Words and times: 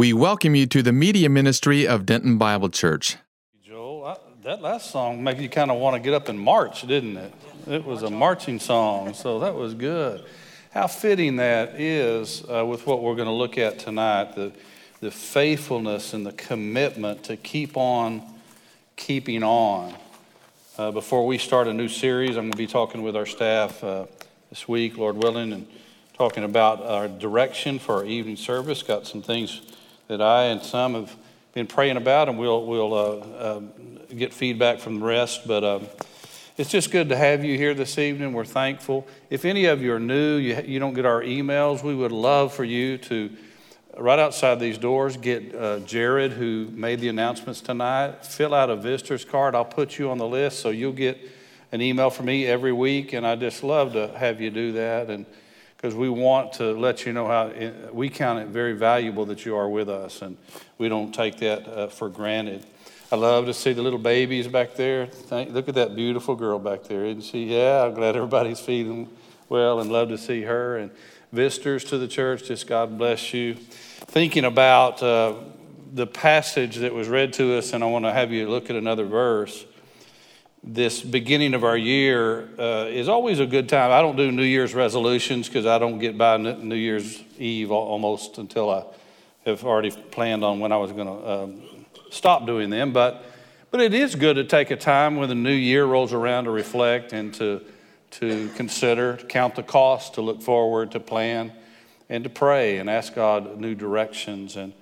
We 0.00 0.14
welcome 0.14 0.54
you 0.54 0.64
to 0.64 0.82
the 0.82 0.94
media 0.94 1.28
ministry 1.28 1.86
of 1.86 2.06
Denton 2.06 2.38
Bible 2.38 2.70
Church. 2.70 3.18
Joel, 3.62 4.06
I, 4.06 4.16
that 4.44 4.62
last 4.62 4.90
song 4.90 5.22
made 5.22 5.36
you 5.36 5.50
kind 5.50 5.70
of 5.70 5.76
want 5.76 5.94
to 5.94 6.00
get 6.00 6.14
up 6.14 6.30
and 6.30 6.40
march, 6.40 6.86
didn't 6.86 7.18
it? 7.18 7.34
It 7.66 7.84
was 7.84 8.02
a 8.02 8.08
marching 8.08 8.58
song, 8.60 9.12
so 9.12 9.40
that 9.40 9.54
was 9.54 9.74
good. 9.74 10.24
How 10.70 10.86
fitting 10.86 11.36
that 11.36 11.78
is 11.78 12.42
uh, 12.50 12.64
with 12.64 12.86
what 12.86 13.02
we're 13.02 13.14
going 13.14 13.28
to 13.28 13.34
look 13.34 13.58
at 13.58 13.78
tonight 13.78 14.34
the, 14.36 14.52
the 15.00 15.10
faithfulness 15.10 16.14
and 16.14 16.24
the 16.24 16.32
commitment 16.32 17.24
to 17.24 17.36
keep 17.36 17.76
on 17.76 18.22
keeping 18.96 19.42
on. 19.42 19.92
Uh, 20.78 20.90
before 20.92 21.26
we 21.26 21.36
start 21.36 21.68
a 21.68 21.74
new 21.74 21.88
series, 21.88 22.38
I'm 22.38 22.44
going 22.44 22.52
to 22.52 22.56
be 22.56 22.66
talking 22.66 23.02
with 23.02 23.16
our 23.16 23.26
staff 23.26 23.84
uh, 23.84 24.06
this 24.48 24.66
week, 24.66 24.96
Lord 24.96 25.18
willing, 25.18 25.52
and 25.52 25.66
talking 26.14 26.44
about 26.44 26.80
our 26.82 27.06
direction 27.06 27.78
for 27.78 27.96
our 27.96 28.06
evening 28.06 28.36
service. 28.36 28.82
Got 28.82 29.06
some 29.06 29.20
things 29.20 29.60
that 30.10 30.20
I 30.20 30.46
and 30.46 30.60
some 30.60 30.94
have 30.94 31.16
been 31.52 31.68
praying 31.68 31.96
about, 31.96 32.28
and 32.28 32.36
we'll, 32.36 32.66
we'll 32.66 32.94
uh, 32.94 33.16
uh, 33.16 33.60
get 34.12 34.34
feedback 34.34 34.80
from 34.80 34.98
the 34.98 35.06
rest. 35.06 35.46
But 35.46 35.62
um, 35.62 35.86
it's 36.56 36.68
just 36.68 36.90
good 36.90 37.10
to 37.10 37.16
have 37.16 37.44
you 37.44 37.56
here 37.56 37.74
this 37.74 37.96
evening. 37.96 38.32
We're 38.32 38.44
thankful. 38.44 39.06
If 39.30 39.44
any 39.44 39.66
of 39.66 39.80
you 39.80 39.92
are 39.92 40.00
new, 40.00 40.34
you, 40.34 40.60
you 40.66 40.80
don't 40.80 40.94
get 40.94 41.06
our 41.06 41.22
emails, 41.22 41.84
we 41.84 41.94
would 41.94 42.10
love 42.10 42.52
for 42.52 42.64
you 42.64 42.98
to, 42.98 43.30
right 43.96 44.18
outside 44.18 44.58
these 44.58 44.78
doors, 44.78 45.16
get 45.16 45.54
uh, 45.54 45.78
Jared, 45.78 46.32
who 46.32 46.66
made 46.72 46.98
the 46.98 47.08
announcements 47.08 47.60
tonight, 47.60 48.26
fill 48.26 48.52
out 48.52 48.68
a 48.68 48.74
visitor's 48.74 49.24
card. 49.24 49.54
I'll 49.54 49.64
put 49.64 49.96
you 49.96 50.10
on 50.10 50.18
the 50.18 50.26
list 50.26 50.58
so 50.58 50.70
you'll 50.70 50.90
get 50.90 51.20
an 51.70 51.80
email 51.80 52.10
from 52.10 52.26
me 52.26 52.46
every 52.46 52.72
week, 52.72 53.12
and 53.12 53.24
I 53.24 53.36
just 53.36 53.62
love 53.62 53.92
to 53.92 54.08
have 54.18 54.40
you 54.40 54.50
do 54.50 54.72
that. 54.72 55.08
And 55.08 55.24
because 55.80 55.94
we 55.94 56.10
want 56.10 56.52
to 56.52 56.72
let 56.72 57.06
you 57.06 57.12
know 57.12 57.26
how 57.26 57.46
it, 57.46 57.94
we 57.94 58.10
count 58.10 58.38
it 58.38 58.48
very 58.48 58.74
valuable 58.74 59.24
that 59.24 59.46
you 59.46 59.56
are 59.56 59.66
with 59.66 59.88
us, 59.88 60.20
and 60.20 60.36
we 60.76 60.90
don't 60.90 61.14
take 61.14 61.38
that 61.38 61.66
uh, 61.66 61.86
for 61.86 62.10
granted. 62.10 62.66
I 63.10 63.16
love 63.16 63.46
to 63.46 63.54
see 63.54 63.72
the 63.72 63.80
little 63.80 63.98
babies 63.98 64.46
back 64.46 64.74
there. 64.74 65.06
Thank, 65.06 65.54
look 65.54 65.70
at 65.70 65.74
that 65.76 65.96
beautiful 65.96 66.36
girl 66.36 66.58
back 66.58 66.84
there, 66.84 67.06
isn't 67.06 67.22
she? 67.22 67.44
Yeah, 67.44 67.84
I'm 67.84 67.94
glad 67.94 68.14
everybody's 68.14 68.60
feeling 68.60 69.08
well 69.48 69.80
and 69.80 69.90
love 69.90 70.10
to 70.10 70.18
see 70.18 70.42
her. 70.42 70.76
And 70.76 70.90
visitors 71.32 71.82
to 71.84 71.96
the 71.96 72.06
church, 72.08 72.44
just 72.44 72.66
God 72.66 72.98
bless 72.98 73.32
you. 73.32 73.54
Thinking 73.54 74.44
about 74.44 75.02
uh, 75.02 75.32
the 75.94 76.06
passage 76.06 76.76
that 76.76 76.92
was 76.92 77.08
read 77.08 77.32
to 77.34 77.56
us, 77.56 77.72
and 77.72 77.82
I 77.82 77.86
want 77.86 78.04
to 78.04 78.12
have 78.12 78.32
you 78.32 78.50
look 78.50 78.68
at 78.68 78.76
another 78.76 79.06
verse 79.06 79.64
this 80.62 81.00
beginning 81.00 81.54
of 81.54 81.64
our 81.64 81.76
year 81.76 82.48
uh, 82.58 82.86
is 82.88 83.08
always 83.08 83.40
a 83.40 83.46
good 83.46 83.68
time. 83.68 83.90
I 83.90 84.02
don't 84.02 84.16
do 84.16 84.30
New 84.30 84.42
Year's 84.42 84.74
resolutions 84.74 85.48
because 85.48 85.64
I 85.64 85.78
don't 85.78 85.98
get 85.98 86.18
by 86.18 86.36
New 86.36 86.74
Year's 86.74 87.22
Eve 87.38 87.70
almost 87.70 88.38
until 88.38 88.70
I 88.70 88.84
have 89.46 89.64
already 89.64 89.90
planned 89.90 90.44
on 90.44 90.60
when 90.60 90.70
I 90.70 90.76
was 90.76 90.92
going 90.92 91.06
to 91.06 91.30
um, 91.30 91.62
stop 92.10 92.44
doing 92.46 92.68
them. 92.68 92.92
But, 92.92 93.24
but 93.70 93.80
it 93.80 93.94
is 93.94 94.14
good 94.14 94.36
to 94.36 94.44
take 94.44 94.70
a 94.70 94.76
time 94.76 95.16
when 95.16 95.30
the 95.30 95.34
new 95.34 95.52
year 95.52 95.86
rolls 95.86 96.12
around 96.12 96.44
to 96.44 96.50
reflect 96.50 97.14
and 97.14 97.32
to, 97.34 97.62
to 98.12 98.50
consider, 98.54 99.16
to 99.16 99.26
count 99.26 99.54
the 99.54 99.62
cost, 99.62 100.14
to 100.14 100.20
look 100.20 100.42
forward, 100.42 100.90
to 100.92 101.00
plan, 101.00 101.52
and 102.10 102.24
to 102.24 102.30
pray 102.30 102.76
and 102.76 102.90
ask 102.90 103.14
God 103.14 103.58
new 103.58 103.74
directions. 103.74 104.56
And 104.56 104.74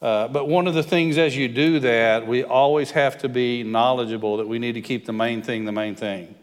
uh, 0.00 0.28
but 0.28 0.48
one 0.48 0.66
of 0.66 0.74
the 0.74 0.82
things 0.82 1.18
as 1.18 1.36
you 1.36 1.48
do 1.48 1.80
that, 1.80 2.26
we 2.26 2.44
always 2.44 2.92
have 2.92 3.18
to 3.18 3.28
be 3.28 3.64
knowledgeable 3.64 4.36
that 4.36 4.46
we 4.46 4.58
need 4.58 4.72
to 4.72 4.80
keep 4.80 5.06
the 5.06 5.12
main 5.12 5.42
thing 5.42 5.64
the 5.64 5.72
main 5.72 5.96
thing. 5.96 6.34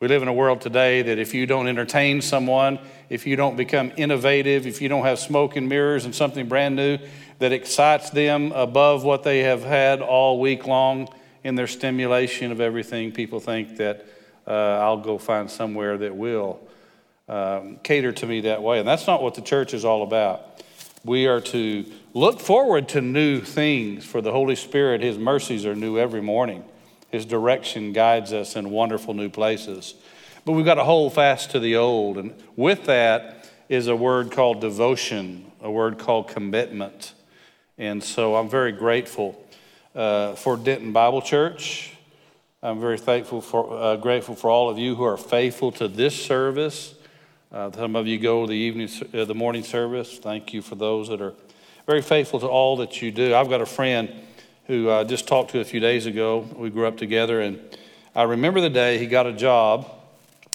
We 0.00 0.08
live 0.08 0.22
in 0.22 0.26
a 0.26 0.32
world 0.32 0.60
today 0.60 1.02
that 1.02 1.20
if 1.20 1.32
you 1.32 1.46
don't 1.46 1.68
entertain 1.68 2.22
someone, 2.22 2.80
if 3.08 3.24
you 3.24 3.36
don't 3.36 3.56
become 3.56 3.92
innovative, 3.96 4.66
if 4.66 4.82
you 4.82 4.88
don't 4.88 5.04
have 5.04 5.20
smoke 5.20 5.54
and 5.54 5.68
mirrors 5.68 6.04
and 6.04 6.12
something 6.12 6.48
brand 6.48 6.74
new 6.74 6.98
that 7.38 7.52
excites 7.52 8.10
them 8.10 8.50
above 8.50 9.04
what 9.04 9.22
they 9.22 9.44
have 9.44 9.62
had 9.62 10.00
all 10.00 10.40
week 10.40 10.66
long 10.66 11.08
in 11.44 11.54
their 11.54 11.68
stimulation 11.68 12.50
of 12.50 12.60
everything, 12.60 13.12
people 13.12 13.38
think 13.38 13.76
that 13.76 14.04
uh, 14.44 14.50
I'll 14.50 14.96
go 14.96 15.18
find 15.18 15.48
somewhere 15.48 15.96
that 15.98 16.16
will 16.16 16.58
um, 17.28 17.78
cater 17.84 18.10
to 18.10 18.26
me 18.26 18.40
that 18.40 18.60
way. 18.60 18.80
And 18.80 18.88
that's 18.88 19.06
not 19.06 19.22
what 19.22 19.34
the 19.34 19.40
church 19.40 19.72
is 19.72 19.84
all 19.84 20.02
about. 20.02 20.64
We 21.04 21.28
are 21.28 21.40
to 21.40 21.84
look 22.14 22.40
forward 22.40 22.88
to 22.90 23.00
new 23.00 23.40
things, 23.40 24.04
for 24.04 24.20
the 24.20 24.32
Holy 24.32 24.56
Spirit, 24.56 25.02
His 25.02 25.18
mercies 25.18 25.64
are 25.66 25.74
new 25.74 25.98
every 25.98 26.22
morning. 26.22 26.64
His 27.10 27.26
direction 27.26 27.92
guides 27.92 28.32
us 28.32 28.56
in 28.56 28.70
wonderful 28.70 29.14
new 29.14 29.28
places. 29.28 29.94
But 30.44 30.52
we've 30.52 30.64
got 30.64 30.74
to 30.74 30.84
hold 30.84 31.14
fast 31.14 31.50
to 31.52 31.60
the 31.60 31.76
old. 31.76 32.18
And 32.18 32.34
with 32.56 32.84
that 32.86 33.48
is 33.68 33.86
a 33.86 33.94
word 33.94 34.32
called 34.32 34.60
devotion, 34.60 35.52
a 35.60 35.70
word 35.70 35.98
called 35.98 36.28
commitment. 36.28 37.12
And 37.78 38.02
so 38.02 38.36
I'm 38.36 38.48
very 38.48 38.72
grateful 38.72 39.46
uh, 39.94 40.34
for 40.34 40.56
Denton 40.56 40.92
Bible 40.92 41.22
Church. 41.22 41.92
I'm 42.62 42.80
very 42.80 42.98
thankful 42.98 43.40
for, 43.40 43.72
uh, 43.76 43.96
grateful 43.96 44.34
for 44.34 44.50
all 44.50 44.70
of 44.70 44.78
you 44.78 44.94
who 44.94 45.04
are 45.04 45.16
faithful 45.16 45.72
to 45.72 45.88
this 45.88 46.14
service. 46.14 46.94
Uh, 47.50 47.70
some 47.72 47.96
of 47.96 48.06
you 48.06 48.18
go 48.18 48.46
to 48.46 48.48
the 48.48 48.56
evening, 48.56 48.88
uh, 49.12 49.24
the 49.24 49.34
morning 49.34 49.62
service. 49.62 50.18
Thank 50.18 50.54
you 50.54 50.62
for 50.62 50.74
those 50.74 51.08
that 51.08 51.20
are 51.20 51.34
very 51.86 52.02
faithful 52.02 52.38
to 52.40 52.46
all 52.46 52.76
that 52.76 53.02
you 53.02 53.10
do. 53.10 53.34
I've 53.34 53.48
got 53.48 53.60
a 53.60 53.66
friend 53.66 54.12
who 54.66 54.90
I 54.90 55.02
just 55.04 55.26
talked 55.26 55.50
to 55.52 55.60
a 55.60 55.64
few 55.64 55.80
days 55.80 56.06
ago. 56.06 56.46
We 56.56 56.70
grew 56.70 56.86
up 56.86 56.96
together, 56.96 57.40
and 57.40 57.60
I 58.14 58.22
remember 58.22 58.60
the 58.60 58.70
day 58.70 58.98
he 58.98 59.06
got 59.06 59.26
a 59.26 59.32
job. 59.32 59.90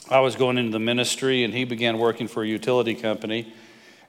I 0.10 0.22
was 0.22 0.38
going 0.38 0.58
into 0.58 0.72
the 0.72 0.80
ministry, 0.80 1.44
and 1.44 1.54
he 1.54 1.66
began 1.66 1.98
working 1.98 2.30
for 2.30 2.44
a 2.44 2.48
utility 2.48 2.96
company. 2.96 3.54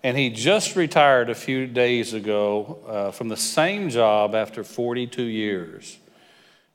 And 0.05 0.17
he 0.17 0.31
just 0.31 0.77
retired 0.77 1.29
a 1.29 1.35
few 1.35 1.67
days 1.67 2.15
ago 2.15 2.79
uh, 2.87 3.11
from 3.11 3.29
the 3.29 3.37
same 3.37 3.91
job 3.91 4.37
after 4.37 4.63
42 4.63 5.23
years. 5.25 5.99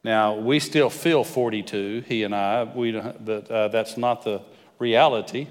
Now, 0.03 0.36
we 0.36 0.59
still 0.59 0.90
feel 0.90 1.24
42, 1.24 2.03
he 2.06 2.24
and 2.24 2.36
I, 2.36 2.66
we, 2.66 2.92
but 2.92 3.50
uh, 3.50 3.70
that's 3.70 3.96
not 3.96 4.26
the 4.26 4.42
reality. 4.78 5.48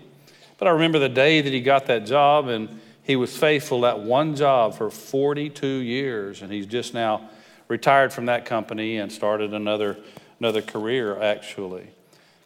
But 0.59 0.69
I 0.69 0.73
remember 0.73 0.99
the 0.99 1.09
day 1.09 1.41
that 1.41 1.51
he 1.51 1.63
got 1.63 1.87
that 1.87 2.05
job, 2.05 2.49
and 2.49 2.79
he 3.03 3.17
was 3.17 3.37
faithful 3.37 3.85
at 3.85 3.99
one 4.01 4.37
job 4.37 4.75
for 4.75 4.91
42 4.91 5.67
years, 5.67 6.43
and 6.43 6.53
he's 6.53 6.67
just 6.67 6.95
now 6.95 7.29
retired 7.69 8.13
from 8.13 8.27
that 8.27 8.45
company 8.45 8.99
and 8.99 9.11
started 9.11 9.53
another, 9.55 9.99
another 10.39 10.63
career, 10.63 11.21
actually. 11.21 11.89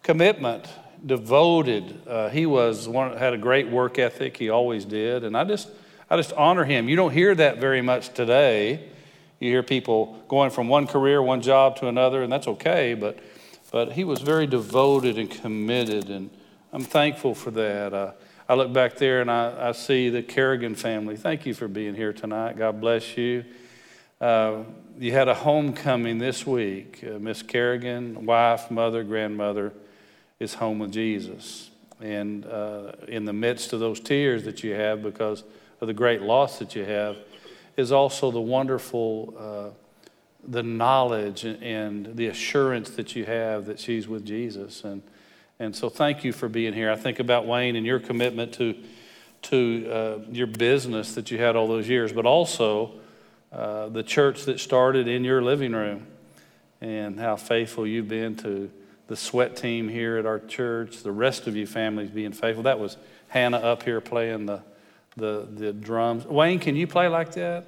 Commitment, 0.03 0.67
devoted. 1.05 2.01
Uh, 2.07 2.29
he 2.31 2.47
was 2.47 2.89
one, 2.89 3.17
had 3.17 3.35
a 3.35 3.39
great 3.39 3.69
work 3.69 3.99
ethic. 3.99 4.37
He 4.37 4.49
always 4.49 4.85
did, 4.85 5.25
and 5.25 5.37
I 5.37 5.45
just, 5.45 5.69
I 6.09 6.17
just 6.17 6.33
honor 6.33 6.65
him. 6.65 6.89
You 6.89 6.97
don't 6.97 7.13
hear 7.13 7.35
that 7.35 7.59
very 7.59 7.83
much 7.83 8.15
today. 8.15 8.89
You 9.41 9.51
hear 9.51 9.63
people 9.63 10.23
going 10.29 10.51
from 10.51 10.69
one 10.69 10.87
career, 10.87 11.21
one 11.23 11.43
job 11.43 11.77
to 11.77 11.89
another, 11.89 12.23
and 12.23 12.33
that's 12.33 12.49
okay. 12.49 12.95
But, 12.95 13.19
but 13.71 13.93
he 13.93 14.05
was 14.05 14.23
very 14.23 14.47
devoted 14.47 15.19
and 15.19 15.31
committed, 15.31 16.09
and 16.09 16.31
I'm 16.73 16.85
thankful 16.85 17.35
for 17.35 17.51
that. 17.51 17.93
Uh, 17.93 18.13
I 18.49 18.55
look 18.55 18.73
back 18.73 18.95
there 18.95 19.21
and 19.21 19.29
I, 19.29 19.71
I, 19.71 19.73
see 19.73 20.09
the 20.09 20.23
Kerrigan 20.23 20.77
family. 20.77 21.17
Thank 21.17 21.47
you 21.47 21.55
for 21.55 21.67
being 21.67 21.97
here 21.97 22.13
tonight. 22.13 22.57
God 22.57 22.81
bless 22.81 23.17
you. 23.17 23.45
Uh, 24.21 24.63
you 25.01 25.11
had 25.11 25.27
a 25.27 25.35
homecoming 25.35 26.19
this 26.19 26.47
week. 26.47 27.03
Uh, 27.05 27.19
Miss 27.19 27.43
Kerrigan, 27.43 28.25
wife, 28.25 28.71
mother, 28.71 29.03
grandmother, 29.03 29.73
is 30.39 30.55
home 30.55 30.79
with 30.79 30.93
Jesus. 30.93 31.71
And 32.01 32.47
uh, 32.47 32.93
in 33.09 33.25
the 33.25 33.33
midst 33.33 33.73
of 33.73 33.81
those 33.81 33.99
tears 33.99 34.45
that 34.45 34.63
you 34.63 34.75
have 34.75 35.03
because 35.03 35.43
of 35.81 35.89
the 35.89 35.95
great 35.95 36.23
loss 36.23 36.61
that 36.61 36.77
you 36.77 36.85
have, 36.85 37.17
is 37.77 37.91
also 37.91 38.31
the 38.31 38.41
wonderful, 38.41 39.35
uh, 39.37 40.09
the 40.47 40.63
knowledge 40.63 41.43
and 41.43 42.15
the 42.15 42.29
assurance 42.29 42.91
that 42.91 43.17
you 43.17 43.25
have 43.25 43.67
that 43.67 43.81
she's 43.81 44.07
with 44.07 44.25
Jesus. 44.25 44.85
And 44.85 45.03
and 45.59 45.75
so 45.75 45.89
thank 45.89 46.25
you 46.25 46.33
for 46.33 46.49
being 46.49 46.75
here. 46.75 46.91
I 46.91 46.97
think 46.97 47.19
about 47.19 47.47
Wayne 47.47 47.77
and 47.77 47.87
your 47.87 47.99
commitment 47.99 48.53
to, 48.55 48.75
to 49.43 49.91
uh, 49.91 50.19
your 50.31 50.47
business 50.47 51.15
that 51.15 51.31
you 51.31 51.39
had 51.39 51.57
all 51.57 51.67
those 51.67 51.89
years, 51.89 52.13
but 52.13 52.27
also 52.27 52.93
uh, 53.53 53.89
the 53.89 54.03
church 54.03 54.45
that 54.45 54.61
started 54.61 55.09
in 55.09 55.25
your 55.25 55.41
living 55.41 55.73
room 55.73 56.07
and 56.81 57.19
how 57.19 57.37
faithful 57.37 57.87
you've 57.87 58.09
been 58.09 58.37
to 58.37 58.71
the 59.07 59.17
sweat 59.17 59.57
team 59.57 59.89
here 59.89 60.19
at 60.19 60.27
our 60.27 60.41
church, 60.41 61.03
the 61.03 61.13
rest 61.13 61.47
of 61.47 61.57
you 61.57 61.67
families 61.67 62.11
being 62.11 62.33
faithful. 62.33 62.65
That 62.65 62.79
was 62.79 62.97
Hannah 63.29 63.59
up 63.59 63.83
here 63.83 64.01
playing 64.01 64.47
the, 64.47 64.63
the, 65.17 65.49
the 65.51 65.73
drums. 65.73 66.27
Wayne, 66.27 66.59
can 66.59 66.77
you 66.77 66.87
play 66.87 67.09
like 67.09 67.33
that? 67.33 67.65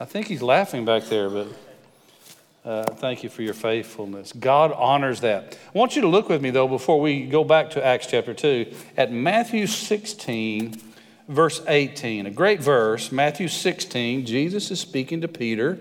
I 0.00 0.04
think 0.04 0.26
he's 0.26 0.42
laughing 0.42 0.84
back 0.84 1.04
there, 1.04 1.30
but. 1.30 1.48
Uh, 2.64 2.84
thank 2.84 3.24
you 3.24 3.28
for 3.28 3.42
your 3.42 3.54
faithfulness. 3.54 4.32
God 4.32 4.70
honors 4.72 5.20
that. 5.22 5.58
I 5.74 5.78
want 5.78 5.96
you 5.96 6.02
to 6.02 6.08
look 6.08 6.28
with 6.28 6.40
me, 6.40 6.50
though, 6.50 6.68
before 6.68 7.00
we 7.00 7.26
go 7.26 7.42
back 7.42 7.70
to 7.70 7.84
Acts 7.84 8.06
chapter 8.06 8.32
2, 8.32 8.72
at 8.96 9.10
Matthew 9.10 9.66
16, 9.66 10.80
verse 11.26 11.60
18. 11.66 12.26
A 12.26 12.30
great 12.30 12.62
verse, 12.62 13.10
Matthew 13.10 13.48
16. 13.48 14.26
Jesus 14.26 14.70
is 14.70 14.78
speaking 14.78 15.20
to 15.22 15.28
Peter. 15.28 15.76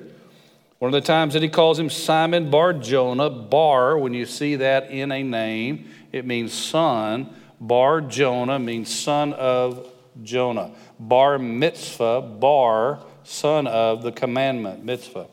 One 0.79 0.91
of 0.91 0.99
the 0.99 1.05
times 1.05 1.33
that 1.35 1.43
he 1.43 1.49
calls 1.49 1.77
him 1.77 1.91
Simon 1.91 2.49
Bar 2.49 2.73
Jonah. 2.73 3.29
Bar, 3.29 3.99
when 3.99 4.15
you 4.15 4.25
see 4.25 4.55
that 4.55 4.89
in 4.89 5.11
a 5.11 5.21
name, 5.21 5.87
it 6.11 6.25
means 6.25 6.51
son. 6.51 7.31
Bar 7.59 8.01
Jonah 8.01 8.57
means 8.57 8.91
son 8.93 9.33
of 9.33 9.87
Jonah. 10.23 10.71
bar 10.99 11.37
mitzvah, 11.37 12.21
bar, 12.21 12.99
son 13.23 13.67
of 13.67 14.01
the 14.01 14.11
commandment, 14.11 14.83
mitzvah. 14.83 15.27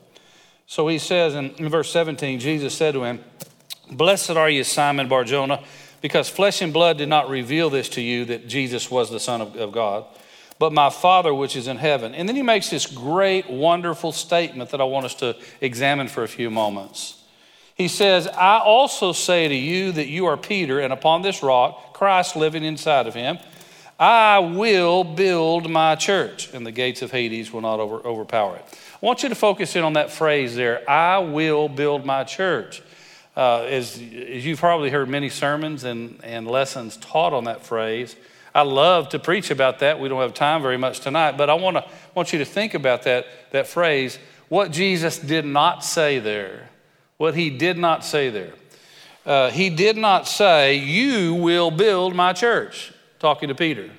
So 0.68 0.86
he 0.86 0.98
says 0.98 1.34
in, 1.34 1.50
verse 1.70 1.90
17, 1.90 2.40
Jesus 2.40 2.74
said 2.74 2.92
to 2.92 3.02
him, 3.02 3.24
Blessed 3.90 4.32
are 4.32 4.50
you, 4.50 4.64
Simon 4.64 5.08
Barjona, 5.08 5.64
because 6.02 6.28
flesh 6.28 6.60
and 6.60 6.74
blood 6.74 6.98
did 6.98 7.08
not 7.08 7.30
reveal 7.30 7.70
this 7.70 7.88
to 7.90 8.02
you 8.02 8.26
that 8.26 8.48
Jesus 8.48 8.90
was 8.90 9.10
the 9.10 9.18
Son 9.18 9.40
of, 9.40 9.56
of 9.56 9.72
God, 9.72 10.04
but 10.58 10.74
my 10.74 10.90
Father 10.90 11.32
which 11.32 11.56
is 11.56 11.68
in 11.68 11.78
heaven. 11.78 12.14
And 12.14 12.28
then 12.28 12.36
he 12.36 12.42
makes 12.42 12.68
this 12.68 12.84
great, 12.84 13.48
wonderful 13.48 14.12
statement 14.12 14.68
that 14.70 14.80
I 14.82 14.84
want 14.84 15.06
us 15.06 15.14
to 15.16 15.36
examine 15.62 16.06
for 16.06 16.22
a 16.22 16.28
few 16.28 16.50
moments. 16.50 17.24
He 17.74 17.88
says, 17.88 18.28
I 18.28 18.58
also 18.58 19.12
say 19.12 19.48
to 19.48 19.54
you 19.54 19.92
that 19.92 20.08
you 20.08 20.26
are 20.26 20.36
Peter, 20.36 20.80
and 20.80 20.92
upon 20.92 21.22
this 21.22 21.42
rock, 21.42 21.94
Christ 21.94 22.36
living 22.36 22.62
inside 22.62 23.06
of 23.06 23.14
him, 23.14 23.38
I 23.98 24.38
will 24.38 25.02
build 25.02 25.68
my 25.68 25.96
church, 25.96 26.52
and 26.54 26.64
the 26.64 26.70
gates 26.70 27.02
of 27.02 27.10
Hades 27.10 27.52
will 27.52 27.62
not 27.62 27.80
over, 27.80 27.96
overpower 27.96 28.56
it. 28.56 28.64
I 29.02 29.06
want 29.06 29.22
you 29.22 29.28
to 29.28 29.34
focus 29.34 29.74
in 29.74 29.82
on 29.82 29.94
that 29.94 30.10
phrase 30.12 30.54
there 30.54 30.88
I 30.88 31.18
will 31.18 31.68
build 31.68 32.04
my 32.06 32.24
church. 32.24 32.82
Uh, 33.36 33.62
as, 33.62 33.94
as 33.94 34.44
you've 34.44 34.58
probably 34.58 34.90
heard 34.90 35.08
many 35.08 35.28
sermons 35.28 35.84
and, 35.84 36.18
and 36.24 36.48
lessons 36.48 36.96
taught 36.96 37.32
on 37.32 37.44
that 37.44 37.64
phrase, 37.64 38.16
I 38.54 38.62
love 38.62 39.10
to 39.10 39.18
preach 39.18 39.50
about 39.50 39.78
that. 39.80 40.00
We 40.00 40.08
don't 40.08 40.20
have 40.20 40.34
time 40.34 40.62
very 40.62 40.76
much 40.76 41.00
tonight, 41.00 41.36
but 41.36 41.48
I 41.48 41.54
want 41.54 41.76
to 41.76 41.84
want 42.14 42.32
you 42.32 42.40
to 42.40 42.44
think 42.44 42.74
about 42.74 43.04
that, 43.04 43.26
that 43.52 43.68
phrase, 43.68 44.18
what 44.48 44.72
Jesus 44.72 45.18
did 45.18 45.44
not 45.44 45.84
say 45.84 46.18
there. 46.18 46.68
What 47.16 47.34
he 47.34 47.50
did 47.50 47.78
not 47.78 48.04
say 48.04 48.30
there. 48.30 48.52
Uh, 49.26 49.50
he 49.50 49.70
did 49.70 49.96
not 49.96 50.26
say, 50.26 50.74
You 50.74 51.34
will 51.34 51.70
build 51.70 52.14
my 52.14 52.32
church, 52.32 52.92
talking 53.18 53.48
to 53.48 53.54
Peter, 53.54 53.90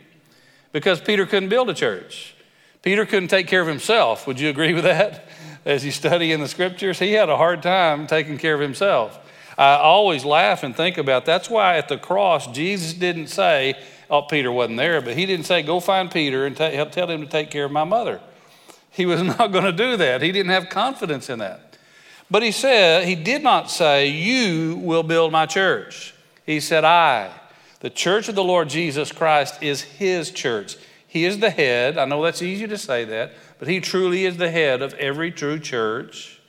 because 0.71 1.01
Peter 1.01 1.25
couldn't 1.25 1.49
build 1.49 1.69
a 1.69 1.73
church. 1.73 2.35
Peter 2.81 3.05
couldn't 3.05 3.29
take 3.29 3.47
care 3.47 3.61
of 3.61 3.67
himself. 3.67 4.25
Would 4.27 4.39
you 4.39 4.49
agree 4.49 4.73
with 4.73 4.85
that? 4.85 5.25
As 5.65 5.83
you 5.83 5.91
study 5.91 6.31
in 6.31 6.39
the 6.39 6.47
scriptures, 6.47 6.99
he 6.99 7.11
had 7.13 7.29
a 7.29 7.35
hard 7.35 7.61
time 7.61 8.07
taking 8.07 8.37
care 8.37 8.55
of 8.55 8.61
himself. 8.61 9.19
I 9.57 9.75
always 9.75 10.23
laugh 10.23 10.63
and 10.63 10.73
think 10.73 10.97
about 10.97 11.25
that's 11.25 11.49
why 11.49 11.77
at 11.77 11.89
the 11.89 11.97
cross 11.97 12.47
Jesus 12.47 12.93
didn't 12.93 13.27
say, 13.27 13.75
"Oh, 14.09 14.21
Peter 14.21 14.53
wasn't 14.53 14.77
there," 14.77 15.01
but 15.01 15.17
he 15.17 15.25
didn't 15.25 15.45
say, 15.45 15.61
"Go 15.61 15.81
find 15.81 16.09
Peter 16.09 16.45
and 16.45 16.55
t- 16.55 16.85
tell 16.91 17.09
him 17.09 17.21
to 17.21 17.27
take 17.27 17.51
care 17.51 17.65
of 17.65 17.71
my 17.71 17.83
mother." 17.83 18.21
He 18.89 19.05
was 19.05 19.21
not 19.37 19.51
going 19.51 19.65
to 19.65 19.73
do 19.73 19.97
that. 19.97 20.21
He 20.21 20.31
didn't 20.31 20.51
have 20.51 20.69
confidence 20.69 21.29
in 21.29 21.39
that. 21.39 21.77
But 22.31 22.41
he 22.41 22.53
said 22.53 23.05
he 23.05 23.15
did 23.15 23.43
not 23.43 23.69
say, 23.69 24.07
"You 24.07 24.77
will 24.77 25.03
build 25.03 25.33
my 25.33 25.45
church." 25.45 26.13
He 26.45 26.61
said, 26.61 26.85
"I." 26.85 27.29
The 27.79 27.89
church 27.89 28.27
of 28.27 28.35
the 28.35 28.43
Lord 28.43 28.69
Jesus 28.69 29.11
Christ 29.11 29.63
is 29.63 29.81
his 29.81 30.31
church. 30.31 30.75
He 31.07 31.25
is 31.25 31.39
the 31.39 31.49
head. 31.49 31.97
I 31.97 32.05
know 32.05 32.23
that's 32.23 32.41
easy 32.41 32.67
to 32.67 32.77
say 32.77 33.05
that, 33.05 33.33
but 33.57 33.67
he 33.67 33.79
truly 33.79 34.25
is 34.25 34.37
the 34.37 34.51
head 34.51 34.81
of 34.81 34.93
every 34.95 35.31
true 35.31 35.59
church. 35.59 36.39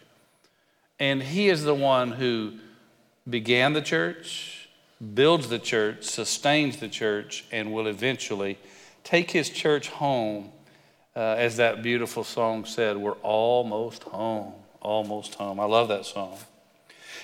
And 0.98 1.22
he 1.22 1.48
is 1.48 1.62
the 1.64 1.74
one 1.74 2.12
who 2.12 2.54
began 3.28 3.72
the 3.72 3.80
church, 3.80 4.68
builds 5.14 5.48
the 5.48 5.58
church, 5.58 6.04
sustains 6.04 6.76
the 6.76 6.88
church, 6.88 7.44
and 7.50 7.72
will 7.72 7.86
eventually 7.86 8.58
take 9.02 9.30
his 9.30 9.48
church 9.48 9.88
home. 9.88 10.50
Uh, 11.16 11.34
as 11.38 11.56
that 11.56 11.82
beautiful 11.82 12.22
song 12.22 12.64
said, 12.64 12.96
we're 12.96 13.12
almost 13.22 14.02
home, 14.04 14.52
almost 14.80 15.34
home. 15.34 15.58
I 15.58 15.64
love 15.64 15.88
that 15.88 16.06
song. 16.06 16.36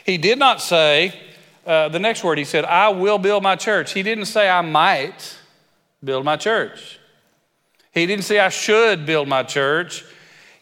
He 0.05 0.17
did 0.17 0.39
not 0.39 0.61
say, 0.61 1.15
uh, 1.67 1.89
the 1.89 1.99
next 1.99 2.23
word, 2.23 2.39
he 2.39 2.45
said, 2.45 2.65
I 2.65 2.91
will 2.91 3.19
build 3.19 3.43
my 3.43 3.57
church. 3.57 3.93
He 3.93 4.03
didn't 4.03 4.27
say, 4.27 4.49
I 4.49 4.61
might 4.61 5.37
build 6.03 6.25
my 6.25 6.37
church. 6.37 7.01
He 7.93 8.07
didn't 8.07 8.25
say, 8.25 8.39
I 8.39 8.51
should 8.51 9.05
build 9.05 9.27
my 9.27 9.43
church. 9.43 10.05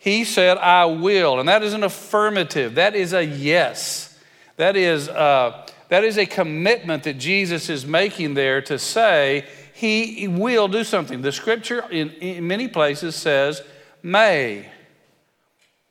He 0.01 0.25
said, 0.25 0.57
I 0.59 0.85
will. 0.87 1.41
And 1.41 1.49
that 1.49 1.63
is 1.63 1.75
an 1.75 1.83
affirmative, 1.83 2.77
that 2.77 2.95
is 2.95 3.13
a 3.13 3.25
yes. 3.25 4.19
That 4.57 4.77
is, 4.77 5.09
uh, 5.09 5.67
that 5.89 6.05
is 6.05 6.17
a 6.17 6.27
commitment 6.27 7.03
that 7.03 7.15
Jesus 7.15 7.69
is 7.69 7.85
making 7.85 8.35
there 8.35 8.63
to 8.63 8.79
say 8.79 9.47
he 9.75 10.29
will 10.29 10.69
do 10.69 10.85
something. 10.85 11.23
The 11.23 11.33
scripture 11.33 11.85
in, 11.91 12.11
in 12.13 12.47
many 12.47 12.69
places 12.69 13.17
says, 13.17 13.63
may. 14.03 14.69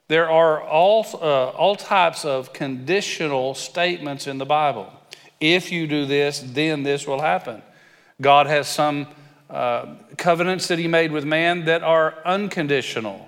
There 0.08 0.30
are 0.30 0.62
all, 0.62 1.06
uh, 1.14 1.50
all 1.50 1.76
types 1.76 2.24
of 2.24 2.54
conditional 2.54 3.54
statements 3.54 4.28
in 4.28 4.38
the 4.38 4.46
Bible. 4.46 4.92
If 5.44 5.74
you 5.74 5.88
do 5.88 6.06
this, 6.06 6.40
then 6.40 6.84
this 6.84 7.06
will 7.06 7.20
happen. 7.20 7.62
God 8.22 8.48
has 8.48 8.66
some 8.66 9.08
uh, 9.50 9.88
covenants 10.16 10.70
that 10.70 10.80
He 10.80 10.88
made 10.88 11.12
with 11.12 11.26
man 11.26 11.66
that 11.66 11.84
are 11.84 12.16
unconditional. 12.24 13.28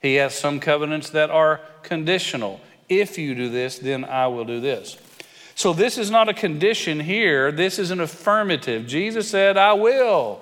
He 0.00 0.14
has 0.14 0.38
some 0.38 0.60
covenants 0.60 1.10
that 1.10 1.30
are 1.30 1.60
conditional. 1.82 2.60
If 2.88 3.18
you 3.18 3.34
do 3.34 3.50
this, 3.50 3.80
then 3.80 4.04
I 4.04 4.28
will 4.28 4.44
do 4.44 4.60
this. 4.60 4.98
So 5.56 5.72
this 5.72 5.98
is 5.98 6.12
not 6.12 6.28
a 6.28 6.32
condition 6.32 7.00
here, 7.00 7.50
this 7.50 7.80
is 7.80 7.90
an 7.90 7.98
affirmative. 7.98 8.86
Jesus 8.86 9.28
said, 9.28 9.56
I 9.56 9.72
will. 9.72 10.40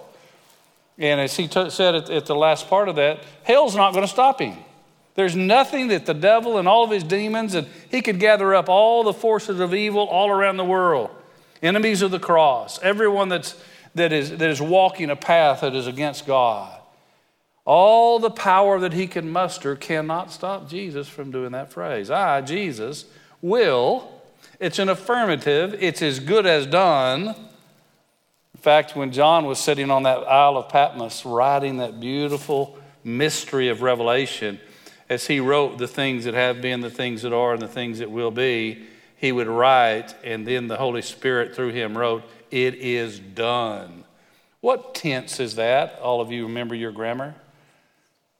And 0.98 1.18
as 1.18 1.34
he 1.34 1.48
t- 1.48 1.70
said 1.70 1.94
at, 1.94 2.10
at 2.10 2.26
the 2.26 2.36
last 2.36 2.68
part 2.68 2.90
of 2.90 2.96
that, 2.96 3.20
hell's 3.42 3.74
not 3.74 3.94
going 3.94 4.04
to 4.04 4.12
stop 4.12 4.38
him. 4.38 4.58
There's 5.16 5.34
nothing 5.34 5.88
that 5.88 6.06
the 6.06 6.14
devil 6.14 6.58
and 6.58 6.68
all 6.68 6.84
of 6.84 6.90
his 6.90 7.02
demons, 7.02 7.54
and 7.54 7.66
he 7.90 8.02
could 8.02 8.20
gather 8.20 8.54
up 8.54 8.68
all 8.68 9.02
the 9.02 9.14
forces 9.14 9.60
of 9.60 9.74
evil 9.74 10.02
all 10.02 10.30
around 10.30 10.58
the 10.58 10.64
world, 10.64 11.10
enemies 11.62 12.02
of 12.02 12.10
the 12.10 12.20
cross, 12.20 12.78
everyone 12.82 13.30
that's, 13.30 13.60
that, 13.94 14.12
is, 14.12 14.30
that 14.30 14.50
is 14.50 14.60
walking 14.60 15.10
a 15.10 15.16
path 15.16 15.62
that 15.62 15.74
is 15.74 15.86
against 15.86 16.26
God. 16.26 16.78
All 17.64 18.18
the 18.18 18.30
power 18.30 18.78
that 18.78 18.92
he 18.92 19.06
can 19.06 19.30
muster 19.30 19.74
cannot 19.74 20.30
stop 20.30 20.68
Jesus 20.68 21.08
from 21.08 21.32
doing 21.32 21.52
that 21.52 21.72
phrase. 21.72 22.10
I, 22.10 22.42
Jesus, 22.42 23.06
will. 23.40 24.12
It's 24.60 24.78
an 24.78 24.90
affirmative, 24.90 25.76
it's 25.80 26.02
as 26.02 26.20
good 26.20 26.46
as 26.46 26.66
done. 26.66 27.28
In 27.28 28.60
fact, 28.60 28.96
when 28.96 29.12
John 29.12 29.46
was 29.46 29.58
sitting 29.58 29.90
on 29.90 30.02
that 30.04 30.18
Isle 30.18 30.58
of 30.58 30.68
Patmos 30.68 31.24
writing 31.24 31.78
that 31.78 32.00
beautiful 32.00 32.78
mystery 33.02 33.68
of 33.68 33.82
Revelation, 33.82 34.60
as 35.08 35.26
he 35.26 35.40
wrote 35.40 35.78
the 35.78 35.88
things 35.88 36.24
that 36.24 36.34
have 36.34 36.60
been, 36.60 36.80
the 36.80 36.90
things 36.90 37.22
that 37.22 37.32
are, 37.32 37.52
and 37.52 37.62
the 37.62 37.68
things 37.68 38.00
that 38.00 38.10
will 38.10 38.30
be, 38.30 38.86
he 39.16 39.32
would 39.32 39.46
write, 39.46 40.14
and 40.24 40.46
then 40.46 40.68
the 40.68 40.76
Holy 40.76 41.02
Spirit 41.02 41.54
through 41.54 41.70
him 41.70 41.96
wrote, 41.96 42.22
It 42.50 42.74
is 42.74 43.18
done. 43.18 44.04
What 44.60 44.94
tense 44.94 45.40
is 45.40 45.56
that? 45.56 45.98
All 46.00 46.20
of 46.20 46.32
you 46.32 46.46
remember 46.46 46.74
your 46.74 46.92
grammar? 46.92 47.34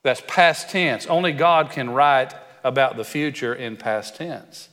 That's 0.03 0.23
past 0.27 0.71
tense. 0.71 1.07
Only 1.07 1.33
God 1.33 1.71
can 1.71 1.91
write 1.91 2.35
about 2.63 2.97
the 2.97 3.05
future 3.05 3.55
in 3.55 3.77
past 3.77 4.17
tense 4.17 4.69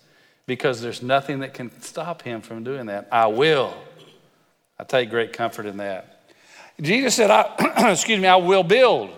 because 0.45 0.81
there's 0.81 1.01
nothing 1.01 1.39
that 1.39 1.53
can 1.53 1.79
stop 1.81 2.21
him 2.23 2.41
from 2.41 2.63
doing 2.63 2.87
that. 2.87 3.07
I 3.11 3.27
will. 3.27 3.73
I 4.77 4.83
take 4.83 5.09
great 5.09 5.31
comfort 5.31 5.65
in 5.65 5.77
that. 5.77 6.31
Jesus 6.81 7.15
said, 7.15 7.29
I, 7.31 7.91
excuse 7.91 8.19
me, 8.19 8.27
I 8.27 8.35
will 8.35 8.63
build. 8.63 9.11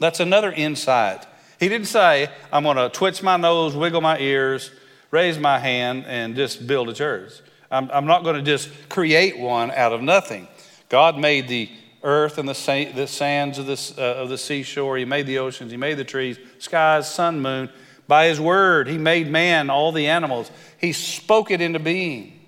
That's 0.00 0.20
another 0.20 0.50
insight. 0.50 1.26
He 1.60 1.68
didn't 1.68 1.88
say, 1.88 2.30
I'm 2.50 2.64
going 2.64 2.78
to 2.78 2.88
twitch 2.88 3.22
my 3.22 3.36
nose, 3.36 3.76
wiggle 3.76 4.00
my 4.00 4.18
ears, 4.18 4.70
raise 5.10 5.38
my 5.38 5.58
hand, 5.58 6.06
and 6.06 6.34
just 6.34 6.66
build 6.66 6.88
a 6.88 6.94
church. 6.94 7.32
I'm, 7.70 7.90
I'm 7.92 8.06
not 8.06 8.24
going 8.24 8.36
to 8.36 8.42
just 8.42 8.70
create 8.88 9.38
one 9.38 9.70
out 9.70 9.92
of 9.92 10.00
nothing. 10.00 10.48
God 10.88 11.18
made 11.18 11.48
the 11.48 11.70
earth 12.02 12.38
and 12.38 12.48
the, 12.48 12.54
sa- 12.54 12.90
the 12.94 13.06
sands 13.06 13.58
of, 13.58 13.66
this, 13.66 13.96
uh, 13.98 14.00
of 14.00 14.30
the 14.30 14.38
seashore. 14.38 14.96
He 14.96 15.04
made 15.04 15.26
the 15.26 15.38
oceans. 15.38 15.70
He 15.70 15.76
made 15.76 15.98
the 15.98 16.04
trees, 16.04 16.38
skies, 16.58 17.12
sun, 17.12 17.40
moon. 17.40 17.68
By 18.08 18.26
his 18.26 18.40
word, 18.40 18.88
he 18.88 18.96
made 18.96 19.30
man, 19.30 19.68
all 19.68 19.92
the 19.92 20.06
animals. 20.06 20.50
He 20.78 20.94
spoke 20.94 21.50
it 21.50 21.60
into 21.60 21.78
being. 21.78 22.40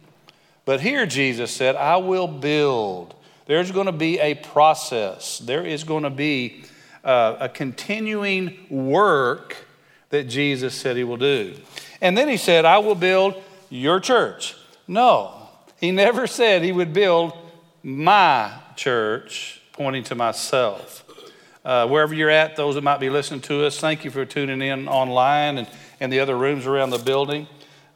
But 0.65 0.81
here 0.81 1.05
Jesus 1.05 1.51
said, 1.51 1.77
I 1.77 1.99
will 1.99 2.27
build. 2.27 3.15
There's 3.45 3.71
going 3.71 3.87
to 3.87 3.93
be 3.93 4.19
a 4.19 4.37
process, 4.37 5.39
there 5.39 5.67
is 5.67 5.85
going 5.85 6.05
to 6.05 6.11
be 6.11 6.65
uh, 7.05 7.37
a 7.41 7.49
continuing 7.49 8.67
work 8.71 9.57
that 10.11 10.25
Jesus 10.25 10.75
said 10.75 10.97
he 10.97 11.05
will 11.05 11.17
do. 11.17 11.55
And 12.01 12.17
then 12.17 12.29
he 12.29 12.37
said, 12.37 12.65
I 12.65 12.79
will 12.79 12.95
build 12.95 13.35
your 13.71 14.01
church. 14.01 14.57
No, 14.87 15.49
he 15.81 15.91
never 15.91 16.27
said 16.27 16.63
he 16.63 16.73
would 16.73 16.93
build 16.93 17.33
my 17.83 18.53
church, 18.77 19.61
pointing 19.73 20.05
to 20.05 20.15
myself. 20.15 21.05
Uh, 21.65 21.87
wherever 21.87 22.13
you're 22.13 22.31
at, 22.31 22.57
those 22.57 22.75
that 22.75 22.83
might 22.83 22.99
be 22.99 23.09
listening 23.09 23.41
to 23.41 23.65
us, 23.65 23.79
thank 23.79 24.05
you 24.05 24.11
for 24.11 24.25
tuning 24.25 24.61
in 24.61 24.89
online 24.89 25.59
and, 25.59 25.69
and 26.01 26.13
the 26.13 26.21
other 26.21 26.37
rooms 26.37 26.67
around 26.67 26.91
the 26.91 26.99
building. 26.99 27.47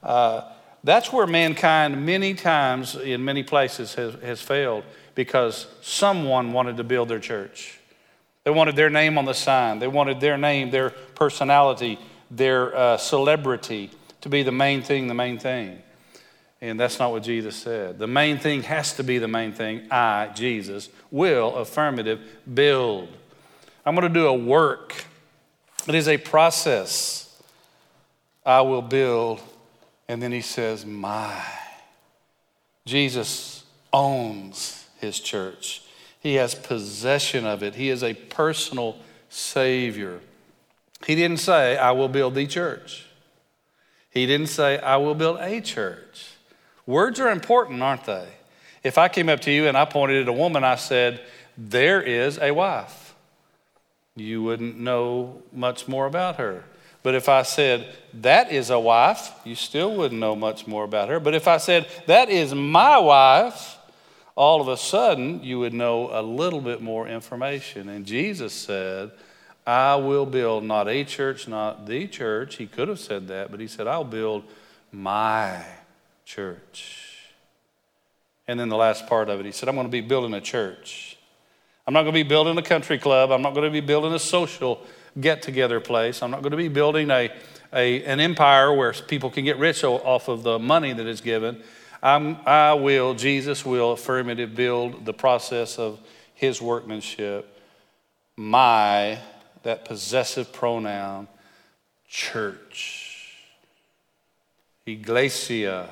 Uh, 0.02 0.42
that's 0.84 1.12
where 1.12 1.26
mankind, 1.26 2.06
many 2.06 2.32
times 2.32 2.94
in 2.94 3.24
many 3.24 3.42
places, 3.42 3.94
has, 3.94 4.14
has 4.22 4.40
failed 4.40 4.84
because 5.16 5.66
someone 5.82 6.52
wanted 6.52 6.76
to 6.76 6.84
build 6.84 7.08
their 7.08 7.18
church. 7.18 7.75
They 8.46 8.52
wanted 8.52 8.76
their 8.76 8.90
name 8.90 9.18
on 9.18 9.24
the 9.24 9.32
sign, 9.32 9.80
they 9.80 9.88
wanted 9.88 10.20
their 10.20 10.38
name, 10.38 10.70
their 10.70 10.90
personality, 10.90 11.98
their 12.30 12.76
uh, 12.76 12.96
celebrity 12.96 13.90
to 14.20 14.28
be 14.28 14.44
the 14.44 14.52
main 14.52 14.82
thing, 14.82 15.08
the 15.08 15.14
main 15.14 15.40
thing. 15.40 15.82
And 16.60 16.78
that's 16.78 17.00
not 17.00 17.10
what 17.10 17.24
Jesus 17.24 17.56
said. 17.56 17.98
The 17.98 18.06
main 18.06 18.38
thing 18.38 18.62
has 18.62 18.92
to 18.98 19.02
be 19.02 19.18
the 19.18 19.26
main 19.26 19.52
thing. 19.52 19.88
I, 19.90 20.30
Jesus, 20.32 20.90
will, 21.10 21.56
affirmative, 21.56 22.20
build. 22.54 23.08
I'm 23.84 23.96
going 23.96 24.06
to 24.06 24.14
do 24.14 24.28
a 24.28 24.32
work. 24.32 24.94
It 25.88 25.96
is 25.96 26.06
a 26.06 26.16
process. 26.16 27.42
I 28.44 28.60
will 28.60 28.80
build. 28.80 29.40
And 30.06 30.22
then 30.22 30.30
he 30.30 30.40
says, 30.40 30.86
My. 30.86 31.44
Jesus 32.84 33.64
owns 33.92 34.86
his 35.00 35.18
church, 35.18 35.82
he 36.26 36.34
has 36.34 36.56
possession 36.56 37.46
of 37.46 37.62
it, 37.62 37.76
he 37.76 37.88
is 37.88 38.02
a 38.02 38.14
personal 38.14 38.96
Savior. 39.28 40.20
He 41.06 41.14
didn't 41.14 41.38
say, 41.38 41.76
I 41.76 41.92
will 41.92 42.08
build 42.08 42.34
the 42.34 42.48
church. 42.48 43.06
He 44.10 44.26
didn't 44.26 44.48
say, 44.48 44.78
I 44.78 44.96
will 44.96 45.14
build 45.14 45.38
a 45.40 45.60
church. 45.60 46.32
Words 46.84 47.20
are 47.20 47.30
important, 47.30 47.80
aren't 47.80 48.06
they? 48.06 48.26
If 48.82 48.98
I 48.98 49.06
came 49.08 49.28
up 49.28 49.40
to 49.42 49.52
you 49.52 49.68
and 49.68 49.76
I 49.76 49.84
pointed 49.84 50.22
at 50.22 50.28
a 50.28 50.32
woman, 50.32 50.64
I 50.64 50.74
said, 50.74 51.20
There 51.56 52.02
is 52.02 52.38
a 52.38 52.52
wife, 52.52 53.14
you 54.16 54.42
wouldn't 54.42 54.78
know 54.78 55.42
much 55.52 55.86
more 55.86 56.06
about 56.06 56.36
her. 56.36 56.64
But 57.04 57.14
if 57.14 57.28
I 57.28 57.42
said, 57.42 57.86
That 58.14 58.50
is 58.50 58.70
a 58.70 58.80
wife, 58.80 59.30
you 59.44 59.54
still 59.54 59.94
wouldn't 59.94 60.20
know 60.20 60.34
much 60.34 60.66
more 60.66 60.82
about 60.82 61.08
her. 61.08 61.20
But 61.20 61.34
if 61.34 61.46
I 61.46 61.58
said, 61.58 61.86
That 62.06 62.30
is 62.30 62.52
my 62.52 62.98
wife, 62.98 63.75
all 64.36 64.60
of 64.60 64.68
a 64.68 64.76
sudden 64.76 65.42
you 65.42 65.58
would 65.58 65.74
know 65.74 66.10
a 66.12 66.22
little 66.22 66.60
bit 66.60 66.80
more 66.80 67.08
information. 67.08 67.88
And 67.88 68.06
Jesus 68.06 68.52
said, 68.52 69.10
I 69.66 69.96
will 69.96 70.26
build 70.26 70.62
not 70.62 70.86
a 70.88 71.02
church, 71.02 71.48
not 71.48 71.86
the 71.86 72.06
church. 72.06 72.56
He 72.56 72.66
could 72.66 72.86
have 72.88 73.00
said 73.00 73.26
that, 73.28 73.50
but 73.50 73.58
he 73.58 73.66
said, 73.66 73.88
I'll 73.88 74.04
build 74.04 74.44
my 74.92 75.64
church. 76.24 77.02
And 78.46 78.60
then 78.60 78.68
the 78.68 78.76
last 78.76 79.08
part 79.08 79.28
of 79.28 79.40
it, 79.40 79.46
he 79.46 79.50
said, 79.50 79.68
I'm 79.68 79.74
going 79.74 79.88
to 79.88 79.90
be 79.90 80.02
building 80.02 80.34
a 80.34 80.40
church. 80.40 81.18
I'm 81.86 81.94
not 81.94 82.02
going 82.02 82.14
to 82.14 82.24
be 82.24 82.28
building 82.28 82.56
a 82.58 82.62
country 82.62 82.98
club. 82.98 83.32
I'm 83.32 83.42
not 83.42 83.54
going 83.54 83.64
to 83.64 83.70
be 83.70 83.80
building 83.80 84.12
a 84.12 84.18
social 84.18 84.84
get 85.18 85.42
together 85.42 85.80
place. 85.80 86.22
I'm 86.22 86.30
not 86.30 86.42
going 86.42 86.50
to 86.50 86.56
be 86.56 86.68
building 86.68 87.10
a, 87.10 87.32
a, 87.72 88.04
an 88.04 88.20
empire 88.20 88.72
where 88.72 88.92
people 88.92 89.30
can 89.30 89.44
get 89.44 89.58
rich 89.58 89.82
off 89.82 90.28
of 90.28 90.42
the 90.42 90.58
money 90.58 90.92
that 90.92 91.06
is 91.06 91.20
given. 91.20 91.62
I'm, 92.02 92.36
I 92.46 92.74
will, 92.74 93.14
Jesus 93.14 93.64
will 93.64 93.92
affirmative 93.92 94.54
build 94.54 95.04
the 95.04 95.12
process 95.12 95.78
of 95.78 95.98
his 96.34 96.60
workmanship. 96.60 97.52
My 98.36 99.18
that 99.62 99.84
possessive 99.84 100.52
pronoun, 100.52 101.26
church. 102.08 103.42
Iglesia. 104.86 105.88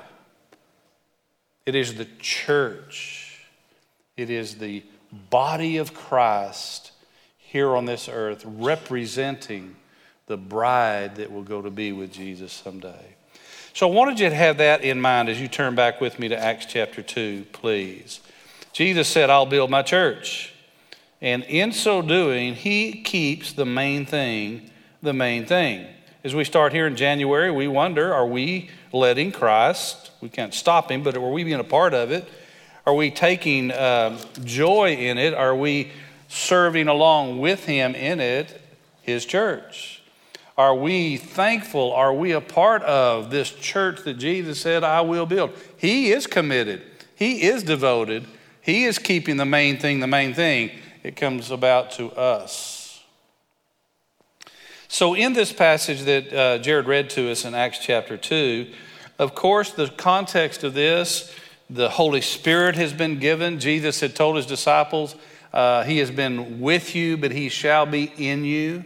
It 1.66 1.74
is 1.74 1.94
the 1.94 2.06
church. 2.20 3.46
It 4.16 4.30
is 4.30 4.58
the 4.58 4.84
body 5.30 5.78
of 5.78 5.94
Christ 5.94 6.92
here 7.38 7.74
on 7.74 7.84
this 7.84 8.08
earth 8.08 8.44
representing 8.46 9.76
the 10.26 10.36
bride 10.36 11.16
that 11.16 11.32
will 11.32 11.42
go 11.42 11.60
to 11.60 11.70
be 11.70 11.92
with 11.92 12.12
Jesus 12.12 12.52
someday. 12.52 13.13
So 13.74 13.90
I 13.90 13.92
wanted 13.92 14.20
you 14.20 14.28
to 14.28 14.34
have 14.36 14.58
that 14.58 14.82
in 14.82 15.00
mind 15.00 15.28
as 15.28 15.40
you 15.40 15.48
turn 15.48 15.74
back 15.74 16.00
with 16.00 16.20
me 16.20 16.28
to 16.28 16.38
Acts 16.38 16.64
chapter 16.64 17.02
2, 17.02 17.46
please. 17.50 18.20
Jesus 18.72 19.08
said, 19.08 19.30
I'll 19.30 19.46
build 19.46 19.68
my 19.68 19.82
church. 19.82 20.54
And 21.20 21.42
in 21.42 21.72
so 21.72 22.00
doing, 22.00 22.54
he 22.54 23.02
keeps 23.02 23.52
the 23.52 23.66
main 23.66 24.06
thing 24.06 24.70
the 25.02 25.12
main 25.12 25.44
thing. 25.44 25.86
As 26.22 26.36
we 26.36 26.44
start 26.44 26.72
here 26.72 26.86
in 26.86 26.94
January, 26.94 27.50
we 27.50 27.66
wonder 27.66 28.14
are 28.14 28.26
we 28.26 28.70
letting 28.92 29.32
Christ, 29.32 30.12
we 30.20 30.28
can't 30.28 30.54
stop 30.54 30.90
him, 30.90 31.02
but 31.02 31.16
are 31.16 31.30
we 31.32 31.42
being 31.42 31.58
a 31.58 31.64
part 31.64 31.94
of 31.94 32.12
it? 32.12 32.28
Are 32.86 32.94
we 32.94 33.10
taking 33.10 33.72
uh, 33.72 34.18
joy 34.44 34.94
in 34.94 35.18
it? 35.18 35.34
Are 35.34 35.54
we 35.54 35.90
serving 36.28 36.86
along 36.86 37.40
with 37.40 37.64
him 37.66 37.96
in 37.96 38.20
it, 38.20 38.60
his 39.02 39.26
church? 39.26 40.03
Are 40.56 40.74
we 40.74 41.16
thankful? 41.16 41.92
Are 41.92 42.14
we 42.14 42.32
a 42.32 42.40
part 42.40 42.82
of 42.82 43.30
this 43.30 43.50
church 43.50 44.02
that 44.04 44.14
Jesus 44.14 44.60
said, 44.60 44.84
I 44.84 45.00
will 45.00 45.26
build? 45.26 45.50
He 45.76 46.12
is 46.12 46.26
committed, 46.26 46.82
he 47.16 47.42
is 47.42 47.62
devoted, 47.62 48.24
he 48.60 48.84
is 48.84 48.98
keeping 48.98 49.36
the 49.36 49.44
main 49.44 49.78
thing 49.78 50.00
the 50.00 50.06
main 50.06 50.32
thing 50.32 50.70
it 51.02 51.16
comes 51.16 51.50
about 51.50 51.90
to 51.92 52.10
us. 52.12 53.02
So, 54.88 55.14
in 55.14 55.32
this 55.32 55.52
passage 55.52 56.02
that 56.02 56.32
uh, 56.32 56.58
Jared 56.58 56.86
read 56.86 57.10
to 57.10 57.30
us 57.30 57.44
in 57.44 57.54
Acts 57.54 57.80
chapter 57.80 58.16
2, 58.16 58.70
of 59.18 59.34
course, 59.34 59.72
the 59.72 59.88
context 59.88 60.62
of 60.62 60.72
this, 60.74 61.34
the 61.68 61.88
Holy 61.88 62.20
Spirit 62.20 62.76
has 62.76 62.92
been 62.92 63.18
given. 63.18 63.58
Jesus 63.58 64.00
had 64.00 64.14
told 64.14 64.36
his 64.36 64.46
disciples, 64.46 65.16
uh, 65.52 65.82
He 65.82 65.98
has 65.98 66.12
been 66.12 66.60
with 66.60 66.94
you, 66.94 67.16
but 67.16 67.32
He 67.32 67.48
shall 67.48 67.86
be 67.86 68.12
in 68.16 68.44
you. 68.44 68.84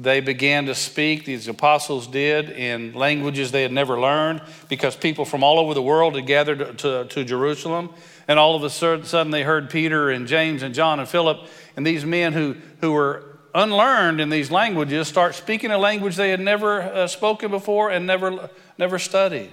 They 0.00 0.20
began 0.20 0.64
to 0.64 0.74
speak, 0.74 1.26
these 1.26 1.46
apostles 1.46 2.06
did, 2.06 2.48
in 2.48 2.94
languages 2.94 3.52
they 3.52 3.60
had 3.60 3.70
never 3.70 4.00
learned 4.00 4.40
because 4.70 4.96
people 4.96 5.26
from 5.26 5.44
all 5.44 5.58
over 5.58 5.74
the 5.74 5.82
world 5.82 6.14
had 6.14 6.26
gathered 6.26 6.78
to, 6.78 7.04
to 7.04 7.22
Jerusalem. 7.22 7.90
And 8.26 8.38
all 8.38 8.56
of 8.56 8.64
a 8.64 8.70
sudden 8.70 9.30
they 9.30 9.42
heard 9.42 9.68
Peter 9.68 10.08
and 10.08 10.26
James 10.26 10.62
and 10.62 10.74
John 10.74 11.00
and 11.00 11.08
Philip 11.08 11.46
and 11.76 11.86
these 11.86 12.06
men 12.06 12.32
who, 12.32 12.56
who 12.80 12.92
were 12.92 13.24
unlearned 13.54 14.22
in 14.22 14.30
these 14.30 14.50
languages 14.50 15.06
start 15.06 15.34
speaking 15.34 15.70
a 15.70 15.76
language 15.76 16.16
they 16.16 16.30
had 16.30 16.40
never 16.40 16.80
uh, 16.80 17.06
spoken 17.06 17.50
before 17.50 17.90
and 17.90 18.06
never, 18.06 18.48
never 18.78 18.98
studied. 18.98 19.50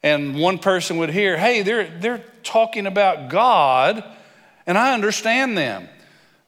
And 0.00 0.38
one 0.38 0.58
person 0.58 0.98
would 0.98 1.10
hear, 1.10 1.36
hey, 1.36 1.62
they're, 1.62 1.88
they're 1.98 2.24
talking 2.44 2.86
about 2.86 3.30
God, 3.30 4.04
and 4.64 4.78
I 4.78 4.94
understand 4.94 5.58
them. 5.58 5.88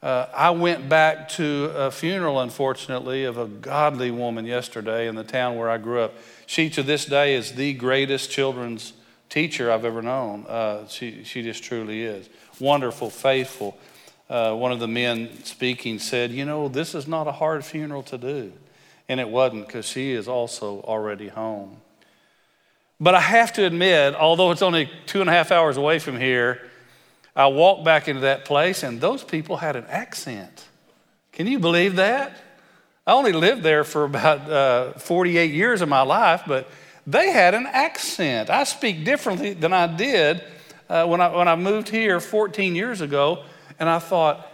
Uh, 0.03 0.27
I 0.35 0.51
went 0.51 0.89
back 0.89 1.29
to 1.31 1.71
a 1.77 1.91
funeral, 1.93 2.41
unfortunately, 2.41 3.23
of 3.23 3.39
a 3.39 3.47
godly 3.47 4.11
woman 4.11 4.45
yesterday 4.47 5.07
in 5.07 5.15
the 5.15 5.23
town 5.23 5.57
where 5.57 5.71
I 5.71 5.79
grew 5.79 6.01
up. 6.01 6.15
She, 6.47 6.69
to 6.71 6.83
this 6.83 7.05
day, 7.05 7.35
is 7.35 7.53
the 7.53 7.73
greatest 7.75 8.29
children's 8.29 8.95
teacher 9.29 9.71
I've 9.71 9.85
ever 9.85 10.03
known. 10.03 10.45
Uh, 10.49 10.89
she, 10.89 11.23
she 11.23 11.43
just 11.43 11.63
truly 11.63 12.03
is. 12.03 12.29
Wonderful, 12.59 13.11
faithful. 13.11 13.79
Uh, 14.29 14.55
one 14.55 14.73
of 14.73 14.81
the 14.81 14.89
men 14.89 15.45
speaking 15.45 16.01
said, 16.01 16.33
You 16.33 16.47
know, 16.47 16.67
this 16.67 16.97
is 16.97 17.07
not 17.07 17.29
a 17.29 17.33
hard 17.33 17.65
funeral 17.65 18.03
to 18.05 18.19
do. 18.19 18.53
And 19.09 19.21
it 19.21 19.29
wasn't 19.29 19.69
because 19.69 19.87
she 19.87 20.11
is 20.11 20.27
also 20.27 20.81
already 20.81 21.29
home. 21.29 21.77
But 22.99 23.15
I 23.15 23.21
have 23.21 23.53
to 23.53 23.65
admit, 23.65 24.17
although 24.17 24.51
it's 24.51 24.63
only 24.63 24.91
two 25.07 25.21
and 25.21 25.31
a 25.31 25.33
half 25.33 25.53
hours 25.53 25.77
away 25.77 26.01
from 26.01 26.19
here, 26.19 26.61
I 27.35 27.47
walked 27.47 27.85
back 27.85 28.09
into 28.09 28.23
that 28.23 28.45
place 28.45 28.83
and 28.83 29.01
those 29.01 29.25
people 29.25 29.57
had 29.57 29.77
an 29.77 29.87
accent. 29.89 30.69
Can 31.33 31.47
you 31.47 31.59
believe 31.59 31.97
that? 31.97 32.37
I 33.07 33.13
only 33.13 33.33
lived 33.33 33.63
there 33.63 33.85
for 33.85 34.05
about 34.05 34.51
uh, 34.51 34.93
48 34.93 35.53
years 35.53 35.81
of 35.81 35.89
my 35.89 36.03
life, 36.03 36.43
but 36.47 36.69
they 37.07 37.31
had 37.31 37.55
an 37.55 37.67
accent. 37.67 38.51
I 38.51 38.65
speak 38.65 39.05
differently 39.05 39.55
than 39.55 39.73
I 39.73 39.87
did 39.87 40.45
uh, 40.89 41.07
when, 41.07 41.21
I, 41.21 41.35
when 41.35 41.49
I 41.49 41.57
moved 41.57 41.89
here 41.89 42.21
14 42.21 42.77
years 42.77 43.01
ago, 43.01 43.45
and 43.81 43.89
I 43.89 43.99
thought, 43.99 44.47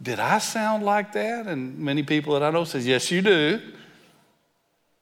did 0.00 0.20
I 0.20 0.38
sound 0.38 0.84
like 0.84 1.12
that? 1.14 1.46
And 1.46 1.78
many 1.78 2.02
people 2.02 2.34
that 2.34 2.42
I 2.42 2.50
know 2.50 2.64
says, 2.64 2.86
yes, 2.86 3.10
you 3.10 3.22
do. 3.22 3.60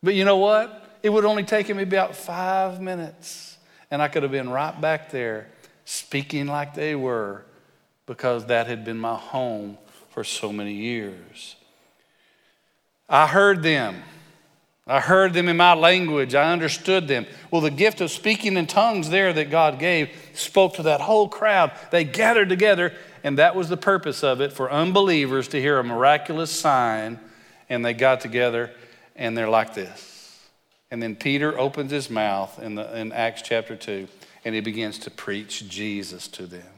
But 0.03 0.15
you 0.15 0.25
know 0.25 0.39
what? 0.39 0.99
It 1.03 1.11
would 1.11 1.25
only 1.25 1.43
take 1.43 1.75
me 1.75 1.83
about 1.83 2.15
five 2.15 2.81
minutes, 2.81 3.59
and 3.91 4.01
I 4.01 4.09
could 4.09 4.23
have 4.23 4.33
been 4.33 4.49
right 4.49 4.81
back 4.81 5.11
there 5.11 5.49
speaking 5.85 6.47
like 6.47 6.75
they 6.75 6.95
were 6.95 7.45
because 8.07 8.47
that 8.47 8.67
had 8.67 8.85
been 8.85 8.99
my 8.99 9.17
home 9.17 9.79
for 10.11 10.25
so 10.25 10.53
many 10.53 10.75
years. 10.75 11.57
I 13.09 13.27
heard 13.27 13.63
them. 13.63 14.03
I 14.87 15.01
heard 15.01 15.33
them 15.33 15.49
in 15.49 15.57
my 15.57 15.75
language. 15.75 16.35
I 16.35 16.53
understood 16.53 17.09
them. 17.09 17.27
Well, 17.51 17.63
the 17.63 17.71
gift 17.71 18.03
of 18.03 18.11
speaking 18.11 18.57
in 18.57 18.67
tongues 18.67 19.09
there 19.09 19.33
that 19.33 19.51
God 19.51 19.79
gave 19.79 20.11
spoke 20.35 20.75
to 20.75 20.83
that 20.83 21.01
whole 21.01 21.29
crowd. 21.29 21.73
They 21.91 22.05
gathered 22.05 22.51
together, 22.51 22.93
and 23.23 23.39
that 23.39 23.57
was 23.57 23.71
the 23.71 23.79
purpose 23.79 24.23
of 24.23 24.43
it 24.43 24.53
for 24.53 24.71
unbelievers 24.71 25.49
to 25.49 25.61
hear 25.61 25.79
a 25.79 25.85
miraculous 25.85 26.51
sign. 26.51 27.19
And 27.71 27.83
they 27.83 27.95
got 27.95 28.21
together, 28.21 28.73
and 29.17 29.37
they're 29.37 29.49
like 29.49 29.75
this. 29.75 30.39
And 30.91 31.03
then 31.03 31.17
Peter 31.17 31.59
opens 31.59 31.91
his 31.91 32.11
mouth 32.11 32.63
in, 32.63 32.75
the, 32.75 32.99
in 32.99 33.11
Acts 33.11 33.41
chapter 33.41 33.77
2, 33.77 34.07
and 34.45 34.55
he 34.55 34.61
begins 34.61 34.99
to 35.01 35.11
preach 35.11 35.69
Jesus 35.69 36.29
to 36.29 36.47
them. 36.47 36.69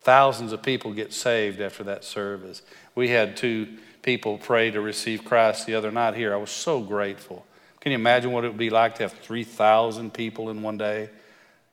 Thousands 0.00 0.52
of 0.52 0.62
people 0.62 0.92
get 0.92 1.12
saved 1.12 1.60
after 1.60 1.82
that 1.84 2.04
service. 2.04 2.62
We 2.94 3.08
had 3.08 3.36
two 3.36 3.78
people 4.02 4.36
pray 4.36 4.70
to 4.70 4.80
receive 4.80 5.24
Christ 5.24 5.66
the 5.66 5.74
other 5.74 5.90
night 5.90 6.14
here. 6.14 6.34
I 6.34 6.36
was 6.36 6.50
so 6.50 6.80
grateful. 6.80 7.46
Can 7.80 7.92
you 7.92 7.96
imagine 7.96 8.32
what 8.32 8.44
it 8.44 8.48
would 8.48 8.58
be 8.58 8.70
like 8.70 8.96
to 8.96 9.04
have 9.04 9.12
3,000 9.12 10.12
people 10.12 10.50
in 10.50 10.62
one 10.62 10.76
day 10.76 11.08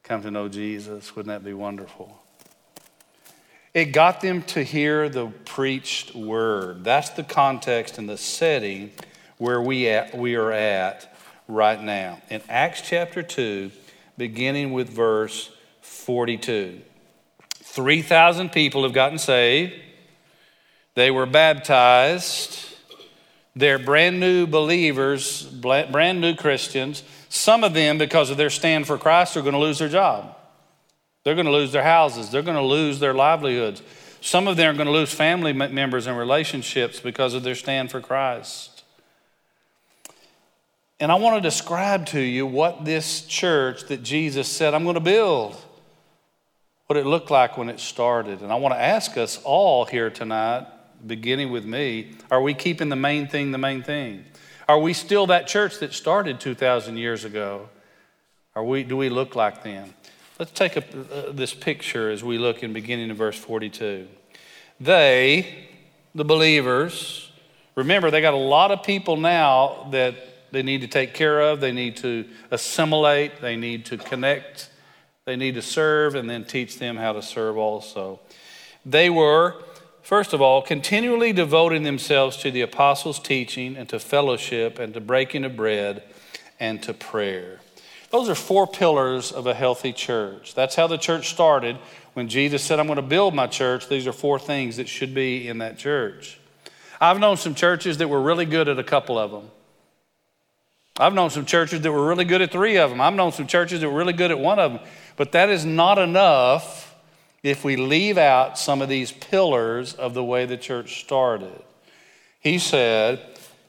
come 0.03 0.21
to 0.21 0.31
know 0.31 0.47
Jesus? 0.47 1.15
Wouldn't 1.15 1.27
that 1.27 1.45
be 1.45 1.53
wonderful? 1.53 2.21
It 3.73 3.85
got 3.85 4.21
them 4.21 4.43
to 4.43 4.63
hear 4.63 5.07
the 5.07 5.27
preached 5.27 6.13
word. 6.13 6.83
That's 6.83 7.09
the 7.11 7.23
context 7.23 7.97
and 7.97 8.09
the 8.09 8.17
setting 8.17 8.91
where 9.37 9.61
we, 9.61 9.87
at, 9.87 10.17
we 10.17 10.35
are 10.35 10.51
at 10.51 11.15
right 11.47 11.81
now. 11.81 12.21
In 12.29 12.41
Acts 12.49 12.81
chapter 12.81 13.23
2, 13.23 13.71
beginning 14.21 14.71
with 14.71 14.87
verse 14.87 15.49
42. 15.81 16.79
3,000 17.63 18.51
people 18.51 18.83
have 18.83 18.93
gotten 18.93 19.17
saved. 19.17 19.73
They 20.93 21.09
were 21.09 21.25
baptized. 21.25 22.63
They're 23.55 23.79
brand 23.79 24.19
new 24.19 24.45
believers, 24.45 25.41
brand 25.41 26.21
new 26.21 26.35
Christians. 26.35 27.01
Some 27.29 27.63
of 27.63 27.73
them, 27.73 27.97
because 27.97 28.29
of 28.29 28.37
their 28.37 28.51
stand 28.51 28.85
for 28.85 28.99
Christ, 28.99 29.35
are 29.37 29.41
going 29.41 29.53
to 29.53 29.59
lose 29.59 29.79
their 29.79 29.89
job. 29.89 30.37
They're 31.23 31.33
going 31.33 31.47
to 31.47 31.51
lose 31.51 31.71
their 31.71 31.81
houses. 31.81 32.29
They're 32.29 32.43
going 32.43 32.57
to 32.57 32.61
lose 32.61 32.99
their 32.99 33.15
livelihoods. 33.15 33.81
Some 34.21 34.47
of 34.47 34.55
them 34.55 34.75
are 34.75 34.77
going 34.77 34.85
to 34.85 34.93
lose 34.93 35.11
family 35.11 35.51
members 35.51 36.05
and 36.05 36.15
relationships 36.15 36.99
because 36.99 37.33
of 37.33 37.41
their 37.41 37.55
stand 37.55 37.89
for 37.89 38.01
Christ. 38.01 38.70
And 41.01 41.11
I 41.11 41.15
want 41.15 41.35
to 41.35 41.41
describe 41.41 42.05
to 42.07 42.19
you 42.19 42.45
what 42.45 42.85
this 42.85 43.25
church 43.25 43.85
that 43.85 44.03
Jesus 44.03 44.47
said, 44.47 44.75
I'm 44.75 44.83
going 44.83 44.93
to 44.93 44.99
build, 44.99 45.57
what 46.85 46.95
it 46.95 47.07
looked 47.07 47.31
like 47.31 47.57
when 47.57 47.69
it 47.69 47.79
started. 47.79 48.41
And 48.41 48.51
I 48.51 48.55
want 48.57 48.75
to 48.75 48.79
ask 48.79 49.17
us 49.17 49.41
all 49.43 49.85
here 49.85 50.11
tonight, 50.11 50.67
beginning 51.05 51.51
with 51.51 51.65
me, 51.65 52.11
are 52.29 52.39
we 52.39 52.53
keeping 52.53 52.89
the 52.89 52.95
main 52.95 53.27
thing 53.27 53.51
the 53.51 53.57
main 53.57 53.81
thing? 53.81 54.25
Are 54.69 54.77
we 54.77 54.93
still 54.93 55.25
that 55.25 55.47
church 55.47 55.79
that 55.79 55.93
started 55.93 56.39
2,000 56.39 56.97
years 56.97 57.25
ago? 57.25 57.69
Are 58.53 58.63
we, 58.63 58.83
do 58.83 58.95
we 58.95 59.09
look 59.09 59.35
like 59.35 59.63
them? 59.63 59.95
Let's 60.37 60.51
take 60.51 60.77
a, 60.77 60.83
uh, 60.83 61.31
this 61.31 61.55
picture 61.55 62.11
as 62.11 62.23
we 62.23 62.37
look 62.37 62.61
in 62.61 62.73
beginning 62.73 63.09
of 63.09 63.17
verse 63.17 63.39
42. 63.39 64.07
They, 64.79 65.67
the 66.13 66.25
believers, 66.25 67.31
remember 67.73 68.11
they 68.11 68.21
got 68.21 68.35
a 68.35 68.37
lot 68.37 68.69
of 68.69 68.83
people 68.83 69.17
now 69.17 69.87
that 69.89 70.30
they 70.51 70.63
need 70.63 70.81
to 70.81 70.87
take 70.87 71.13
care 71.13 71.41
of, 71.41 71.59
they 71.59 71.71
need 71.71 71.97
to 71.97 72.25
assimilate, 72.49 73.41
they 73.41 73.55
need 73.55 73.85
to 73.85 73.97
connect, 73.97 74.69
they 75.25 75.35
need 75.35 75.55
to 75.55 75.61
serve, 75.61 76.15
and 76.15 76.29
then 76.29 76.45
teach 76.45 76.79
them 76.79 76.97
how 76.97 77.13
to 77.13 77.21
serve 77.21 77.57
also. 77.57 78.19
They 78.85 79.09
were 79.09 79.63
First 80.01 80.33
of 80.33 80.41
all, 80.41 80.61
continually 80.61 81.31
devoting 81.31 81.83
themselves 81.83 82.37
to 82.37 82.51
the 82.51 82.61
apostles' 82.61 83.19
teaching 83.19 83.77
and 83.77 83.87
to 83.89 83.99
fellowship 83.99 84.79
and 84.79 84.93
to 84.93 84.99
breaking 84.99 85.45
of 85.45 85.55
bread 85.55 86.03
and 86.59 86.81
to 86.83 86.93
prayer. 86.93 87.59
Those 88.09 88.27
are 88.27 88.35
four 88.35 88.67
pillars 88.67 89.31
of 89.31 89.47
a 89.47 89.53
healthy 89.53 89.93
church. 89.93 90.53
That's 90.53 90.75
how 90.75 90.87
the 90.87 90.97
church 90.97 91.29
started. 91.29 91.77
When 92.13 92.27
Jesus 92.27 92.61
said, 92.61 92.79
I'm 92.79 92.87
going 92.87 92.97
to 92.97 93.01
build 93.03 93.33
my 93.33 93.47
church, 93.47 93.87
these 93.87 94.05
are 94.05 94.11
four 94.11 94.37
things 94.37 94.77
that 94.77 94.89
should 94.89 95.13
be 95.13 95.47
in 95.47 95.59
that 95.59 95.77
church. 95.77 96.37
I've 96.99 97.19
known 97.19 97.37
some 97.37 97.55
churches 97.55 97.99
that 97.99 98.09
were 98.09 98.21
really 98.21 98.45
good 98.45 98.67
at 98.67 98.77
a 98.77 98.83
couple 98.83 99.17
of 99.17 99.31
them. 99.31 99.49
I've 100.97 101.13
known 101.13 101.29
some 101.29 101.45
churches 101.45 101.81
that 101.81 101.91
were 101.91 102.07
really 102.07 102.25
good 102.25 102.41
at 102.41 102.51
three 102.51 102.77
of 102.77 102.89
them. 102.89 103.01
I've 103.01 103.13
known 103.13 103.31
some 103.31 103.47
churches 103.47 103.81
that 103.81 103.89
were 103.89 103.97
really 103.97 104.13
good 104.13 104.31
at 104.31 104.39
one 104.39 104.59
of 104.59 104.73
them. 104.73 104.81
But 105.15 105.31
that 105.31 105.49
is 105.49 105.65
not 105.65 105.97
enough 105.97 106.95
if 107.43 107.63
we 107.63 107.75
leave 107.75 108.17
out 108.17 108.57
some 108.57 108.81
of 108.81 108.89
these 108.89 109.11
pillars 109.11 109.93
of 109.93 110.13
the 110.13 110.23
way 110.23 110.45
the 110.45 110.57
church 110.57 111.01
started. 111.01 111.61
He 112.39 112.59
said 112.59 113.19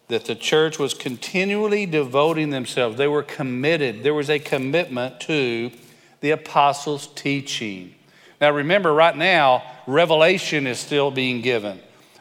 that 0.09 0.25
the 0.27 0.35
church 0.35 0.79
was 0.79 0.95
continually 0.95 1.87
devoting 1.87 2.51
themselves, 2.51 2.99
they 2.99 3.09
were 3.09 3.23
committed. 3.23 4.03
There 4.03 4.15
was 4.15 4.29
a 4.29 4.39
commitment 4.39 5.21
to 5.21 5.71
the 6.21 6.31
apostles' 6.33 7.07
teaching. 7.15 7.95
Now, 8.41 8.51
remember, 8.51 8.93
right 8.93 9.17
now, 9.17 9.63
revelation 9.87 10.67
is 10.67 10.79
still 10.79 11.11
being 11.11 11.41
given. 11.41 11.81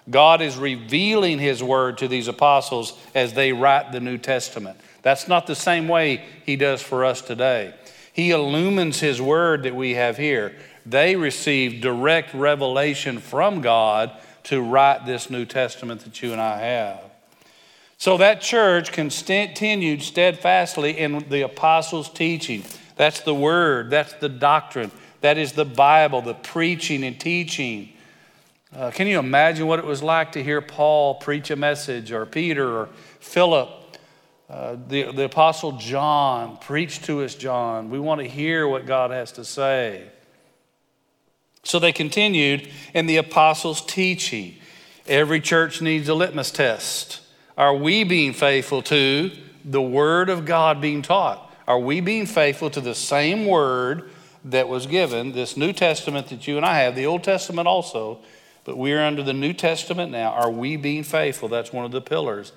God 0.09 0.41
is 0.41 0.57
revealing 0.57 1.39
his 1.39 1.63
word 1.63 1.99
to 1.99 2.07
these 2.07 2.27
apostles 2.27 2.97
as 3.13 3.33
they 3.33 3.53
write 3.53 3.91
the 3.91 3.99
New 3.99 4.17
Testament. 4.17 4.77
That's 5.03 5.27
not 5.27 5.47
the 5.47 5.55
same 5.55 5.87
way 5.87 6.25
he 6.45 6.55
does 6.55 6.81
for 6.81 7.05
us 7.05 7.21
today. 7.21 7.73
He 8.13 8.31
illumines 8.31 8.99
his 8.99 9.21
word 9.21 9.63
that 9.63 9.75
we 9.75 9.93
have 9.93 10.17
here 10.17 10.53
they 10.85 11.15
received 11.15 11.81
direct 11.81 12.33
revelation 12.33 13.19
from 13.19 13.61
God 13.61 14.11
to 14.43 14.61
write 14.61 15.05
this 15.05 15.29
New 15.29 15.45
Testament 15.45 16.01
that 16.01 16.21
you 16.21 16.31
and 16.31 16.41
I 16.41 16.57
have. 16.57 17.01
So 17.97 18.17
that 18.17 18.41
church 18.41 18.91
continued 18.91 20.01
steadfastly 20.01 20.97
in 20.97 21.29
the 21.29 21.41
apostles' 21.41 22.09
teaching. 22.09 22.63
That's 22.95 23.19
the 23.19 23.35
word, 23.35 23.91
that's 23.91 24.13
the 24.13 24.29
doctrine, 24.29 24.91
that 25.21 25.37
is 25.37 25.53
the 25.53 25.65
Bible, 25.65 26.21
the 26.23 26.33
preaching 26.33 27.03
and 27.03 27.19
teaching. 27.19 27.93
Uh, 28.73 28.89
can 28.89 29.05
you 29.05 29.19
imagine 29.19 29.67
what 29.67 29.79
it 29.79 29.85
was 29.85 30.01
like 30.01 30.31
to 30.31 30.41
hear 30.41 30.61
Paul 30.61 31.15
preach 31.15 31.51
a 31.51 31.57
message, 31.57 32.13
or 32.13 32.25
Peter, 32.25 32.65
or 32.69 32.89
Philip, 33.19 33.69
uh, 34.49 34.77
the, 34.87 35.11
the 35.11 35.25
Apostle 35.25 35.73
John 35.73 36.57
preach 36.57 37.01
to 37.01 37.21
us, 37.21 37.35
John? 37.35 37.89
We 37.89 37.99
want 37.99 38.21
to 38.21 38.27
hear 38.27 38.65
what 38.65 38.85
God 38.85 39.11
has 39.11 39.33
to 39.33 39.43
say. 39.43 40.07
So 41.63 41.79
they 41.79 41.91
continued 41.91 42.69
in 42.93 43.07
the 43.07 43.17
apostles' 43.17 43.85
teaching. 43.85 44.55
Every 45.05 45.41
church 45.41 45.81
needs 45.81 46.07
a 46.07 46.15
litmus 46.15 46.49
test. 46.49 47.19
Are 47.57 47.75
we 47.75 48.05
being 48.05 48.31
faithful 48.31 48.81
to 48.83 49.31
the 49.65 49.81
word 49.81 50.29
of 50.29 50.45
God 50.45 50.79
being 50.79 51.01
taught? 51.01 51.53
Are 51.67 51.77
we 51.77 51.99
being 51.99 52.25
faithful 52.25 52.69
to 52.69 52.81
the 52.81 52.95
same 52.95 53.45
word 53.45 54.09
that 54.45 54.67
was 54.67 54.87
given, 54.87 55.33
this 55.33 55.55
New 55.55 55.73
Testament 55.73 56.27
that 56.29 56.47
you 56.47 56.57
and 56.57 56.65
I 56.65 56.79
have, 56.79 56.95
the 56.95 57.05
Old 57.05 57.23
Testament 57.23 57.67
also, 57.67 58.19
but 58.63 58.77
we're 58.77 59.01
under 59.01 59.23
the 59.23 59.33
New 59.33 59.53
Testament 59.53 60.11
now? 60.11 60.31
Are 60.31 60.51
we 60.51 60.75
being 60.77 61.03
faithful? 61.03 61.49
That's 61.49 61.73
one 61.73 61.85
of 61.85 61.91
the 61.91 62.01
pillars. 62.01 62.51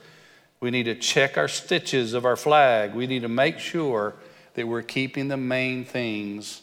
We 0.60 0.70
need 0.70 0.84
to 0.84 0.94
check 0.94 1.36
our 1.36 1.48
stitches 1.48 2.14
of 2.14 2.24
our 2.24 2.36
flag. 2.36 2.94
We 2.94 3.06
need 3.06 3.22
to 3.22 3.28
make 3.28 3.58
sure 3.58 4.14
that 4.54 4.66
we're 4.66 4.82
keeping 4.82 5.28
the 5.28 5.36
main 5.36 5.84
things 5.84 6.62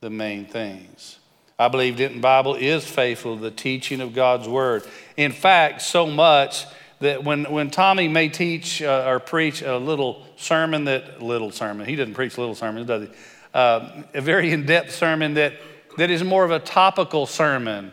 the 0.00 0.10
main 0.10 0.46
things. 0.46 1.18
I 1.58 1.68
believe 1.68 1.98
Denton 1.98 2.22
Bible 2.22 2.54
is 2.54 2.86
faithful 2.86 3.36
to 3.36 3.42
the 3.42 3.50
teaching 3.50 4.00
of 4.00 4.14
God's 4.14 4.48
Word. 4.48 4.82
In 5.16 5.32
fact, 5.32 5.82
so 5.82 6.06
much 6.06 6.64
that 7.00 7.22
when, 7.22 7.44
when 7.44 7.70
Tommy 7.70 8.08
may 8.08 8.30
teach 8.30 8.80
uh, 8.80 9.04
or 9.06 9.20
preach 9.20 9.60
a 9.60 9.76
little 9.76 10.24
sermon 10.36 10.84
that, 10.84 11.22
little 11.22 11.50
sermon, 11.50 11.86
he 11.86 11.96
doesn't 11.96 12.14
preach 12.14 12.38
little 12.38 12.54
sermons, 12.54 12.86
does 12.86 13.08
he? 13.08 13.14
Uh, 13.52 14.02
a 14.14 14.20
very 14.20 14.52
in 14.52 14.64
depth 14.64 14.94
sermon 14.94 15.34
that, 15.34 15.54
that 15.98 16.10
is 16.10 16.24
more 16.24 16.44
of 16.44 16.50
a 16.50 16.60
topical 16.60 17.26
sermon. 17.26 17.90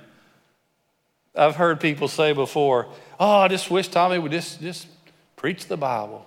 I've 1.37 1.55
heard 1.55 1.79
people 1.79 2.07
say 2.07 2.33
before, 2.33 2.87
oh, 3.19 3.39
I 3.39 3.47
just 3.47 3.69
wish 3.69 3.87
Tommy 3.87 4.19
would 4.19 4.31
just, 4.31 4.59
just 4.59 4.87
preach 5.35 5.67
the 5.67 5.77
Bible. 5.77 6.25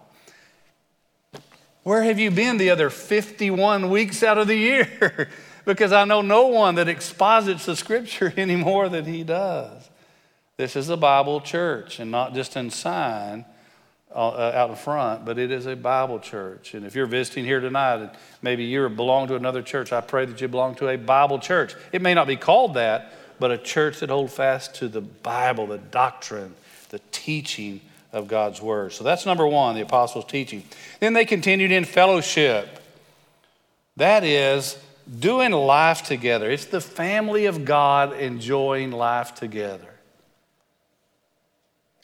Where 1.83 2.03
have 2.03 2.19
you 2.19 2.31
been 2.31 2.59
the 2.59 2.71
other 2.71 2.91
51 2.91 3.91
weeks 3.91 4.23
out 4.23 4.39
of 4.39 4.47
the 4.47 4.57
year? 4.57 5.29
because 5.65 5.93
I 5.93 6.05
know 6.05 6.21
no 6.23 6.49
one 6.49 6.77
that 6.77 6.89
exposits 6.89 7.67
the 7.67 7.77
scripture 7.77 8.33
any 8.37 8.57
more 8.57 8.89
than 8.89 9.05
he 9.05 9.25
does. 9.25 9.89
This 10.57 10.77
is 10.77 10.89
a 10.91 10.97
Bible 10.97 11.41
church 11.41 12.01
and 12.01 12.11
not 12.11 12.35
just 12.35 12.57
in 12.57 12.71
sign 12.71 13.47
uh, 14.15 14.29
uh, 14.29 14.53
out 14.55 14.71
in 14.71 14.77
front, 14.77 15.25
but 15.25 15.39
it 15.39 15.51
is 15.51 15.67
a 15.67 15.77
Bible 15.77 16.19
church. 16.19 16.75
And 16.75 16.85
if 16.85 16.95
you're 16.95 17.07
visiting 17.07 17.45
here 17.45 17.61
tonight 17.61 18.01
and 18.01 18.11
maybe 18.43 18.65
you 18.65 18.87
belong 18.89 19.29
to 19.29 19.37
another 19.37 19.63
church, 19.63 19.93
I 19.93 20.01
pray 20.01 20.27
that 20.27 20.41
you 20.41 20.49
belong 20.49 20.75
to 20.77 20.89
a 20.89 20.99
Bible 20.99 21.39
church. 21.39 21.75
It 21.93 22.03
may 22.03 22.13
not 22.13 22.27
be 22.27 22.37
called 22.37 22.75
that, 22.75 23.13
but 23.41 23.51
a 23.51 23.59
church 23.59 24.01
that 24.01 24.11
holds 24.11 24.35
fast 24.35 24.77
to 24.77 24.89
the 24.89 25.01
Bible, 25.01 25.67
the 25.67 25.79
doctrine, 25.79 26.55
the 26.91 27.01
teaching 27.11 27.81
of 28.13 28.29
God's 28.29 28.61
Word. 28.61 28.93
So 28.93 29.03
that's 29.03 29.27
number 29.27 29.47
one, 29.47 29.75
the 29.75 29.81
apostles' 29.81 30.27
teaching. 30.27 30.63
Then 31.01 31.15
they 31.15 31.25
continued 31.25 31.73
in 31.73 31.85
fellowship. 31.85 32.69
That 33.97 34.23
is, 34.23 34.79
doing 35.19 35.53
life 35.53 36.03
together. 36.05 36.51
It's 36.51 36.67
the 36.67 36.81
family 36.81 37.47
of 37.47 37.65
God 37.65 38.13
enjoying 38.13 38.93
life 38.93 39.35
together. 39.35 39.87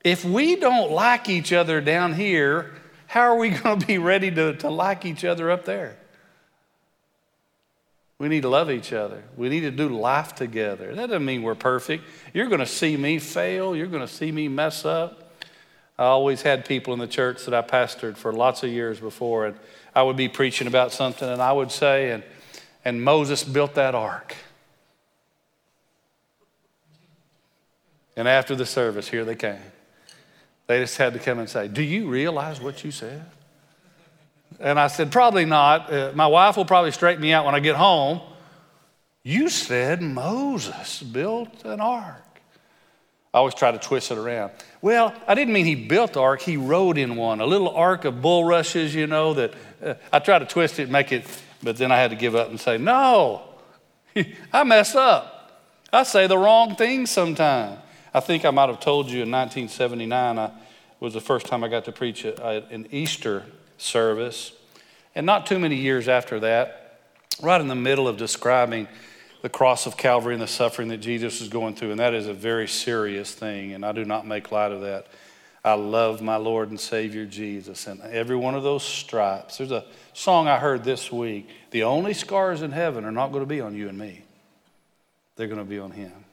If 0.02 0.24
we 0.24 0.56
don't 0.56 0.90
like 0.90 1.28
each 1.28 1.52
other 1.52 1.80
down 1.80 2.14
here, 2.14 2.72
how 3.06 3.22
are 3.22 3.36
we 3.36 3.50
going 3.62 3.80
to 3.80 3.86
be 3.86 3.98
ready 3.98 4.30
to, 4.30 4.54
to 4.56 4.70
like 4.70 5.04
each 5.04 5.24
other 5.24 5.50
up 5.50 5.64
there? 5.64 5.96
We 8.18 8.28
need 8.28 8.42
to 8.42 8.48
love 8.48 8.70
each 8.70 8.92
other. 8.92 9.22
We 9.36 9.48
need 9.48 9.60
to 9.60 9.70
do 9.70 9.88
life 9.88 10.34
together. 10.34 10.94
That 10.94 11.08
doesn't 11.08 11.24
mean 11.24 11.42
we're 11.42 11.54
perfect. 11.54 12.04
You're 12.32 12.48
going 12.48 12.60
to 12.60 12.66
see 12.66 12.96
me 12.96 13.18
fail. 13.18 13.76
You're 13.76 13.88
going 13.88 14.06
to 14.06 14.12
see 14.12 14.32
me 14.32 14.48
mess 14.48 14.84
up. 14.84 15.22
I 15.98 16.04
always 16.04 16.42
had 16.42 16.64
people 16.64 16.92
in 16.92 16.98
the 16.98 17.06
church 17.06 17.44
that 17.44 17.54
I 17.54 17.62
pastored 17.62 18.16
for 18.16 18.32
lots 18.32 18.62
of 18.62 18.70
years 18.70 19.00
before, 19.00 19.46
and 19.46 19.56
I 19.94 20.02
would 20.02 20.16
be 20.16 20.28
preaching 20.28 20.66
about 20.66 20.92
something, 20.92 21.28
and 21.28 21.40
I 21.40 21.52
would 21.52 21.70
say, 21.70 22.10
and 22.10 22.22
and 22.86 23.02
Moses 23.02 23.42
built 23.42 23.74
that 23.74 23.96
ark. 23.96 24.36
And 28.16 28.28
after 28.28 28.54
the 28.54 28.64
service, 28.64 29.08
here 29.08 29.24
they 29.24 29.34
came. 29.34 29.58
They 30.68 30.78
just 30.78 30.96
had 30.96 31.12
to 31.14 31.18
come 31.18 31.40
and 31.40 31.50
say, 31.50 31.66
Do 31.66 31.82
you 31.82 32.08
realize 32.08 32.60
what 32.60 32.84
you 32.84 32.92
said? 32.92 33.26
And 34.60 34.80
I 34.80 34.86
said, 34.86 35.12
Probably 35.12 35.44
not. 35.44 35.92
Uh, 35.92 36.12
my 36.14 36.26
wife 36.26 36.56
will 36.56 36.64
probably 36.64 36.92
straighten 36.92 37.22
me 37.22 37.32
out 37.32 37.44
when 37.44 37.54
I 37.54 37.60
get 37.60 37.76
home. 37.76 38.20
You 39.22 39.48
said 39.48 40.02
Moses 40.02 41.02
built 41.02 41.64
an 41.64 41.80
ark. 41.80 42.22
I 43.34 43.38
always 43.38 43.54
try 43.54 43.70
to 43.70 43.78
twist 43.78 44.10
it 44.10 44.18
around. 44.18 44.52
Well, 44.80 45.12
I 45.26 45.34
didn't 45.34 45.52
mean 45.52 45.66
he 45.66 45.74
built 45.74 46.14
the 46.14 46.20
ark, 46.20 46.40
he 46.40 46.56
rode 46.56 46.96
in 46.96 47.16
one, 47.16 47.40
a 47.40 47.46
little 47.46 47.68
ark 47.68 48.04
of 48.04 48.22
bulrushes, 48.22 48.94
you 48.94 49.06
know, 49.06 49.34
that 49.34 49.54
uh, 49.84 49.94
I 50.12 50.20
try 50.20 50.38
to 50.38 50.46
twist 50.46 50.78
it 50.78 50.88
make 50.88 51.12
it 51.12 51.26
but 51.62 51.76
then 51.76 51.90
I 51.90 51.96
had 51.96 52.10
to 52.10 52.16
give 52.16 52.34
up 52.34 52.48
and 52.48 52.60
say, 52.60 52.78
no, 52.78 53.42
I 54.52 54.64
mess 54.64 54.94
up. 54.94 55.60
I 55.92 56.02
say 56.02 56.26
the 56.26 56.38
wrong 56.38 56.76
thing 56.76 57.06
sometimes. 57.06 57.78
I 58.12 58.20
think 58.20 58.44
I 58.44 58.50
might 58.50 58.68
have 58.68 58.80
told 58.80 59.06
you 59.06 59.22
in 59.22 59.30
1979 59.30 60.38
I, 60.38 60.50
was 60.98 61.12
the 61.12 61.20
first 61.20 61.46
time 61.46 61.62
I 61.62 61.68
got 61.68 61.84
to 61.84 61.92
preach 61.92 62.24
a, 62.24 62.42
a, 62.42 62.62
an 62.72 62.86
Easter 62.90 63.44
service. 63.78 64.52
And 65.14 65.26
not 65.26 65.46
too 65.46 65.58
many 65.58 65.76
years 65.76 66.08
after 66.08 66.40
that, 66.40 67.00
right 67.40 67.60
in 67.60 67.68
the 67.68 67.74
middle 67.74 68.08
of 68.08 68.16
describing 68.16 68.88
the 69.42 69.48
cross 69.48 69.86
of 69.86 69.96
Calvary 69.96 70.34
and 70.34 70.42
the 70.42 70.48
suffering 70.48 70.88
that 70.88 70.98
Jesus 70.98 71.40
was 71.40 71.48
going 71.48 71.74
through, 71.74 71.90
and 71.90 72.00
that 72.00 72.14
is 72.14 72.26
a 72.26 72.34
very 72.34 72.66
serious 72.66 73.32
thing, 73.32 73.72
and 73.72 73.84
I 73.84 73.92
do 73.92 74.04
not 74.04 74.26
make 74.26 74.50
light 74.50 74.72
of 74.72 74.80
that. 74.80 75.06
I 75.64 75.74
love 75.74 76.22
my 76.22 76.36
Lord 76.36 76.70
and 76.70 76.78
Savior 76.78 77.26
Jesus, 77.26 77.86
and 77.86 78.00
every 78.02 78.36
one 78.36 78.54
of 78.54 78.62
those 78.62 78.82
stripes. 78.82 79.58
There's 79.58 79.72
a 79.72 79.84
song 80.12 80.48
I 80.48 80.58
heard 80.58 80.84
this 80.84 81.10
week. 81.10 81.48
The 81.70 81.82
only 81.82 82.14
scars 82.14 82.62
in 82.62 82.72
heaven 82.72 83.04
are 83.04 83.12
not 83.12 83.32
going 83.32 83.42
to 83.42 83.48
be 83.48 83.60
on 83.60 83.74
you 83.74 83.88
and 83.88 83.98
me, 83.98 84.22
they're 85.36 85.48
going 85.48 85.58
to 85.58 85.64
be 85.64 85.78
on 85.78 85.90
Him. 85.90 86.25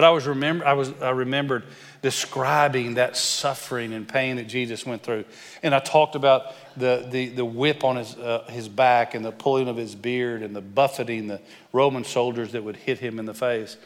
But 0.00 0.06
I 0.06 0.10
was 0.12 0.26
remember 0.26 0.66
I 0.66 0.72
was 0.72 0.94
I 1.02 1.10
remembered 1.10 1.62
describing 2.00 2.94
that 2.94 3.18
suffering 3.18 3.92
and 3.92 4.08
pain 4.08 4.36
that 4.36 4.48
Jesus 4.48 4.86
went 4.86 5.02
through, 5.02 5.26
and 5.62 5.74
I 5.74 5.78
talked 5.78 6.14
about 6.14 6.54
the 6.74 7.06
the, 7.10 7.28
the 7.28 7.44
whip 7.44 7.84
on 7.84 7.96
his 7.96 8.16
uh, 8.16 8.46
his 8.48 8.66
back 8.66 9.14
and 9.14 9.22
the 9.22 9.30
pulling 9.30 9.68
of 9.68 9.76
his 9.76 9.94
beard 9.94 10.42
and 10.42 10.56
the 10.56 10.62
buffeting 10.62 11.26
the 11.26 11.38
Roman 11.74 12.04
soldiers 12.04 12.52
that 12.52 12.64
would 12.64 12.76
hit 12.76 12.98
him 12.98 13.18
in 13.18 13.26
the 13.26 13.34
face, 13.34 13.76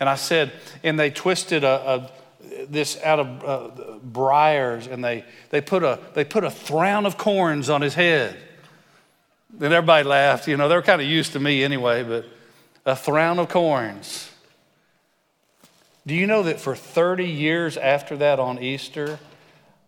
and 0.00 0.08
I 0.08 0.16
said, 0.16 0.50
and 0.82 0.98
they 0.98 1.10
twisted 1.10 1.62
a, 1.62 2.10
a 2.42 2.66
this 2.68 3.00
out 3.00 3.20
of 3.20 3.44
uh, 3.44 3.98
briars 4.02 4.88
and 4.88 5.04
they 5.04 5.24
they 5.50 5.60
put 5.60 5.84
a 5.84 6.00
they 6.14 6.24
put 6.24 6.42
a 6.42 6.50
thrown 6.50 7.06
of 7.06 7.16
corns 7.16 7.70
on 7.70 7.82
his 7.82 7.94
head, 7.94 8.36
and 9.52 9.72
everybody 9.72 10.08
laughed. 10.08 10.48
You 10.48 10.56
know 10.56 10.68
they 10.68 10.74
were 10.74 10.82
kind 10.82 11.00
of 11.00 11.06
used 11.06 11.34
to 11.34 11.38
me 11.38 11.62
anyway, 11.62 12.02
but 12.02 12.26
a 12.84 12.96
thrown 12.96 13.38
of 13.38 13.48
corns. 13.48 14.31
Do 16.06 16.14
you 16.14 16.26
know 16.26 16.42
that 16.42 16.60
for 16.60 16.74
30 16.74 17.28
years 17.28 17.76
after 17.76 18.16
that 18.16 18.40
on 18.40 18.58
Easter, 18.58 19.18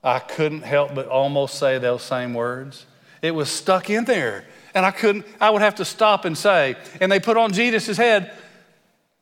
I 0.02 0.20
couldn't 0.20 0.62
help 0.62 0.94
but 0.94 1.08
almost 1.08 1.58
say 1.58 1.78
those 1.78 2.02
same 2.02 2.34
words? 2.34 2.86
It 3.20 3.32
was 3.32 3.50
stuck 3.50 3.90
in 3.90 4.04
there. 4.04 4.44
And 4.74 4.84
I 4.84 4.90
couldn't, 4.90 5.26
I 5.40 5.50
would 5.50 5.62
have 5.62 5.76
to 5.76 5.84
stop 5.84 6.24
and 6.24 6.36
say, 6.36 6.76
and 7.00 7.10
they 7.10 7.20
put 7.20 7.36
on 7.36 7.52
Jesus' 7.52 7.96
head, 7.96 8.32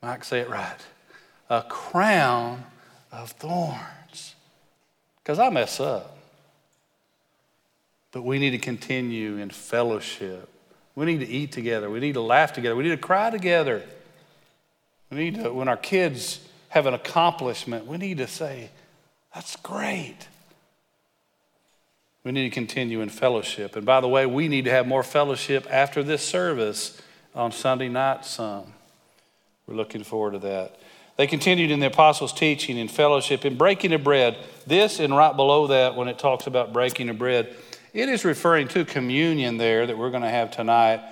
Mike, 0.02 0.24
say 0.24 0.40
it 0.40 0.50
right, 0.50 0.76
a 1.48 1.62
crown 1.62 2.64
of 3.10 3.30
thorns. 3.32 4.34
Because 5.22 5.38
I 5.38 5.50
mess 5.50 5.78
up. 5.78 6.16
But 8.10 8.22
we 8.22 8.38
need 8.38 8.50
to 8.50 8.58
continue 8.58 9.36
in 9.36 9.50
fellowship. 9.50 10.48
We 10.94 11.06
need 11.06 11.20
to 11.20 11.28
eat 11.28 11.52
together. 11.52 11.88
We 11.88 12.00
need 12.00 12.14
to 12.14 12.20
laugh 12.20 12.52
together. 12.52 12.76
We 12.76 12.82
need 12.82 12.90
to 12.90 12.96
cry 12.96 13.30
together. 13.30 13.82
We 15.10 15.18
need 15.18 15.34
to, 15.36 15.52
when 15.52 15.68
our 15.68 15.76
kids 15.76 16.40
have 16.72 16.86
an 16.86 16.94
accomplishment, 16.94 17.86
we 17.86 17.98
need 17.98 18.16
to 18.16 18.26
say, 18.26 18.70
That's 19.34 19.56
great. 19.56 20.16
We 22.24 22.32
need 22.32 22.44
to 22.44 22.54
continue 22.54 23.02
in 23.02 23.10
fellowship. 23.10 23.76
And 23.76 23.84
by 23.84 24.00
the 24.00 24.08
way, 24.08 24.24
we 24.24 24.48
need 24.48 24.64
to 24.64 24.70
have 24.70 24.86
more 24.86 25.02
fellowship 25.02 25.66
after 25.68 26.02
this 26.02 26.26
service 26.26 27.00
on 27.34 27.52
Sunday 27.52 27.90
night, 27.90 28.24
some. 28.24 28.72
We're 29.66 29.74
looking 29.74 30.02
forward 30.02 30.32
to 30.32 30.38
that. 30.38 30.78
They 31.18 31.26
continued 31.26 31.70
in 31.70 31.80
the 31.80 31.88
apostles' 31.88 32.32
teaching 32.32 32.78
and 32.78 32.90
fellowship 32.90 33.44
and 33.44 33.58
breaking 33.58 33.92
of 33.92 34.02
bread. 34.02 34.38
This 34.66 34.98
and 34.98 35.14
right 35.14 35.36
below 35.36 35.66
that, 35.66 35.94
when 35.94 36.08
it 36.08 36.18
talks 36.18 36.46
about 36.46 36.72
breaking 36.72 37.10
of 37.10 37.18
bread, 37.18 37.54
it 37.92 38.08
is 38.08 38.24
referring 38.24 38.68
to 38.68 38.86
communion 38.86 39.58
there 39.58 39.86
that 39.86 39.98
we're 39.98 40.10
going 40.10 40.22
to 40.22 40.30
have 40.30 40.50
tonight. 40.50 41.02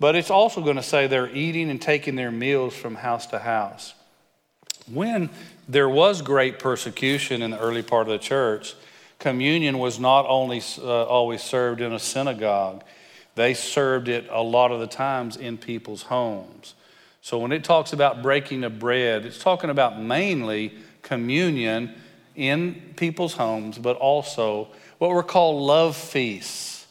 But 0.00 0.16
it's 0.16 0.30
also 0.30 0.60
going 0.60 0.76
to 0.76 0.82
say 0.82 1.06
they're 1.06 1.30
eating 1.30 1.70
and 1.70 1.80
taking 1.80 2.16
their 2.16 2.32
meals 2.32 2.74
from 2.74 2.96
house 2.96 3.26
to 3.26 3.38
house. 3.38 3.94
When 4.92 5.30
there 5.68 5.88
was 5.88 6.20
great 6.20 6.58
persecution 6.58 7.40
in 7.40 7.52
the 7.52 7.58
early 7.58 7.82
part 7.82 8.06
of 8.06 8.12
the 8.12 8.18
church, 8.18 8.74
communion 9.18 9.78
was 9.78 9.98
not 9.98 10.26
only 10.28 10.62
uh, 10.78 11.04
always 11.04 11.42
served 11.42 11.80
in 11.80 11.92
a 11.92 11.98
synagogue, 11.98 12.84
they 13.34 13.54
served 13.54 14.08
it 14.08 14.26
a 14.30 14.42
lot 14.42 14.70
of 14.70 14.80
the 14.80 14.86
times 14.86 15.36
in 15.36 15.56
people's 15.56 16.02
homes. 16.02 16.74
So 17.22 17.38
when 17.38 17.52
it 17.52 17.64
talks 17.64 17.94
about 17.94 18.22
breaking 18.22 18.64
of 18.64 18.78
bread, 18.78 19.24
it's 19.24 19.38
talking 19.38 19.70
about 19.70 19.98
mainly 19.98 20.74
communion 21.02 21.94
in 22.36 22.94
people's 22.96 23.34
homes, 23.34 23.78
but 23.78 23.96
also 23.96 24.68
what 24.98 25.10
were 25.10 25.22
called 25.22 25.62
love 25.62 25.96
feasts. 25.96 26.86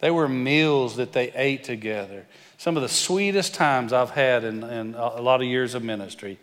They 0.00 0.10
were 0.10 0.28
meals 0.28 0.96
that 0.96 1.12
they 1.12 1.32
ate 1.32 1.64
together. 1.64 2.26
Some 2.58 2.76
of 2.76 2.82
the 2.82 2.88
sweetest 2.88 3.54
times 3.54 3.92
I've 3.92 4.10
had 4.10 4.44
in, 4.44 4.62
in 4.62 4.94
a 4.94 5.22
lot 5.22 5.40
of 5.40 5.46
years 5.46 5.74
of 5.74 5.82
ministry 5.82 6.38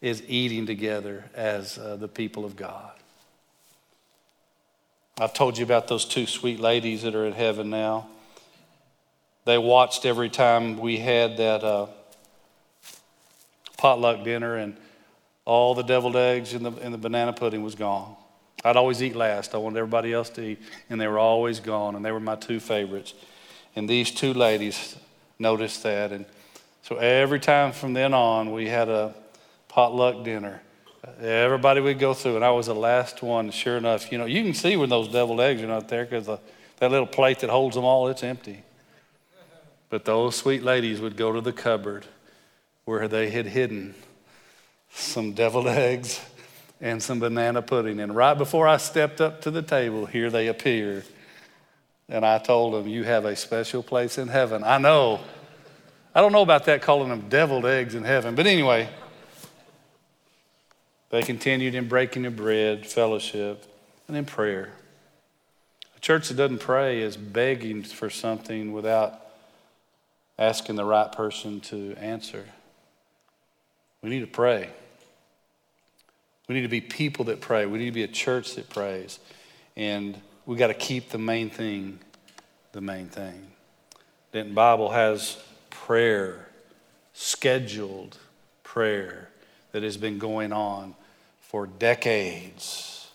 is 0.00 0.22
eating 0.28 0.66
together 0.66 1.24
as 1.34 1.78
uh, 1.78 1.96
the 1.96 2.08
people 2.08 2.44
of 2.44 2.56
God. 2.56 2.92
I've 5.20 5.34
told 5.34 5.58
you 5.58 5.64
about 5.64 5.88
those 5.88 6.04
two 6.04 6.26
sweet 6.26 6.60
ladies 6.60 7.02
that 7.02 7.16
are 7.16 7.26
in 7.26 7.32
heaven 7.32 7.70
now. 7.70 8.06
They 9.44 9.58
watched 9.58 10.04
every 10.06 10.28
time 10.28 10.78
we 10.78 10.98
had 10.98 11.38
that 11.38 11.64
uh, 11.64 11.86
potluck 13.76 14.22
dinner, 14.22 14.56
and 14.56 14.76
all 15.44 15.74
the 15.74 15.82
deviled 15.82 16.16
eggs 16.16 16.52
the, 16.52 16.72
and 16.82 16.94
the 16.94 16.98
banana 16.98 17.32
pudding 17.32 17.62
was 17.64 17.74
gone. 17.74 18.14
I'd 18.64 18.76
always 18.76 19.02
eat 19.02 19.16
last. 19.16 19.54
I 19.54 19.58
wanted 19.58 19.78
everybody 19.78 20.12
else 20.12 20.30
to 20.30 20.42
eat, 20.42 20.58
and 20.90 21.00
they 21.00 21.08
were 21.08 21.18
always 21.18 21.58
gone, 21.58 21.96
and 21.96 22.04
they 22.04 22.12
were 22.12 22.20
my 22.20 22.36
two 22.36 22.60
favorites. 22.60 23.14
And 23.74 23.88
these 23.88 24.10
two 24.12 24.34
ladies 24.34 24.96
noticed 25.38 25.82
that, 25.82 26.12
and 26.12 26.26
so 26.82 26.96
every 26.96 27.40
time 27.40 27.72
from 27.72 27.94
then 27.94 28.14
on, 28.14 28.52
we 28.52 28.68
had 28.68 28.88
a 28.88 29.14
potluck 29.68 30.24
dinner. 30.24 30.62
Everybody 31.20 31.80
would 31.80 31.98
go 31.98 32.14
through, 32.14 32.36
and 32.36 32.44
I 32.44 32.50
was 32.50 32.66
the 32.66 32.74
last 32.74 33.22
one. 33.22 33.50
Sure 33.50 33.76
enough, 33.76 34.10
you 34.10 34.18
know, 34.18 34.26
you 34.26 34.42
can 34.42 34.54
see 34.54 34.76
when 34.76 34.88
those 34.88 35.08
deviled 35.08 35.40
eggs 35.40 35.62
are 35.62 35.66
not 35.66 35.88
there 35.88 36.04
because 36.04 36.26
that 36.26 36.90
little 36.90 37.06
plate 37.06 37.40
that 37.40 37.50
holds 37.50 37.76
them 37.76 37.84
all, 37.84 38.08
it's 38.08 38.22
empty. 38.22 38.62
But 39.90 40.04
those 40.04 40.36
sweet 40.36 40.62
ladies 40.62 41.00
would 41.00 41.16
go 41.16 41.32
to 41.32 41.40
the 41.40 41.52
cupboard 41.52 42.06
where 42.84 43.08
they 43.08 43.30
had 43.30 43.46
hidden 43.46 43.94
some 44.90 45.32
deviled 45.32 45.66
eggs 45.68 46.20
and 46.80 47.02
some 47.02 47.18
banana 47.18 47.62
pudding. 47.62 48.00
And 48.00 48.14
right 48.14 48.34
before 48.34 48.68
I 48.68 48.76
stepped 48.76 49.20
up 49.20 49.40
to 49.42 49.50
the 49.50 49.62
table, 49.62 50.06
here 50.06 50.30
they 50.30 50.48
appeared. 50.48 51.04
And 52.08 52.24
I 52.24 52.38
told 52.38 52.74
them, 52.74 52.86
You 52.86 53.04
have 53.04 53.24
a 53.24 53.36
special 53.36 53.82
place 53.82 54.18
in 54.18 54.28
heaven. 54.28 54.64
I 54.64 54.78
know. 54.78 55.20
I 56.14 56.20
don't 56.20 56.32
know 56.32 56.42
about 56.42 56.64
that 56.64 56.82
calling 56.82 57.10
them 57.10 57.28
deviled 57.28 57.66
eggs 57.66 57.94
in 57.94 58.04
heaven, 58.04 58.34
but 58.34 58.46
anyway. 58.46 58.88
They 61.10 61.22
continued 61.22 61.74
in 61.74 61.88
breaking 61.88 62.26
of 62.26 62.36
bread, 62.36 62.86
fellowship, 62.86 63.64
and 64.06 64.16
in 64.16 64.24
prayer. 64.24 64.72
A 65.96 66.00
church 66.00 66.28
that 66.28 66.36
doesn't 66.36 66.60
pray 66.60 67.00
is 67.00 67.16
begging 67.16 67.82
for 67.82 68.10
something 68.10 68.72
without 68.72 69.20
asking 70.38 70.76
the 70.76 70.84
right 70.84 71.10
person 71.10 71.60
to 71.60 71.94
answer. 71.96 72.44
We 74.02 74.10
need 74.10 74.20
to 74.20 74.26
pray. 74.26 74.70
We 76.46 76.54
need 76.54 76.62
to 76.62 76.68
be 76.68 76.80
people 76.80 77.26
that 77.26 77.40
pray. 77.40 77.66
We 77.66 77.78
need 77.78 77.86
to 77.86 77.92
be 77.92 78.04
a 78.04 78.08
church 78.08 78.54
that 78.54 78.70
prays. 78.70 79.18
And 79.76 80.20
we 80.46 80.56
got 80.56 80.68
to 80.68 80.74
keep 80.74 81.10
the 81.10 81.18
main 81.18 81.50
thing 81.50 81.98
the 82.72 82.80
main 82.80 83.08
thing. 83.08 83.46
Denton 84.32 84.54
Bible 84.54 84.90
has 84.90 85.42
prayer, 85.70 86.48
scheduled 87.12 88.18
prayer 88.62 89.30
that 89.72 89.82
has 89.82 89.96
been 89.96 90.18
going 90.18 90.52
on 90.52 90.94
for 91.40 91.66
decades 91.66 93.08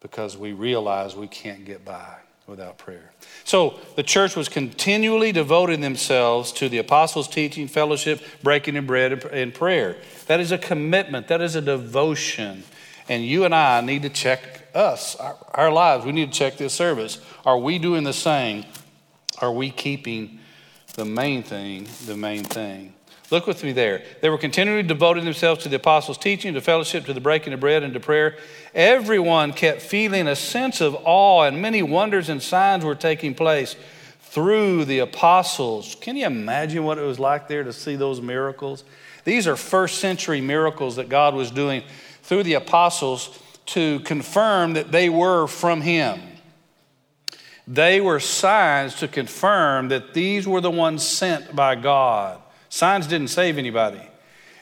because 0.00 0.36
we 0.36 0.52
realize 0.52 1.16
we 1.16 1.26
can't 1.26 1.64
get 1.64 1.84
by 1.84 2.16
without 2.46 2.78
prayer. 2.78 3.10
So 3.44 3.78
the 3.96 4.02
church 4.02 4.34
was 4.34 4.48
continually 4.48 5.32
devoting 5.32 5.80
themselves 5.80 6.52
to 6.52 6.68
the 6.68 6.78
apostles' 6.78 7.28
teaching, 7.28 7.68
fellowship, 7.68 8.22
breaking 8.42 8.76
of 8.76 8.86
bread, 8.86 9.24
and 9.26 9.52
prayer. 9.52 9.96
That 10.26 10.40
is 10.40 10.50
a 10.50 10.58
commitment, 10.58 11.28
that 11.28 11.40
is 11.42 11.54
a 11.56 11.60
devotion. 11.60 12.64
And 13.08 13.24
you 13.24 13.44
and 13.44 13.54
I 13.54 13.80
need 13.80 14.02
to 14.02 14.08
check 14.08 14.68
us, 14.74 15.16
our, 15.16 15.36
our 15.52 15.72
lives. 15.72 16.04
We 16.04 16.12
need 16.12 16.32
to 16.32 16.38
check 16.38 16.56
this 16.56 16.72
service. 16.72 17.20
Are 17.44 17.58
we 17.58 17.78
doing 17.78 18.04
the 18.04 18.12
same? 18.12 18.64
Are 19.40 19.52
we 19.52 19.70
keeping 19.70 20.40
the 20.94 21.04
main 21.04 21.42
thing 21.42 21.86
the 22.06 22.16
main 22.16 22.44
thing? 22.44 22.94
Look 23.30 23.46
with 23.46 23.62
me 23.62 23.72
there. 23.72 24.02
They 24.22 24.30
were 24.30 24.38
continually 24.38 24.82
devoting 24.82 25.24
themselves 25.24 25.62
to 25.62 25.68
the 25.68 25.76
apostles' 25.76 26.16
teaching, 26.16 26.54
to 26.54 26.62
fellowship, 26.62 27.04
to 27.06 27.12
the 27.12 27.20
breaking 27.20 27.52
of 27.52 27.60
bread, 27.60 27.82
and 27.82 27.92
to 27.92 28.00
prayer. 28.00 28.38
Everyone 28.74 29.52
kept 29.52 29.82
feeling 29.82 30.26
a 30.26 30.36
sense 30.36 30.80
of 30.80 30.96
awe, 31.04 31.42
and 31.42 31.60
many 31.60 31.82
wonders 31.82 32.30
and 32.30 32.42
signs 32.42 32.84
were 32.84 32.94
taking 32.94 33.34
place 33.34 33.76
through 34.20 34.86
the 34.86 35.00
apostles. 35.00 35.94
Can 36.00 36.16
you 36.16 36.24
imagine 36.24 36.84
what 36.84 36.96
it 36.96 37.02
was 37.02 37.18
like 37.18 37.48
there 37.48 37.64
to 37.64 37.72
see 37.72 37.96
those 37.96 38.20
miracles? 38.20 38.84
These 39.24 39.46
are 39.46 39.56
first 39.56 39.98
century 39.98 40.40
miracles 40.40 40.96
that 40.96 41.10
God 41.10 41.34
was 41.34 41.50
doing 41.50 41.82
through 42.22 42.44
the 42.44 42.54
apostles 42.54 43.38
to 43.66 44.00
confirm 44.00 44.72
that 44.72 44.90
they 44.90 45.10
were 45.10 45.46
from 45.46 45.82
Him. 45.82 46.20
They 47.66 48.00
were 48.00 48.20
signs 48.20 48.94
to 48.96 49.08
confirm 49.08 49.88
that 49.88 50.14
these 50.14 50.48
were 50.48 50.62
the 50.62 50.70
ones 50.70 51.06
sent 51.06 51.54
by 51.54 51.74
God. 51.74 52.40
Signs 52.68 53.06
didn't 53.06 53.28
save 53.28 53.58
anybody. 53.58 54.02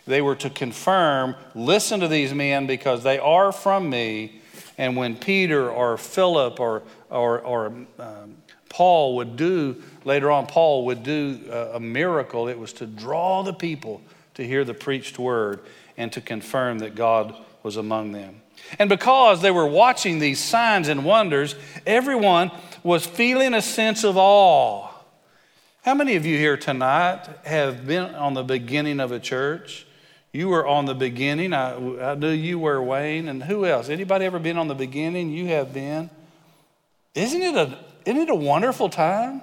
They 0.06 0.22
were 0.22 0.36
to 0.36 0.50
confirm, 0.50 1.34
listen 1.54 2.00
to 2.00 2.08
these 2.08 2.32
men 2.32 2.66
because 2.66 3.02
they 3.02 3.18
are 3.18 3.50
from 3.52 3.90
me. 3.90 4.40
And 4.78 4.96
when 4.96 5.16
Peter 5.16 5.68
or 5.68 5.96
Philip 5.96 6.60
or, 6.60 6.82
or, 7.10 7.40
or 7.40 7.66
um, 7.98 8.36
Paul 8.68 9.16
would 9.16 9.36
do, 9.36 9.82
later 10.04 10.30
on, 10.30 10.46
Paul 10.46 10.84
would 10.86 11.02
do 11.02 11.40
a, 11.50 11.76
a 11.76 11.80
miracle, 11.80 12.48
it 12.48 12.58
was 12.58 12.72
to 12.74 12.86
draw 12.86 13.42
the 13.42 13.54
people 13.54 14.02
to 14.34 14.46
hear 14.46 14.64
the 14.64 14.74
preached 14.74 15.18
word 15.18 15.60
and 15.96 16.12
to 16.12 16.20
confirm 16.20 16.78
that 16.80 16.94
God 16.94 17.34
was 17.62 17.76
among 17.76 18.12
them. 18.12 18.42
And 18.78 18.88
because 18.88 19.42
they 19.42 19.50
were 19.50 19.66
watching 19.66 20.18
these 20.18 20.42
signs 20.42 20.88
and 20.88 21.04
wonders, 21.04 21.54
everyone 21.86 22.50
was 22.82 23.06
feeling 23.06 23.54
a 23.54 23.62
sense 23.62 24.04
of 24.04 24.16
awe. 24.16 24.85
How 25.86 25.94
many 25.94 26.16
of 26.16 26.26
you 26.26 26.36
here 26.36 26.56
tonight 26.56 27.28
have 27.44 27.86
been 27.86 28.12
on 28.16 28.34
the 28.34 28.42
beginning 28.42 28.98
of 28.98 29.12
a 29.12 29.20
church? 29.20 29.86
You 30.32 30.48
were 30.48 30.66
on 30.66 30.84
the 30.84 30.96
beginning. 30.96 31.52
I, 31.52 31.76
I 32.10 32.14
knew 32.16 32.30
you 32.30 32.58
were, 32.58 32.82
Wayne. 32.82 33.28
And 33.28 33.40
who 33.40 33.64
else? 33.64 33.88
Anybody 33.88 34.24
ever 34.24 34.40
been 34.40 34.58
on 34.58 34.66
the 34.66 34.74
beginning? 34.74 35.30
You 35.30 35.46
have 35.46 35.72
been. 35.72 36.10
Isn't 37.14 37.40
it 37.40 37.54
a, 37.54 37.78
isn't 38.04 38.20
it 38.20 38.28
a 38.28 38.34
wonderful 38.34 38.88
time? 38.88 39.42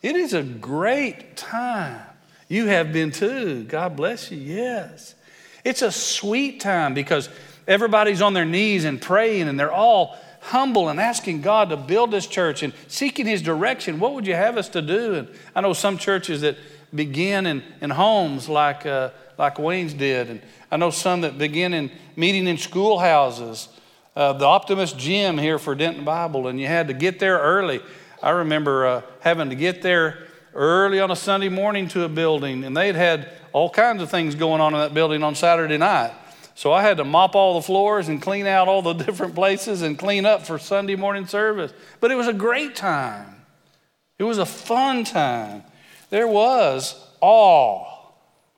It 0.00 0.16
is 0.16 0.32
a 0.32 0.42
great 0.42 1.36
time. 1.36 2.00
You 2.48 2.68
have 2.68 2.94
been 2.94 3.10
too. 3.10 3.64
God 3.64 3.94
bless 3.94 4.30
you. 4.30 4.38
Yes. 4.38 5.14
It's 5.64 5.82
a 5.82 5.92
sweet 5.92 6.60
time 6.60 6.94
because 6.94 7.28
everybody's 7.68 8.22
on 8.22 8.32
their 8.32 8.46
knees 8.46 8.86
and 8.86 9.02
praying 9.02 9.48
and 9.48 9.60
they're 9.60 9.70
all 9.70 10.16
humble 10.46 10.88
and 10.88 11.00
asking 11.00 11.42
God 11.42 11.70
to 11.70 11.76
build 11.76 12.10
this 12.10 12.26
church 12.26 12.62
and 12.62 12.72
seeking 12.88 13.26
His 13.26 13.42
direction. 13.42 14.00
What 14.00 14.14
would 14.14 14.26
you 14.26 14.34
have 14.34 14.56
us 14.56 14.68
to 14.70 14.82
do? 14.82 15.14
And 15.14 15.28
I 15.54 15.60
know 15.60 15.72
some 15.72 15.98
churches 15.98 16.40
that 16.42 16.56
begin 16.94 17.46
in, 17.46 17.62
in 17.80 17.90
homes 17.90 18.48
like, 18.48 18.86
uh, 18.86 19.10
like 19.38 19.58
Wayne's 19.58 19.92
did. 19.92 20.30
And 20.30 20.40
I 20.70 20.76
know 20.76 20.90
some 20.90 21.22
that 21.22 21.38
begin 21.38 21.74
in 21.74 21.90
meeting 22.14 22.46
in 22.46 22.58
schoolhouses. 22.58 23.68
Uh, 24.14 24.32
the 24.32 24.46
Optimist 24.46 24.98
Gym 24.98 25.36
here 25.36 25.58
for 25.58 25.74
Denton 25.74 26.04
Bible, 26.04 26.48
and 26.48 26.58
you 26.58 26.66
had 26.66 26.88
to 26.88 26.94
get 26.94 27.18
there 27.18 27.38
early. 27.38 27.80
I 28.22 28.30
remember 28.30 28.86
uh, 28.86 29.02
having 29.20 29.50
to 29.50 29.56
get 29.56 29.82
there 29.82 30.26
early 30.54 31.00
on 31.00 31.10
a 31.10 31.16
Sunday 31.16 31.50
morning 31.50 31.86
to 31.88 32.04
a 32.04 32.08
building, 32.08 32.64
and 32.64 32.74
they'd 32.74 32.94
had 32.94 33.30
all 33.52 33.68
kinds 33.68 34.00
of 34.00 34.10
things 34.10 34.34
going 34.34 34.60
on 34.60 34.72
in 34.72 34.80
that 34.80 34.94
building 34.94 35.22
on 35.22 35.34
Saturday 35.34 35.76
night. 35.76 36.12
So 36.56 36.72
I 36.72 36.80
had 36.80 36.96
to 36.96 37.04
mop 37.04 37.34
all 37.34 37.54
the 37.54 37.62
floors 37.62 38.08
and 38.08 38.20
clean 38.20 38.46
out 38.46 38.66
all 38.66 38.80
the 38.80 38.92
different 39.04 39.34
places 39.34 39.82
and 39.82 39.96
clean 39.96 40.24
up 40.24 40.46
for 40.46 40.58
Sunday 40.58 40.96
morning 40.96 41.26
service. 41.26 41.72
But 42.00 42.10
it 42.10 42.16
was 42.16 42.26
a 42.26 42.32
great 42.32 42.74
time. 42.74 43.44
It 44.18 44.24
was 44.24 44.38
a 44.38 44.46
fun 44.46 45.04
time. 45.04 45.62
There 46.08 46.26
was 46.26 46.98
awe 47.20 47.84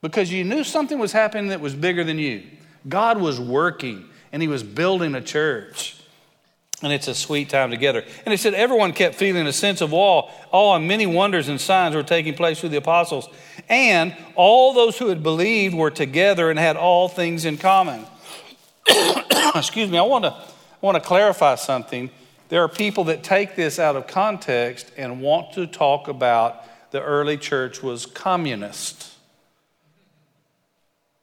because 0.00 0.30
you 0.30 0.44
knew 0.44 0.62
something 0.62 0.98
was 1.00 1.10
happening 1.10 1.48
that 1.48 1.60
was 1.60 1.74
bigger 1.74 2.04
than 2.04 2.20
you. 2.20 2.44
God 2.88 3.20
was 3.20 3.40
working 3.40 4.08
and 4.30 4.40
He 4.40 4.46
was 4.48 4.62
building 4.62 5.16
a 5.16 5.20
church. 5.20 5.96
And 6.80 6.92
it's 6.92 7.08
a 7.08 7.14
sweet 7.16 7.48
time 7.48 7.72
together. 7.72 8.04
And 8.24 8.32
it 8.32 8.38
said 8.38 8.54
everyone 8.54 8.92
kept 8.92 9.16
feeling 9.16 9.48
a 9.48 9.52
sense 9.52 9.80
of 9.80 9.92
awe. 9.92 10.30
Awe 10.52 10.76
and 10.76 10.86
many 10.86 11.06
wonders 11.06 11.48
and 11.48 11.60
signs 11.60 11.96
were 11.96 12.04
taking 12.04 12.34
place 12.34 12.60
through 12.60 12.68
the 12.68 12.76
apostles. 12.76 13.28
And 13.68 14.16
all 14.34 14.72
those 14.72 14.98
who 14.98 15.08
had 15.08 15.22
believed 15.22 15.74
were 15.74 15.90
together 15.90 16.50
and 16.50 16.58
had 16.58 16.76
all 16.76 17.08
things 17.08 17.44
in 17.44 17.58
common. 17.58 18.06
Excuse 19.54 19.90
me, 19.90 19.98
I 19.98 20.02
want 20.02 20.24
to, 20.24 20.30
I 20.30 20.46
want 20.80 20.94
to 20.96 21.06
clarify 21.06 21.56
something. 21.56 22.10
There 22.48 22.62
are 22.62 22.68
people 22.68 23.04
that 23.04 23.22
take 23.22 23.56
this 23.56 23.78
out 23.78 23.96
of 23.96 24.06
context 24.06 24.90
and 24.96 25.20
want 25.20 25.52
to 25.54 25.66
talk 25.66 26.08
about 26.08 26.64
the 26.90 27.02
early 27.02 27.36
church 27.36 27.82
was 27.82 28.06
communist. 28.06 29.14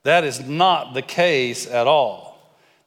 That 0.03 0.23
is 0.23 0.39
not 0.39 0.93
the 0.93 1.01
case 1.01 1.65
at 1.65 1.87
all. 1.87 2.35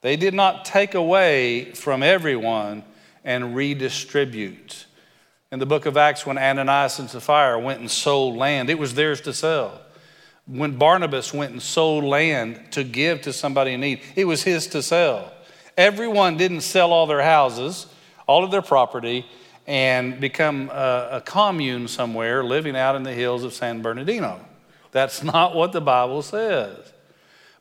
They 0.03 0.17
did 0.17 0.35
not 0.35 0.65
take 0.65 0.95
away 0.95 1.73
from 1.73 2.05
everyone 2.05 2.85
and 3.25 3.57
redistribute. 3.57 4.87
In 5.51 5.59
the 5.59 5.67
book 5.67 5.87
of 5.87 5.97
Acts, 5.97 6.27
when 6.27 6.37
Ananias 6.37 6.99
and 6.99 7.09
Sapphira 7.09 7.59
went 7.59 7.81
and 7.81 7.91
sold 7.91 8.37
land, 8.37 8.69
it 8.69 8.79
was 8.79 8.95
theirs 8.95 9.23
to 9.23 9.33
sell. 9.33 9.81
When 10.47 10.77
Barnabas 10.77 11.33
went 11.33 11.53
and 11.53 11.63
sold 11.63 12.05
land 12.05 12.73
to 12.73 12.85
give 12.85 13.23
to 13.23 13.33
somebody 13.33 13.73
in 13.73 13.81
need, 13.81 14.01
it 14.15 14.27
was 14.27 14.43
his 14.43 14.67
to 14.69 14.83
sell. 14.83 15.33
Everyone 15.77 16.37
didn't 16.37 16.63
sell 16.63 16.93
all 16.93 17.07
their 17.07 17.23
houses, 17.23 17.87
all 18.27 18.45
of 18.45 18.51
their 18.51 18.63
property, 18.63 19.25
and 19.67 20.21
become 20.21 20.71
a, 20.71 21.09
a 21.13 21.23
commune 21.25 21.89
somewhere 21.89 22.45
living 22.45 22.77
out 22.77 22.97
in 22.97 23.03
the 23.03 23.13
hills 23.13 23.45
of 23.45 23.53
San 23.53 23.81
Bernardino. 23.81 24.41
That's 24.93 25.23
not 25.23 25.55
what 25.55 25.73
the 25.73 25.81
Bible 25.81 26.23
says. 26.23 26.93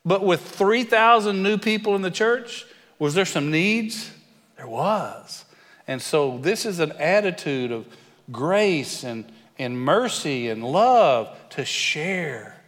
But 0.04 0.24
with 0.24 0.40
3,000 0.40 1.42
new 1.42 1.58
people 1.58 1.94
in 1.94 2.02
the 2.02 2.10
church, 2.10 2.66
was 2.98 3.14
there 3.14 3.26
some 3.26 3.50
needs? 3.50 4.10
There 4.56 4.66
was. 4.66 5.44
And 5.88 6.00
so 6.02 6.38
this 6.38 6.66
is 6.66 6.78
an 6.78 6.92
attitude 6.92 7.72
of 7.72 7.86
grace 8.30 9.02
and, 9.02 9.24
and 9.58 9.80
mercy 9.80 10.50
and 10.50 10.62
love 10.62 11.34
to 11.50 11.64
share. 11.64 12.60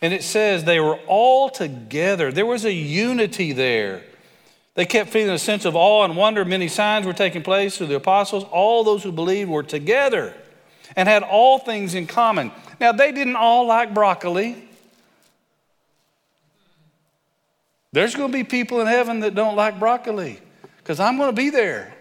And 0.00 0.14
it 0.14 0.22
says 0.22 0.62
they 0.62 0.80
were 0.80 0.98
all 1.08 1.50
together. 1.50 2.30
There 2.30 2.46
was 2.46 2.64
a 2.64 2.72
unity 2.72 3.52
there. 3.52 4.02
They 4.74 4.86
kept 4.86 5.10
feeling 5.10 5.34
a 5.34 5.38
sense 5.38 5.64
of 5.64 5.74
awe 5.74 6.04
and 6.04 6.16
wonder. 6.16 6.44
Many 6.44 6.68
signs 6.68 7.06
were 7.06 7.12
taking 7.12 7.42
place 7.42 7.76
through 7.76 7.88
the 7.88 7.96
apostles. 7.96 8.44
All 8.44 8.84
those 8.84 9.02
who 9.02 9.12
believed 9.12 9.50
were 9.50 9.62
together 9.62 10.34
and 10.96 11.08
had 11.08 11.22
all 11.22 11.58
things 11.58 11.94
in 11.94 12.06
common. 12.06 12.52
Now, 12.80 12.92
they 12.92 13.10
didn't 13.12 13.36
all 13.36 13.66
like 13.66 13.94
broccoli. 13.94 14.68
There's 17.92 18.14
going 18.14 18.30
to 18.30 18.36
be 18.36 18.44
people 18.44 18.80
in 18.80 18.86
heaven 18.86 19.20
that 19.20 19.34
don't 19.34 19.56
like 19.56 19.78
broccoli 19.78 20.40
because 20.78 21.00
I'm 21.00 21.16
going 21.16 21.30
to 21.30 21.36
be 21.36 21.50
there. 21.50 21.94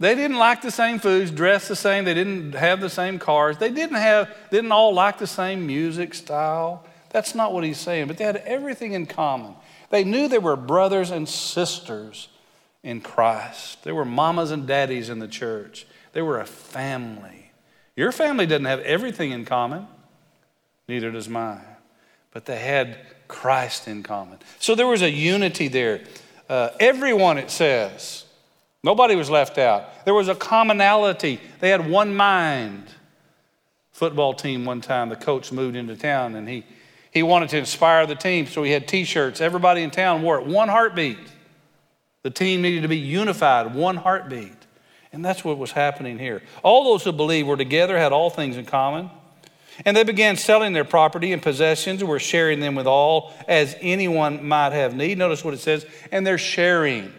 They 0.00 0.14
didn't 0.14 0.38
like 0.38 0.60
the 0.62 0.70
same 0.70 0.98
foods, 0.98 1.30
dress 1.30 1.68
the 1.68 1.76
same, 1.76 2.04
they 2.04 2.14
didn't 2.14 2.54
have 2.54 2.80
the 2.80 2.90
same 2.90 3.18
cars, 3.18 3.58
they 3.58 3.70
didn't 3.70 3.96
have 3.96 4.34
didn't 4.50 4.72
all 4.72 4.92
like 4.92 5.18
the 5.18 5.26
same 5.26 5.66
music 5.66 6.14
style. 6.14 6.84
That's 7.10 7.34
not 7.34 7.52
what 7.52 7.62
he's 7.62 7.78
saying, 7.78 8.08
but 8.08 8.18
they 8.18 8.24
had 8.24 8.38
everything 8.38 8.92
in 8.92 9.06
common. 9.06 9.54
They 9.90 10.02
knew 10.02 10.26
they 10.26 10.38
were 10.38 10.56
brothers 10.56 11.12
and 11.12 11.28
sisters 11.28 12.28
in 12.82 13.00
Christ. 13.00 13.84
They 13.84 13.92
were 13.92 14.04
mamas 14.04 14.50
and 14.50 14.66
daddies 14.66 15.08
in 15.08 15.20
the 15.20 15.28
church. 15.28 15.86
They 16.12 16.22
were 16.22 16.40
a 16.40 16.46
family. 16.46 17.52
Your 17.94 18.10
family 18.10 18.46
doesn't 18.46 18.64
have 18.64 18.80
everything 18.80 19.30
in 19.30 19.44
common, 19.44 19.86
neither 20.88 21.12
does 21.12 21.28
mine. 21.28 21.64
But 22.32 22.46
they 22.46 22.58
had 22.58 22.98
Christ 23.28 23.86
in 23.86 24.02
common. 24.02 24.38
So 24.58 24.74
there 24.74 24.88
was 24.88 25.02
a 25.02 25.10
unity 25.10 25.68
there. 25.68 26.02
Uh, 26.48 26.70
everyone, 26.80 27.38
it 27.38 27.50
says, 27.50 28.23
nobody 28.84 29.16
was 29.16 29.28
left 29.28 29.58
out. 29.58 30.04
There 30.04 30.14
was 30.14 30.28
a 30.28 30.34
commonality. 30.36 31.40
They 31.58 31.70
had 31.70 31.90
one 31.90 32.14
mind. 32.14 32.84
Football 33.90 34.34
team 34.34 34.64
one 34.64 34.80
time, 34.80 35.08
the 35.08 35.16
coach 35.16 35.50
moved 35.50 35.74
into 35.74 35.96
town 35.96 36.34
and 36.36 36.48
he, 36.48 36.64
he 37.10 37.22
wanted 37.22 37.48
to 37.50 37.58
inspire 37.58 38.06
the 38.06 38.14
team, 38.14 38.46
so 38.46 38.62
he 38.62 38.72
had 38.72 38.86
t 38.86 39.04
shirts. 39.04 39.40
Everybody 39.40 39.82
in 39.82 39.90
town 39.90 40.22
wore 40.22 40.38
it, 40.40 40.46
one 40.46 40.68
heartbeat. 40.68 41.18
The 42.22 42.30
team 42.30 42.62
needed 42.62 42.82
to 42.82 42.88
be 42.88 42.98
unified, 42.98 43.74
one 43.74 43.96
heartbeat. 43.96 44.56
And 45.12 45.24
that's 45.24 45.44
what 45.44 45.58
was 45.58 45.70
happening 45.70 46.18
here. 46.18 46.42
All 46.64 46.84
those 46.84 47.04
who 47.04 47.12
believed 47.12 47.46
were 47.46 47.56
together, 47.56 47.96
had 47.96 48.12
all 48.12 48.30
things 48.30 48.56
in 48.56 48.64
common. 48.64 49.10
And 49.84 49.96
they 49.96 50.02
began 50.02 50.36
selling 50.36 50.72
their 50.72 50.84
property 50.84 51.32
and 51.32 51.40
possessions 51.40 52.02
were 52.02 52.18
sharing 52.18 52.60
them 52.60 52.74
with 52.74 52.86
all 52.86 53.32
as 53.46 53.76
anyone 53.80 54.46
might 54.46 54.72
have 54.72 54.94
need. 54.94 55.18
Notice 55.18 55.44
what 55.44 55.54
it 55.54 55.60
says, 55.60 55.86
and 56.10 56.26
they're 56.26 56.38
sharing. 56.38 57.12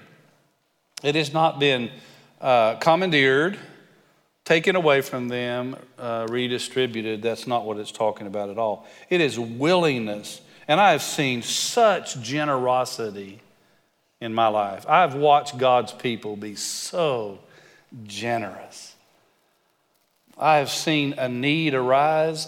It 1.03 1.15
has 1.15 1.33
not 1.33 1.59
been 1.59 1.91
uh, 2.41 2.75
commandeered, 2.75 3.57
taken 4.43 4.75
away 4.75 5.01
from 5.01 5.27
them, 5.27 5.75
uh, 5.97 6.27
redistributed. 6.29 7.21
That's 7.21 7.47
not 7.47 7.65
what 7.65 7.77
it's 7.77 7.91
talking 7.91 8.27
about 8.27 8.49
at 8.49 8.57
all. 8.57 8.87
It 9.09 9.21
is 9.21 9.39
willingness. 9.39 10.41
And 10.67 10.79
I 10.79 10.91
have 10.91 11.01
seen 11.03 11.41
such 11.41 12.19
generosity 12.21 13.39
in 14.21 14.33
my 14.33 14.47
life. 14.47 14.85
I've 14.89 15.15
watched 15.15 15.57
God's 15.57 15.91
people 15.91 16.35
be 16.35 16.55
so 16.55 17.39
generous. 18.05 18.95
I 20.37 20.57
have 20.57 20.69
seen 20.69 21.13
a 21.17 21.29
need 21.29 21.73
arise, 21.73 22.47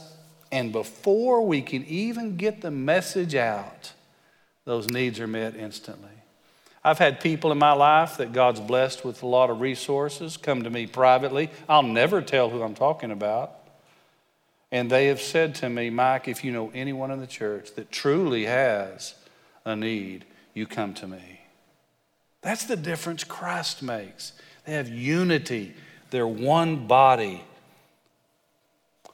and 0.51 0.71
before 0.71 1.45
we 1.45 1.61
can 1.61 1.85
even 1.85 2.35
get 2.35 2.61
the 2.61 2.71
message 2.71 3.35
out, 3.35 3.93
those 4.65 4.89
needs 4.89 5.19
are 5.19 5.27
met 5.27 5.55
instantly. 5.55 6.16
I've 6.87 6.99
had 6.99 7.19
people 7.19 7.51
in 7.51 7.57
my 7.57 7.73
life 7.73 8.15
that 8.15 8.31
God's 8.31 8.61
blessed 8.61 9.03
with 9.03 9.21
a 9.21 9.27
lot 9.27 9.49
of 9.49 9.59
resources 9.59 10.37
come 10.37 10.63
to 10.63 10.69
me 10.69 10.87
privately. 10.87 11.49
I'll 11.67 11.83
never 11.83 12.21
tell 12.21 12.49
who 12.49 12.63
I'm 12.63 12.75
talking 12.75 13.11
about. 13.11 13.59
And 14.71 14.89
they 14.89 15.07
have 15.07 15.19
said 15.19 15.53
to 15.55 15.69
me, 15.69 15.89
Mike, 15.89 16.29
if 16.29 16.45
you 16.45 16.53
know 16.53 16.71
anyone 16.73 17.11
in 17.11 17.19
the 17.19 17.27
church 17.27 17.73
that 17.75 17.91
truly 17.91 18.45
has 18.45 19.15
a 19.65 19.75
need, 19.75 20.23
you 20.53 20.65
come 20.65 20.93
to 20.93 21.07
me. 21.07 21.41
That's 22.41 22.63
the 22.63 22.77
difference 22.77 23.25
Christ 23.25 23.83
makes. 23.83 24.31
They 24.63 24.71
have 24.71 24.87
unity, 24.87 25.73
they're 26.09 26.25
one 26.25 26.87
body. 26.87 27.43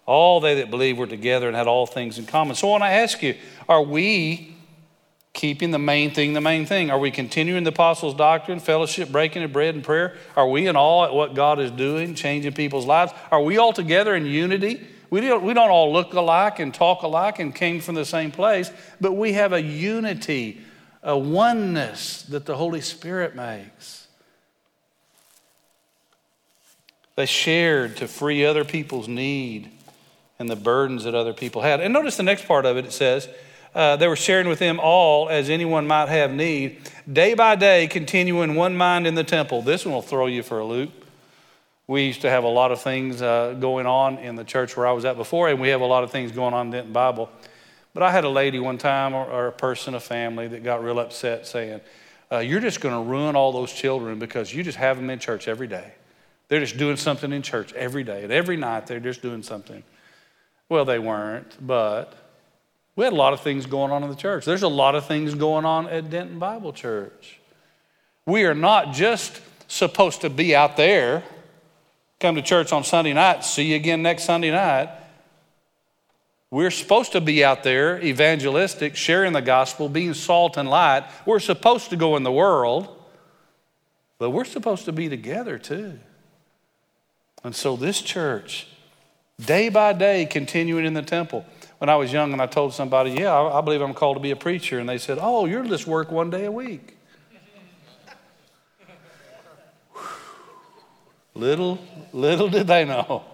All 0.05 0.39
they 0.41 0.53
that 0.61 0.69
believe 0.69 0.99
were 0.99 1.07
together 1.07 1.47
and 1.47 1.57
had 1.57 1.65
all 1.65 1.87
things 1.87 2.19
in 2.19 2.27
common. 2.27 2.55
So 2.55 2.67
I 2.67 2.71
want 2.71 2.83
to 2.83 2.87
ask 2.89 3.23
you, 3.23 3.33
are 3.67 3.81
we 3.81 4.52
keeping 5.33 5.71
the 5.71 5.79
main 5.79 6.11
thing 6.11 6.33
the 6.33 6.41
main 6.41 6.65
thing? 6.65 6.91
Are 6.91 6.99
we 6.99 7.11
continuing 7.11 7.63
the 7.63 7.71
apostles' 7.71 8.13
doctrine, 8.13 8.59
fellowship, 8.59 9.11
breaking 9.11 9.43
of 9.43 9.51
bread, 9.51 9.75
and 9.75 9.83
prayer? 9.83 10.15
Are 10.35 10.47
we 10.47 10.67
in 10.67 10.75
awe 10.75 11.05
at 11.05 11.13
what 11.13 11.33
God 11.33 11.59
is 11.59 11.71
doing, 11.71 12.15
changing 12.15 12.53
people's 12.53 12.85
lives? 12.85 13.11
Are 13.31 13.41
we 13.41 13.57
all 13.57 13.73
together 13.73 14.15
in 14.15 14.25
unity? 14.25 14.87
We 15.09 15.21
don't, 15.21 15.43
we 15.43 15.53
don't 15.53 15.69
all 15.69 15.91
look 15.91 16.13
alike 16.13 16.59
and 16.59 16.73
talk 16.73 17.03
alike 17.03 17.39
and 17.39 17.53
came 17.53 17.81
from 17.81 17.95
the 17.95 18.05
same 18.05 18.31
place, 18.31 18.71
but 19.01 19.13
we 19.13 19.33
have 19.33 19.53
a 19.53 19.61
unity, 19.61 20.61
a 21.01 21.17
oneness 21.17 22.23
that 22.23 22.45
the 22.45 22.55
Holy 22.55 22.81
Spirit 22.81 23.35
makes. 23.35 24.07
They 27.15 27.27
shared 27.27 27.97
to 27.97 28.07
free 28.07 28.43
other 28.43 28.65
people's 28.65 29.07
need 29.07 29.71
and 30.39 30.49
the 30.49 30.55
burdens 30.55 31.03
that 31.03 31.13
other 31.13 31.33
people 31.33 31.61
had. 31.61 31.79
And 31.79 31.93
notice 31.93 32.17
the 32.17 32.23
next 32.23 32.47
part 32.47 32.65
of 32.65 32.77
it, 32.77 32.85
it 32.85 32.91
says, 32.91 33.29
uh, 33.75 33.95
they 33.95 34.07
were 34.07 34.15
sharing 34.15 34.47
with 34.47 34.59
them 34.59 34.79
all 34.79 35.29
as 35.29 35.49
anyone 35.49 35.87
might 35.87 36.09
have 36.09 36.31
need, 36.31 36.79
day 37.11 37.33
by 37.33 37.55
day, 37.55 37.87
continuing 37.87 38.55
one 38.55 38.75
mind 38.75 39.07
in 39.07 39.15
the 39.15 39.23
temple. 39.23 39.61
This 39.61 39.85
one 39.85 39.93
will 39.93 40.01
throw 40.01 40.27
you 40.27 40.43
for 40.43 40.59
a 40.59 40.65
loop. 40.65 40.91
We 41.87 42.03
used 42.03 42.21
to 42.21 42.29
have 42.29 42.43
a 42.43 42.49
lot 42.49 42.71
of 42.71 42.81
things 42.81 43.21
uh, 43.21 43.55
going 43.59 43.85
on 43.85 44.17
in 44.19 44.35
the 44.35 44.43
church 44.43 44.77
where 44.77 44.87
I 44.87 44.91
was 44.91 45.05
at 45.05 45.17
before, 45.17 45.49
and 45.49 45.59
we 45.59 45.69
have 45.69 45.81
a 45.81 45.85
lot 45.85 46.03
of 46.03 46.11
things 46.11 46.31
going 46.31 46.53
on 46.53 46.67
in 46.67 46.71
Denton 46.71 46.93
Bible. 46.93 47.29
But 47.93 48.03
I 48.03 48.11
had 48.11 48.23
a 48.23 48.29
lady 48.29 48.59
one 48.59 48.77
time, 48.77 49.13
or, 49.13 49.25
or 49.25 49.47
a 49.47 49.51
person, 49.51 49.93
a 49.93 49.99
family, 49.99 50.47
that 50.47 50.63
got 50.63 50.83
real 50.83 50.99
upset 50.99 51.45
saying, 51.45 51.81
uh, 52.31 52.39
You're 52.39 52.61
just 52.61 52.79
going 52.79 52.95
to 52.95 53.09
ruin 53.09 53.35
all 53.35 53.51
those 53.51 53.73
children 53.73 54.17
because 54.17 54.53
you 54.53 54.63
just 54.63 54.77
have 54.77 54.97
them 54.97 55.09
in 55.09 55.19
church 55.19 55.47
every 55.47 55.67
day. 55.67 55.93
They're 56.47 56.59
just 56.59 56.77
doing 56.77 56.97
something 56.97 57.33
in 57.33 57.41
church 57.41 57.73
every 57.73 58.03
day. 58.03 58.23
And 58.23 58.31
every 58.31 58.57
night 58.57 58.87
they're 58.87 58.99
just 58.99 59.21
doing 59.21 59.43
something. 59.43 59.83
Well, 60.69 60.85
they 60.85 60.99
weren't, 60.99 61.65
but 61.65 62.22
we 62.95 63.03
had 63.03 63.13
a 63.13 63.15
lot 63.15 63.33
of 63.33 63.41
things 63.41 63.65
going 63.65 63.91
on 63.91 64.03
in 64.03 64.09
the 64.09 64.15
church. 64.15 64.45
There's 64.45 64.63
a 64.63 64.67
lot 64.67 64.95
of 64.95 65.05
things 65.05 65.33
going 65.35 65.65
on 65.65 65.87
at 65.87 66.09
Denton 66.09 66.39
Bible 66.39 66.73
Church. 66.73 67.39
We 68.25 68.45
are 68.45 68.53
not 68.53 68.93
just 68.93 69.41
supposed 69.67 70.21
to 70.21 70.29
be 70.29 70.55
out 70.55 70.77
there 70.77 71.23
come 72.23 72.35
to 72.35 72.41
church 72.41 72.71
on 72.71 72.85
Sunday 72.85 73.11
night, 73.11 73.43
see 73.43 73.65
you 73.71 73.75
again 73.75 74.01
next 74.01 74.23
Sunday 74.23 74.49
night. 74.49 74.89
We're 76.49 76.71
supposed 76.71 77.11
to 77.11 77.19
be 77.19 77.43
out 77.43 77.63
there 77.63 78.01
evangelistic, 78.01 78.95
sharing 78.95 79.33
the 79.33 79.41
gospel, 79.41 79.89
being 79.89 80.13
salt 80.13 80.55
and 80.55 80.69
light. 80.69 81.03
We're 81.25 81.41
supposed 81.41 81.89
to 81.89 81.97
go 81.97 82.15
in 82.15 82.23
the 82.23 82.31
world, 82.31 82.87
but 84.19 84.29
we're 84.29 84.45
supposed 84.45 84.85
to 84.85 84.93
be 84.93 85.09
together 85.09 85.57
too. 85.57 85.99
And 87.43 87.53
so, 87.53 87.75
this 87.75 88.01
church, 88.01 88.67
day 89.43 89.67
by 89.67 89.91
day, 89.91 90.25
continuing 90.25 90.85
in 90.85 90.93
the 90.93 91.01
temple. 91.01 91.45
When 91.83 91.89
I 91.89 91.97
was 91.97 92.13
young 92.13 92.31
and 92.31 92.41
I 92.41 92.45
told 92.45 92.73
somebody, 92.73 93.11
Yeah, 93.11 93.37
I 93.37 93.59
believe 93.59 93.81
I'm 93.81 93.93
called 93.93 94.15
to 94.15 94.21
be 94.21 94.31
a 94.31 94.37
preacher, 94.37 94.79
and 94.79 94.87
they 94.87 94.97
said, 94.97 95.17
Oh, 95.19 95.43
you're 95.45 95.65
just 95.65 95.85
work 95.85 96.11
one 96.11 96.29
day 96.29 96.45
a 96.45 96.51
week. 96.51 96.95
Little, 101.35 101.77
little 102.13 102.47
did 102.47 102.67
they 102.67 102.85
know. 102.85 103.25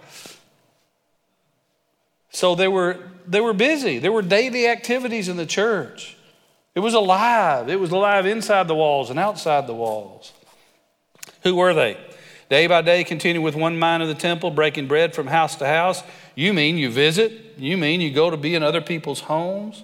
So 2.32 2.56
they 2.56 2.68
were, 2.68 2.98
they 3.28 3.40
were 3.40 3.54
busy. 3.54 4.00
There 4.00 4.12
were 4.12 4.24
daily 4.24 4.66
activities 4.68 5.28
in 5.28 5.38
the 5.38 5.46
church. 5.46 6.18
It 6.74 6.80
was 6.80 6.96
alive. 6.96 7.70
It 7.70 7.80
was 7.80 7.92
alive 7.92 8.26
inside 8.26 8.68
the 8.68 8.74
walls 8.74 9.12
and 9.12 9.20
outside 9.20 9.68
the 9.68 9.76
walls. 9.76 10.34
Who 11.44 11.54
were 11.54 11.76
they? 11.76 11.98
Day 12.50 12.66
by 12.66 12.82
day, 12.82 13.04
continue 13.04 13.42
with 13.42 13.54
one 13.54 13.78
mind 13.78 14.02
in 14.02 14.10
the 14.10 14.16
temple, 14.16 14.50
breaking 14.50 14.88
bread 14.88 15.14
from 15.14 15.28
house 15.28 15.56
to 15.58 15.68
house. 15.68 16.02
You 16.40 16.54
mean 16.54 16.78
you 16.78 16.90
visit? 16.90 17.34
You 17.58 17.76
mean 17.78 18.00
you 18.00 18.12
go 18.12 18.30
to 18.30 18.38
be 18.38 18.56
in 18.56 18.64
other 18.64 18.80
people's 18.80 19.20
homes? 19.20 19.84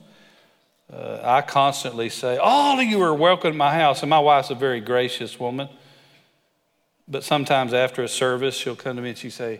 Uh, 0.90 1.20
I 1.22 1.42
constantly 1.42 2.08
say, 2.08 2.38
All 2.38 2.80
of 2.80 2.86
you 2.86 3.02
are 3.02 3.14
welcome 3.14 3.50
at 3.50 3.56
my 3.58 3.74
house. 3.78 4.04
And 4.04 4.10
my 4.10 4.20
wife's 4.20 4.52
a 4.52 4.56
very 4.56 4.80
gracious 4.80 5.38
woman. 5.38 5.68
But 7.10 7.26
sometimes 7.26 7.74
after 7.74 8.04
a 8.04 8.08
service, 8.08 8.56
she'll 8.56 8.78
come 8.78 8.96
to 8.96 9.02
me 9.02 9.10
and 9.10 9.18
she'll 9.18 9.32
say, 9.32 9.60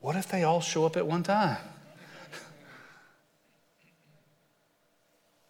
What 0.00 0.14
if 0.14 0.28
they 0.28 0.42
all 0.42 0.60
show 0.60 0.84
up 0.84 0.98
at 0.98 1.06
one 1.06 1.22
time? 1.22 1.56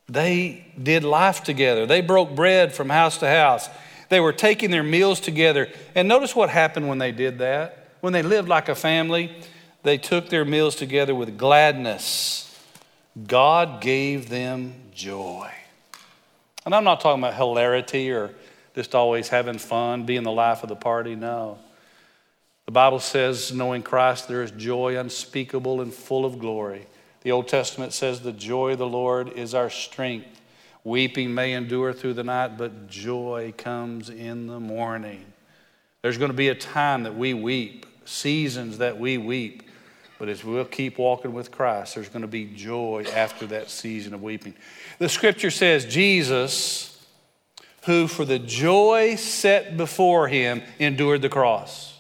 they 0.09 0.73
did 0.81 1.03
life 1.03 1.43
together. 1.43 1.85
They 1.85 2.01
broke 2.01 2.37
bread 2.37 2.73
from 2.73 2.91
house 2.91 3.19
to 3.19 3.29
house. 3.29 3.69
They 4.09 4.21
were 4.21 4.33
taking 4.33 4.71
their 4.71 4.85
meals 4.85 5.19
together. 5.19 5.69
And 5.97 6.07
notice 6.07 6.37
what 6.37 6.49
happened 6.49 6.89
when 6.89 6.99
they 6.99 7.11
did 7.11 7.39
that. 7.39 7.89
When 8.03 8.13
they 8.13 8.23
lived 8.23 8.49
like 8.49 8.69
a 8.69 8.77
family, 8.77 9.35
they 9.83 9.99
took 9.99 10.29
their 10.29 10.45
meals 10.45 10.77
together 10.77 11.15
with 11.15 11.37
gladness. 11.39 12.49
God 13.27 13.81
gave 13.81 14.29
them 14.29 14.75
joy. 14.95 15.51
And 16.65 16.75
I'm 16.75 16.85
not 16.85 17.01
talking 17.01 17.23
about 17.23 17.35
hilarity 17.35 18.11
or 18.13 18.35
just 18.75 18.95
always 18.95 19.29
having 19.29 19.59
fun, 19.59 20.07
being 20.07 20.23
the 20.23 20.33
life 20.33 20.63
of 20.63 20.69
the 20.69 20.77
party. 20.77 21.15
No. 21.15 21.59
The 22.67 22.73
Bible 22.73 23.01
says, 23.01 23.53
knowing 23.53 23.83
Christ, 23.83 24.29
there 24.29 24.43
is 24.43 24.53
joy 24.53 24.97
unspeakable 24.97 25.81
and 25.81 25.93
full 25.93 26.25
of 26.25 26.39
glory. 26.39 26.87
The 27.23 27.33
Old 27.33 27.49
Testament 27.49 27.93
says, 27.93 28.21
the 28.21 28.33
joy 28.33 28.73
of 28.73 28.79
the 28.79 28.87
Lord 28.87 29.31
is 29.31 29.55
our 29.55 29.69
strength. 29.69 30.41
Weeping 30.85 31.35
may 31.35 31.53
endure 31.53 31.93
through 31.93 32.15
the 32.15 32.25
night, 32.25 32.57
but 32.57 32.89
joy 32.89 33.53
comes 33.57 34.11
in 34.11 34.47
the 34.47 34.59
morning. 34.59 35.25
There's 36.03 36.19
going 36.19 36.31
to 36.31 36.37
be 36.37 36.49
a 36.49 36.55
time 36.55 37.05
that 37.05 37.17
we 37.17 37.35
weep, 37.35 37.87
seasons 38.05 38.79
that 38.79 38.99
we 38.99 39.19
weep. 39.19 39.63
But 40.23 40.29
as 40.29 40.45
we'll 40.45 40.65
keep 40.65 40.99
walking 40.99 41.33
with 41.33 41.51
Christ, 41.51 41.97
there's 41.97 42.09
going 42.09 42.23
to 42.23 42.29
be 42.29 42.45
joy 42.45 43.05
after 43.13 43.45
that 43.49 43.69
season 43.69 44.15
of 44.15 44.23
weeping. 44.23 44.55
The 45.01 45.09
scripture 45.09 45.51
says, 45.51 45.85
Jesus 45.85 46.97
who 47.87 48.07
for 48.07 48.25
the 48.25 48.39
joy 48.39 49.17
set 49.17 49.77
before 49.77 50.29
him 50.29 50.63
endured 50.79 51.23
the 51.23 51.29
cross. 51.29 51.99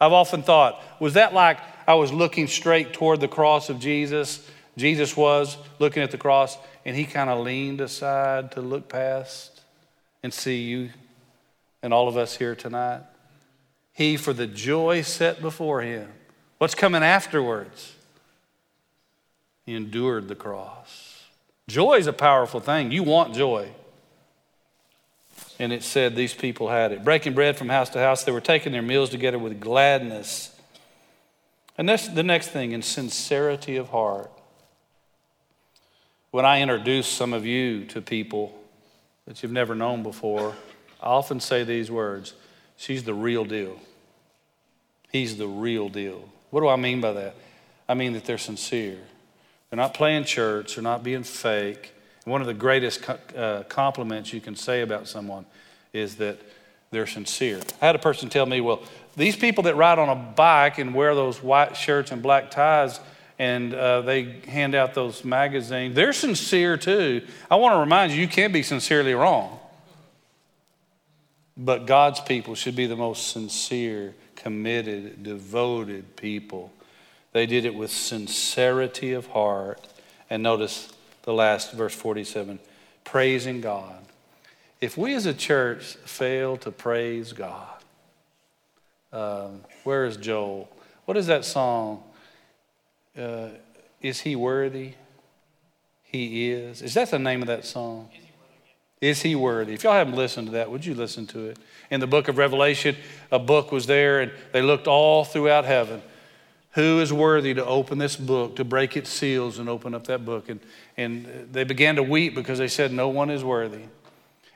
I've 0.00 0.14
often 0.14 0.42
thought, 0.42 0.82
was 0.98 1.12
that 1.12 1.34
like 1.34 1.58
I 1.86 1.92
was 1.92 2.10
looking 2.10 2.46
straight 2.46 2.94
toward 2.94 3.20
the 3.20 3.28
cross 3.28 3.68
of 3.68 3.78
Jesus? 3.80 4.50
Jesus 4.78 5.14
was 5.14 5.58
looking 5.78 6.02
at 6.02 6.10
the 6.10 6.16
cross, 6.16 6.56
and 6.86 6.96
he 6.96 7.04
kind 7.04 7.28
of 7.28 7.40
leaned 7.40 7.82
aside 7.82 8.52
to 8.52 8.62
look 8.62 8.88
past 8.88 9.60
and 10.22 10.32
see 10.32 10.62
you 10.62 10.88
and 11.82 11.92
all 11.92 12.08
of 12.08 12.16
us 12.16 12.34
here 12.34 12.54
tonight. 12.54 13.02
He, 13.92 14.16
for 14.16 14.32
the 14.32 14.46
joy 14.46 15.02
set 15.02 15.42
before 15.42 15.82
him, 15.82 16.10
what's 16.58 16.74
coming 16.74 17.02
afterwards? 17.02 17.94
He 19.66 19.74
endured 19.74 20.28
the 20.28 20.34
cross. 20.34 21.24
Joy 21.68 21.94
is 21.94 22.06
a 22.06 22.12
powerful 22.12 22.60
thing. 22.60 22.90
You 22.90 23.02
want 23.02 23.34
joy 23.34 23.70
and 25.58 25.72
it 25.72 25.82
said 25.82 26.14
these 26.14 26.34
people 26.34 26.68
had 26.68 26.92
it. 26.92 27.04
Breaking 27.04 27.34
bread 27.34 27.56
from 27.56 27.68
house 27.68 27.90
to 27.90 27.98
house, 27.98 28.24
they 28.24 28.32
were 28.32 28.40
taking 28.40 28.72
their 28.72 28.82
meals 28.82 29.10
together 29.10 29.38
with 29.38 29.60
gladness. 29.60 30.54
And 31.76 31.88
that's 31.88 32.08
the 32.08 32.22
next 32.22 32.48
thing 32.48 32.72
in 32.72 32.82
sincerity 32.82 33.76
of 33.76 33.88
heart. 33.88 34.30
When 36.30 36.44
I 36.44 36.60
introduce 36.60 37.06
some 37.06 37.32
of 37.32 37.44
you 37.44 37.84
to 37.86 38.00
people 38.00 38.56
that 39.26 39.42
you've 39.42 39.52
never 39.52 39.74
known 39.74 40.02
before, 40.02 40.54
I 41.00 41.06
often 41.06 41.40
say 41.40 41.64
these 41.64 41.90
words 41.90 42.34
She's 42.76 43.02
the 43.02 43.14
real 43.14 43.44
deal. 43.44 43.76
He's 45.10 45.36
the 45.36 45.48
real 45.48 45.88
deal. 45.88 46.28
What 46.50 46.60
do 46.60 46.68
I 46.68 46.76
mean 46.76 47.00
by 47.00 47.12
that? 47.12 47.34
I 47.88 47.94
mean 47.94 48.12
that 48.14 48.24
they're 48.24 48.38
sincere. 48.38 48.98
They're 49.70 49.76
not 49.76 49.94
playing 49.94 50.24
church, 50.24 50.74
they're 50.74 50.82
not 50.82 51.02
being 51.02 51.22
fake. 51.22 51.94
One 52.24 52.40
of 52.40 52.46
the 52.46 52.54
greatest 52.54 53.08
uh, 53.36 53.62
compliments 53.68 54.32
you 54.32 54.40
can 54.40 54.54
say 54.54 54.82
about 54.82 55.08
someone 55.08 55.46
is 55.92 56.16
that 56.16 56.38
they're 56.90 57.06
sincere. 57.06 57.60
I 57.80 57.86
had 57.86 57.94
a 57.94 57.98
person 57.98 58.28
tell 58.28 58.46
me, 58.46 58.60
well, 58.60 58.82
these 59.16 59.36
people 59.36 59.64
that 59.64 59.76
ride 59.76 59.98
on 59.98 60.08
a 60.08 60.14
bike 60.14 60.78
and 60.78 60.94
wear 60.94 61.14
those 61.14 61.42
white 61.42 61.76
shirts 61.76 62.12
and 62.12 62.22
black 62.22 62.50
ties 62.50 63.00
and 63.38 63.72
uh, 63.72 64.00
they 64.02 64.40
hand 64.48 64.74
out 64.74 64.94
those 64.94 65.24
magazines, 65.24 65.94
they're 65.94 66.12
sincere 66.12 66.76
too. 66.76 67.22
I 67.50 67.56
want 67.56 67.74
to 67.74 67.78
remind 67.78 68.12
you, 68.12 68.20
you 68.20 68.28
can 68.28 68.52
be 68.52 68.62
sincerely 68.62 69.14
wrong. 69.14 69.58
But 71.56 71.86
God's 71.86 72.20
people 72.20 72.54
should 72.54 72.76
be 72.76 72.86
the 72.86 72.96
most 72.96 73.28
sincere, 73.28 74.14
committed, 74.48 75.22
devoted 75.22 76.16
people. 76.16 76.72
They 77.32 77.44
did 77.44 77.66
it 77.66 77.74
with 77.74 77.90
sincerity 77.90 79.12
of 79.12 79.26
heart. 79.26 79.86
And 80.30 80.42
notice 80.42 80.90
the 81.24 81.34
last 81.34 81.72
verse 81.72 81.94
47 81.94 82.58
praising 83.04 83.60
God. 83.60 84.02
If 84.80 84.96
we 84.96 85.14
as 85.14 85.26
a 85.26 85.34
church 85.34 85.96
fail 86.06 86.56
to 86.58 86.70
praise 86.70 87.34
God, 87.34 87.76
um, 89.12 89.60
where 89.84 90.06
is 90.06 90.16
Joel? 90.16 90.74
What 91.04 91.18
is 91.18 91.26
that 91.26 91.44
song? 91.44 92.02
Uh, 93.18 93.48
is 94.00 94.20
he 94.20 94.34
worthy? 94.34 94.94
He 96.04 96.48
is. 96.48 96.80
Is 96.80 96.94
that 96.94 97.10
the 97.10 97.18
name 97.18 97.42
of 97.42 97.48
that 97.48 97.66
song? 97.66 98.08
Is 99.00 99.22
he 99.22 99.34
worthy? 99.34 99.74
If 99.74 99.84
y'all 99.84 99.92
haven't 99.92 100.16
listened 100.16 100.48
to 100.48 100.52
that, 100.54 100.70
would 100.70 100.84
you 100.84 100.94
listen 100.94 101.26
to 101.28 101.46
it? 101.46 101.58
In 101.90 102.00
the 102.00 102.06
book 102.06 102.28
of 102.28 102.36
Revelation, 102.36 102.96
a 103.30 103.38
book 103.38 103.70
was 103.70 103.86
there, 103.86 104.20
and 104.20 104.32
they 104.52 104.60
looked 104.60 104.88
all 104.88 105.24
throughout 105.24 105.64
heaven 105.64 106.02
Who 106.72 107.00
is 107.00 107.12
worthy 107.12 107.54
to 107.54 107.64
open 107.64 107.98
this 107.98 108.16
book, 108.16 108.56
to 108.56 108.64
break 108.64 108.96
its 108.96 109.10
seals 109.10 109.58
and 109.58 109.68
open 109.68 109.94
up 109.94 110.06
that 110.08 110.24
book? 110.24 110.48
And, 110.48 110.60
and 110.96 111.48
they 111.52 111.64
began 111.64 111.96
to 111.96 112.02
weep 112.02 112.34
because 112.34 112.58
they 112.58 112.68
said, 112.68 112.92
No 112.92 113.08
one 113.08 113.30
is 113.30 113.44
worthy. 113.44 113.84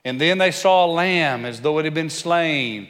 And 0.05 0.21
then 0.21 0.39
they 0.39 0.51
saw 0.51 0.87
a 0.87 0.91
lamb 0.91 1.45
as 1.45 1.61
though 1.61 1.79
it 1.79 1.85
had 1.85 1.95
been 1.95 2.11
slain. 2.11 2.89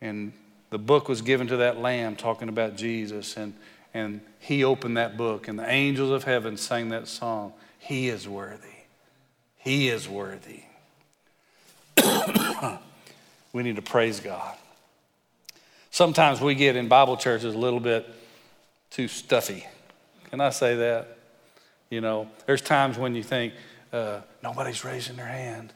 And 0.00 0.32
the 0.70 0.78
book 0.78 1.08
was 1.08 1.22
given 1.22 1.48
to 1.48 1.56
that 1.58 1.78
lamb 1.78 2.14
talking 2.14 2.48
about 2.48 2.76
Jesus. 2.76 3.36
And, 3.36 3.54
and 3.92 4.20
he 4.38 4.62
opened 4.62 4.96
that 4.96 5.16
book, 5.16 5.48
and 5.48 5.58
the 5.58 5.68
angels 5.68 6.10
of 6.10 6.22
heaven 6.22 6.56
sang 6.56 6.90
that 6.90 7.08
song 7.08 7.52
He 7.80 8.08
is 8.08 8.28
worthy. 8.28 8.77
He 9.58 9.88
is 9.88 10.08
worthy. 10.08 10.62
we 13.52 13.62
need 13.62 13.76
to 13.76 13.82
praise 13.82 14.20
God. 14.20 14.56
Sometimes 15.90 16.40
we 16.40 16.54
get 16.54 16.76
in 16.76 16.88
Bible 16.88 17.16
churches 17.16 17.54
a 17.54 17.58
little 17.58 17.80
bit 17.80 18.08
too 18.90 19.08
stuffy. 19.08 19.66
Can 20.30 20.40
I 20.40 20.50
say 20.50 20.76
that? 20.76 21.18
You 21.90 22.00
know, 22.00 22.28
there's 22.46 22.62
times 22.62 22.98
when 22.98 23.14
you 23.14 23.22
think, 23.22 23.54
uh, 23.92 24.20
nobody's 24.42 24.84
raising 24.84 25.16
their 25.16 25.26
hand. 25.26 25.72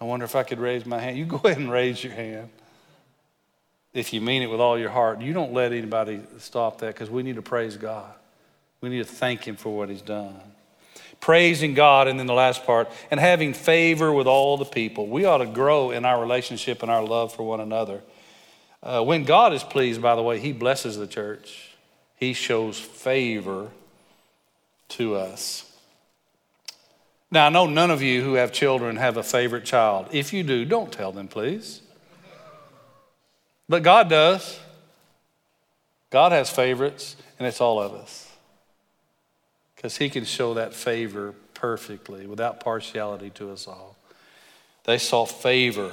I 0.00 0.04
wonder 0.04 0.24
if 0.24 0.36
I 0.36 0.42
could 0.42 0.60
raise 0.60 0.86
my 0.86 0.98
hand. 0.98 1.18
You 1.18 1.24
go 1.24 1.36
ahead 1.44 1.58
and 1.58 1.70
raise 1.70 2.02
your 2.02 2.12
hand. 2.12 2.50
If 3.92 4.12
you 4.12 4.20
mean 4.20 4.42
it 4.42 4.46
with 4.46 4.60
all 4.60 4.78
your 4.78 4.90
heart, 4.90 5.20
you 5.20 5.32
don't 5.32 5.52
let 5.52 5.72
anybody 5.72 6.20
stop 6.38 6.78
that 6.78 6.94
because 6.94 7.10
we 7.10 7.22
need 7.22 7.36
to 7.36 7.42
praise 7.42 7.76
God. 7.76 8.12
We 8.80 8.90
need 8.90 8.98
to 8.98 9.04
thank 9.04 9.46
Him 9.46 9.56
for 9.56 9.76
what 9.76 9.88
He's 9.88 10.02
done. 10.02 10.38
Praising 11.20 11.74
God, 11.74 12.08
and 12.08 12.18
then 12.18 12.26
the 12.26 12.34
last 12.34 12.64
part, 12.64 12.90
and 13.10 13.18
having 13.18 13.52
favor 13.52 14.12
with 14.12 14.26
all 14.26 14.56
the 14.56 14.64
people. 14.64 15.08
We 15.08 15.24
ought 15.24 15.38
to 15.38 15.46
grow 15.46 15.90
in 15.90 16.04
our 16.04 16.20
relationship 16.20 16.82
and 16.82 16.90
our 16.90 17.04
love 17.04 17.34
for 17.34 17.42
one 17.42 17.60
another. 17.60 18.02
Uh, 18.82 19.02
when 19.02 19.24
God 19.24 19.52
is 19.52 19.64
pleased, 19.64 20.00
by 20.00 20.14
the 20.14 20.22
way, 20.22 20.38
He 20.38 20.52
blesses 20.52 20.96
the 20.96 21.06
church, 21.06 21.70
He 22.14 22.32
shows 22.32 22.78
favor 22.78 23.70
to 24.90 25.16
us. 25.16 25.72
Now, 27.30 27.46
I 27.46 27.48
know 27.48 27.66
none 27.66 27.90
of 27.90 28.02
you 28.02 28.22
who 28.22 28.34
have 28.34 28.52
children 28.52 28.96
have 28.96 29.16
a 29.16 29.22
favorite 29.22 29.64
child. 29.64 30.08
If 30.12 30.32
you 30.32 30.44
do, 30.44 30.64
don't 30.64 30.92
tell 30.92 31.10
them, 31.10 31.26
please. 31.26 31.82
But 33.68 33.82
God 33.82 34.08
does. 34.08 34.60
God 36.10 36.32
has 36.32 36.48
favorites, 36.48 37.16
and 37.38 37.48
it's 37.48 37.60
all 37.60 37.82
of 37.82 37.92
us. 37.92 38.25
Because 39.86 39.98
He 39.98 40.10
can 40.10 40.24
show 40.24 40.54
that 40.54 40.74
favor 40.74 41.32
perfectly 41.54 42.26
without 42.26 42.58
partiality 42.58 43.30
to 43.30 43.52
us 43.52 43.68
all. 43.68 43.96
They 44.82 44.98
saw 44.98 45.24
favor 45.24 45.92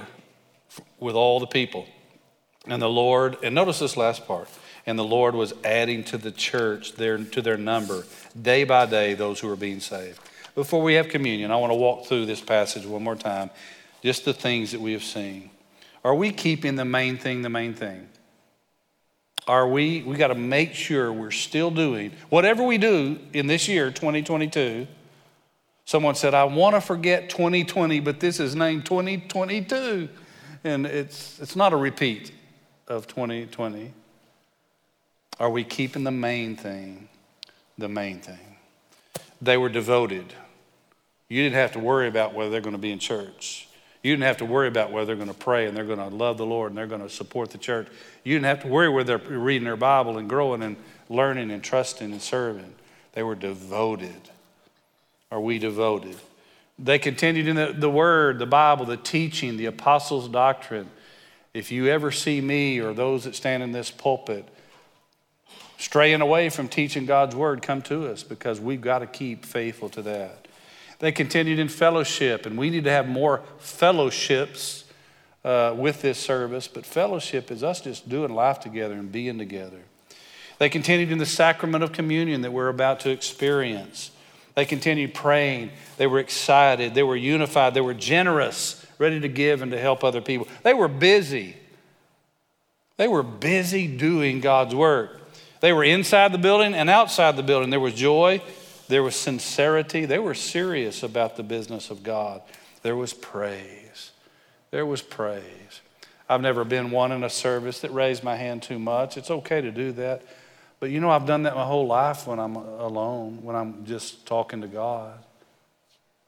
with 0.99 1.13
all 1.13 1.39
the 1.39 1.45
people. 1.45 1.85
And 2.65 2.81
the 2.81 2.89
Lord, 2.89 3.37
and 3.43 3.53
notice 3.53 3.77
this 3.77 3.95
last 3.95 4.25
part, 4.25 4.49
and 4.87 4.97
the 4.97 5.03
Lord 5.03 5.35
was 5.35 5.53
adding 5.63 6.03
to 6.05 6.17
the 6.17 6.31
church 6.31 6.93
their, 6.93 7.19
to 7.19 7.39
their 7.43 7.55
number 7.55 8.03
day 8.41 8.63
by 8.63 8.87
day 8.87 9.13
those 9.13 9.39
who 9.39 9.47
were 9.47 9.55
being 9.55 9.79
saved. 9.79 10.19
Before 10.55 10.81
we 10.81 10.95
have 10.95 11.09
communion, 11.09 11.51
I 11.51 11.57
want 11.57 11.69
to 11.71 11.77
walk 11.77 12.07
through 12.07 12.25
this 12.25 12.41
passage 12.41 12.87
one 12.87 13.03
more 13.03 13.15
time, 13.15 13.51
just 14.01 14.25
the 14.25 14.33
things 14.33 14.71
that 14.71 14.81
we 14.81 14.93
have 14.93 15.03
seen. 15.03 15.51
Are 16.03 16.15
we 16.15 16.31
keeping 16.31 16.77
the 16.77 16.83
main 16.83 17.19
thing 17.19 17.43
the 17.43 17.49
main 17.51 17.75
thing? 17.75 18.09
Are 19.47 19.67
we, 19.67 20.03
we 20.03 20.15
got 20.15 20.27
to 20.27 20.35
make 20.35 20.73
sure 20.73 21.11
we're 21.11 21.31
still 21.31 21.69
doing 21.69 22.11
whatever 22.29 22.63
we 22.63 22.77
do 22.77 23.19
in 23.33 23.47
this 23.47 23.67
year, 23.67 23.91
2022. 23.91 24.87
Someone 25.85 26.15
said, 26.15 26.33
I 26.33 26.45
want 26.45 26.75
to 26.75 26.81
forget 26.81 27.29
2020, 27.29 27.99
but 27.99 28.19
this 28.19 28.39
is 28.39 28.55
named 28.55 28.85
2022. 28.85 30.07
And 30.63 30.85
it's, 30.85 31.39
it's 31.41 31.57
not 31.57 31.73
a 31.73 31.75
repeat 31.75 32.31
of 32.87 33.07
2020? 33.07 33.93
Are 35.39 35.49
we 35.49 35.63
keeping 35.63 36.03
the 36.03 36.11
main 36.11 36.55
thing 36.55 37.09
the 37.77 37.89
main 37.89 38.19
thing? 38.19 38.57
They 39.41 39.57
were 39.57 39.69
devoted. 39.69 40.33
You 41.27 41.43
didn't 41.43 41.55
have 41.55 41.71
to 41.73 41.79
worry 41.79 42.07
about 42.07 42.33
whether 42.33 42.49
they're 42.49 42.61
going 42.61 42.75
to 42.75 42.81
be 42.81 42.91
in 42.91 42.99
church. 42.99 43.67
You 44.03 44.11
didn't 44.11 44.25
have 44.25 44.37
to 44.37 44.45
worry 44.45 44.67
about 44.67 44.91
whether 44.91 45.07
they're 45.07 45.15
going 45.15 45.29
to 45.29 45.33
pray 45.33 45.65
and 45.65 45.75
they're 45.75 45.85
going 45.85 45.97
to 45.97 46.13
love 46.13 46.37
the 46.37 46.45
Lord 46.45 46.71
and 46.71 46.77
they're 46.77 46.87
going 46.87 47.01
to 47.01 47.09
support 47.09 47.51
the 47.51 47.57
church. 47.57 47.87
You 48.23 48.35
didn't 48.35 48.45
have 48.45 48.61
to 48.63 48.67
worry 48.67 48.89
whether 48.89 49.17
they're 49.17 49.39
reading 49.39 49.63
their 49.63 49.77
Bible 49.77 50.17
and 50.17 50.29
growing 50.29 50.61
and 50.61 50.75
learning 51.09 51.51
and 51.51 51.63
trusting 51.63 52.11
and 52.11 52.21
serving. 52.21 52.75
They 53.13 53.23
were 53.23 53.35
devoted. 53.35 54.29
Are 55.31 55.39
we 55.39 55.57
devoted? 55.57 56.17
They 56.77 56.99
continued 56.99 57.47
in 57.47 57.55
the, 57.55 57.73
the 57.73 57.89
Word, 57.89 58.39
the 58.39 58.45
Bible, 58.45 58.85
the 58.85 58.97
teaching, 58.97 59.55
the 59.55 59.67
apostles' 59.67 60.27
doctrine. 60.27 60.89
If 61.53 61.71
you 61.71 61.87
ever 61.87 62.11
see 62.11 62.41
me 62.41 62.79
or 62.79 62.93
those 62.93 63.23
that 63.23 63.35
stand 63.35 63.63
in 63.63 63.71
this 63.71 63.89
pulpit 63.89 64.47
straying 65.77 66.21
away 66.21 66.49
from 66.49 66.67
teaching 66.67 67.05
God's 67.05 67.35
word, 67.35 67.61
come 67.61 67.81
to 67.83 68.07
us 68.07 68.23
because 68.23 68.59
we've 68.59 68.81
got 68.81 68.99
to 68.99 69.07
keep 69.07 69.45
faithful 69.45 69.89
to 69.89 70.01
that. 70.01 70.42
They 71.03 71.11
continued 71.11 71.59
in 71.59 71.67
fellowship, 71.67 72.45
and 72.45 72.57
we 72.57 72.69
need 72.69 72.85
to 72.85 72.89
have 72.89 73.09
more 73.09 73.41
fellowships 73.57 74.85
uh, 75.43 75.75
with 75.77 76.01
this 76.01 76.17
service, 76.17 76.69
but 76.69 76.85
fellowship 76.85 77.51
is 77.51 77.61
us 77.61 77.81
just 77.81 78.07
doing 78.07 78.33
life 78.33 78.61
together 78.61 78.93
and 78.93 79.11
being 79.11 79.37
together. 79.37 79.81
They 80.59 80.69
continued 80.69 81.11
in 81.11 81.17
the 81.17 81.25
sacrament 81.25 81.83
of 81.83 81.91
communion 81.91 82.39
that 82.43 82.53
we're 82.53 82.69
about 82.69 83.01
to 83.01 83.09
experience. 83.09 84.11
They 84.55 84.63
continued 84.63 85.13
praying. 85.13 85.71
They 85.97 86.07
were 86.07 86.19
excited. 86.19 86.93
They 86.93 87.03
were 87.03 87.17
unified. 87.17 87.73
They 87.73 87.81
were 87.81 87.93
generous 87.93 88.85
ready 88.97 89.19
to 89.19 89.27
give 89.27 89.61
and 89.61 89.73
to 89.73 89.77
help 89.77 90.05
other 90.05 90.21
people. 90.21 90.47
They 90.63 90.73
were 90.73 90.87
busy. 90.87 91.57
They 92.95 93.09
were 93.09 93.23
busy 93.23 93.87
doing 93.87 94.39
God's 94.39 94.73
work. 94.73 95.19
They 95.59 95.73
were 95.73 95.83
inside 95.83 96.31
the 96.31 96.37
building 96.37 96.73
and 96.73 96.89
outside 96.89 97.35
the 97.35 97.43
building. 97.43 97.71
There 97.71 97.79
was 97.81 97.93
joy, 97.93 98.41
there 98.93 99.01
was 99.01 99.15
sincerity. 99.15 100.05
They 100.05 100.19
were 100.19 100.35
serious 100.35 101.01
about 101.01 101.35
the 101.35 101.41
business 101.41 101.89
of 101.89 102.03
God. 102.03 102.43
There 102.83 102.95
was 102.95 103.11
praise. 103.11 104.11
There 104.69 104.85
was 104.85 105.01
praise. 105.01 105.81
I've 106.29 106.41
never 106.41 106.63
been 106.63 106.91
one 106.91 107.11
in 107.11 107.23
a 107.23 107.29
service 107.29 107.79
that 107.79 107.91
raised 107.91 108.23
my 108.23 108.35
hand 108.35 108.61
too 108.61 108.77
much. 108.77 109.17
It's 109.17 109.31
okay 109.31 109.61
to 109.61 109.71
do 109.71 109.93
that. 109.93 110.21
But 110.79 110.91
you 110.91 110.99
know, 110.99 111.09
I've 111.09 111.25
done 111.25 111.41
that 111.41 111.55
my 111.55 111.65
whole 111.65 111.87
life 111.87 112.27
when 112.27 112.37
I'm 112.37 112.55
alone, 112.55 113.39
when 113.41 113.55
I'm 113.55 113.83
just 113.87 114.27
talking 114.27 114.61
to 114.61 114.67
God. 114.67 115.17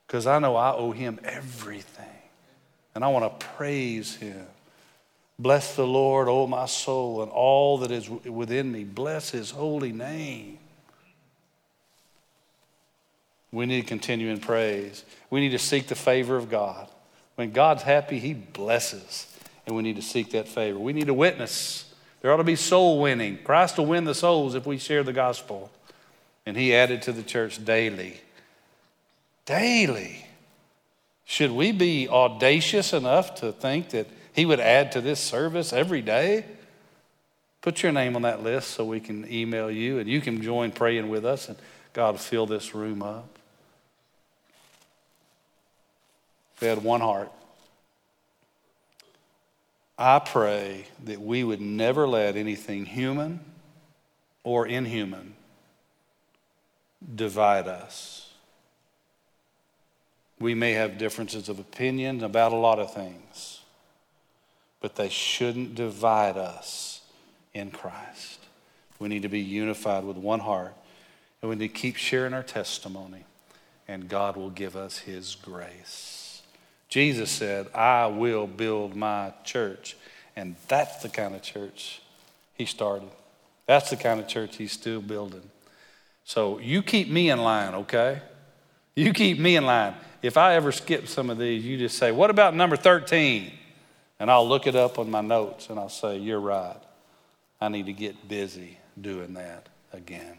Because 0.08 0.26
I 0.26 0.40
know 0.40 0.56
I 0.56 0.74
owe 0.74 0.92
Him 0.92 1.20
everything. 1.24 2.06
And 2.96 3.04
I 3.04 3.10
want 3.10 3.40
to 3.40 3.46
praise 3.46 4.16
him. 4.16 4.48
Bless 5.38 5.76
the 5.76 5.86
Lord, 5.86 6.28
O 6.30 6.48
my 6.48 6.66
soul, 6.66 7.22
and 7.22 7.32
all 7.32 7.78
that 7.80 7.92
is 7.92 8.10
within 8.10 8.72
me. 8.72 8.86
Bless 8.86 9.30
his 9.30 9.52
holy 9.52 9.92
name. 9.92 10.58
We 13.56 13.66
need 13.66 13.82
to 13.82 13.88
continue 13.88 14.30
in 14.30 14.40
praise. 14.40 15.06
We 15.30 15.40
need 15.40 15.52
to 15.52 15.60
seek 15.60 15.88
the 15.88 15.96
favor 15.96 16.36
of 16.36 16.50
God. 16.50 16.90
When 17.36 17.52
God's 17.52 17.84
happy, 17.84 18.20
he 18.20 18.34
blesses. 18.34 19.28
And 19.66 19.76
we 19.76 19.82
need 19.82 19.96
to 19.96 20.02
seek 20.02 20.32
that 20.32 20.48
favor. 20.48 20.78
We 20.78 20.94
need 20.94 21.08
to 21.08 21.14
witness. 21.14 21.94
There 22.22 22.34
ought 22.34 22.38
to 22.38 22.44
be 22.44 22.58
soul 22.58 23.02
winning. 23.02 23.40
Christ 23.44 23.78
will 23.78 23.86
win 23.86 24.04
the 24.04 24.14
souls 24.14 24.56
if 24.56 24.66
we 24.66 24.78
share 24.78 25.04
the 25.04 25.14
gospel. 25.14 25.72
And 26.46 26.58
he 26.58 26.76
added 26.76 27.02
to 27.04 27.14
the 27.14 27.24
church 27.24 27.64
daily. 27.64 28.20
Daily. 29.46 30.26
Should 31.24 31.52
we 31.52 31.72
be 31.72 32.08
audacious 32.08 32.94
enough 32.94 33.36
to 33.36 33.52
think 33.52 33.90
that 33.90 34.08
He 34.34 34.46
would 34.46 34.60
add 34.60 34.92
to 34.92 35.02
this 35.02 35.20
service 35.20 35.74
every 35.74 36.02
day? 36.02 36.46
Put 37.62 37.82
your 37.82 37.92
name 37.92 38.16
on 38.16 38.22
that 38.22 38.44
list 38.44 38.72
so 38.72 38.86
we 38.86 39.00
can 39.00 39.32
email 39.32 39.72
you 39.72 39.98
and 39.98 40.08
you 40.08 40.22
can 40.22 40.42
join 40.42 40.72
praying 40.72 41.10
with 41.10 41.26
us 41.26 41.50
and 41.50 41.58
God 41.94 42.12
will 42.12 42.20
fill 42.20 42.46
this 42.46 42.76
room 42.76 43.02
up. 43.02 43.35
We 46.62 46.68
had 46.68 46.84
one 46.84 47.02
heart. 47.02 47.32
I 49.98 50.20
pray 50.20 50.86
that 51.06 51.22
we 51.22 51.44
would 51.44 51.62
never 51.62 52.08
let 52.08 52.36
anything 52.36 52.86
human 52.86 53.40
or 54.44 54.68
inhuman 54.68 55.36
divide 57.16 57.68
us. 57.68 58.34
We 60.40 60.54
may 60.54 60.74
have 60.74 60.98
differences 60.98 61.48
of 61.48 61.60
opinion 61.60 62.24
about 62.24 62.52
a 62.52 62.58
lot 62.58 62.80
of 62.80 62.94
things, 62.94 63.62
but 64.82 64.96
they 64.96 65.10
shouldn't 65.10 65.76
divide 65.76 66.36
us 66.36 67.02
in 67.54 67.72
Christ. 67.72 68.40
We 69.00 69.08
need 69.08 69.22
to 69.22 69.30
be 69.30 69.40
unified 69.40 70.04
with 70.04 70.18
one 70.18 70.42
heart, 70.42 70.74
and 71.42 71.50
we 71.50 71.56
need 71.56 71.70
to 71.70 71.74
keep 71.74 71.96
sharing 71.96 72.34
our 72.34 72.44
testimony, 72.44 73.24
and 73.88 74.10
God 74.10 74.36
will 74.36 74.50
give 74.50 74.76
us 74.76 75.00
His 75.00 75.36
grace. 75.36 76.25
Jesus 76.96 77.30
said, 77.30 77.68
I 77.76 78.08
will 78.08 78.48
build 78.48 78.96
my 78.96 79.34
church. 79.44 79.98
And 80.38 80.56
that's 80.70 81.04
the 81.04 81.10
kind 81.10 81.36
of 81.36 81.42
church 81.42 82.02
he 82.54 82.66
started. 82.66 83.10
That's 83.66 83.90
the 83.90 83.98
kind 83.98 84.22
of 84.22 84.30
church 84.30 84.56
he's 84.56 84.72
still 84.72 85.02
building. 85.02 85.50
So 86.24 86.58
you 86.60 86.82
keep 86.82 87.10
me 87.10 87.30
in 87.30 87.42
line, 87.42 87.74
okay? 87.76 88.22
You 88.96 89.12
keep 89.12 89.40
me 89.40 89.58
in 89.58 89.66
line 89.66 89.96
if 90.22 90.38
I 90.38 90.56
ever 90.56 90.72
skip 90.72 91.10
some 91.10 91.30
of 91.30 91.38
these, 91.38 91.66
you 91.66 91.78
just 91.78 91.98
say, 91.98 92.14
What 92.14 92.30
about 92.30 92.56
number 92.56 92.78
13? 92.78 93.52
And 94.22 94.32
I'll 94.32 94.48
look 94.48 94.68
it 94.68 94.76
up 94.76 94.98
on 94.98 95.12
my 95.12 95.20
notes 95.20 95.70
and 95.70 95.78
I'll 95.78 95.90
say, 95.90 96.18
You're 96.18 96.40
right. 96.40 96.80
I 97.60 97.68
need 97.68 97.88
to 97.88 97.94
get 97.94 98.30
busy 98.30 98.78
doing 99.00 99.34
that 99.34 99.68
again. 99.92 100.38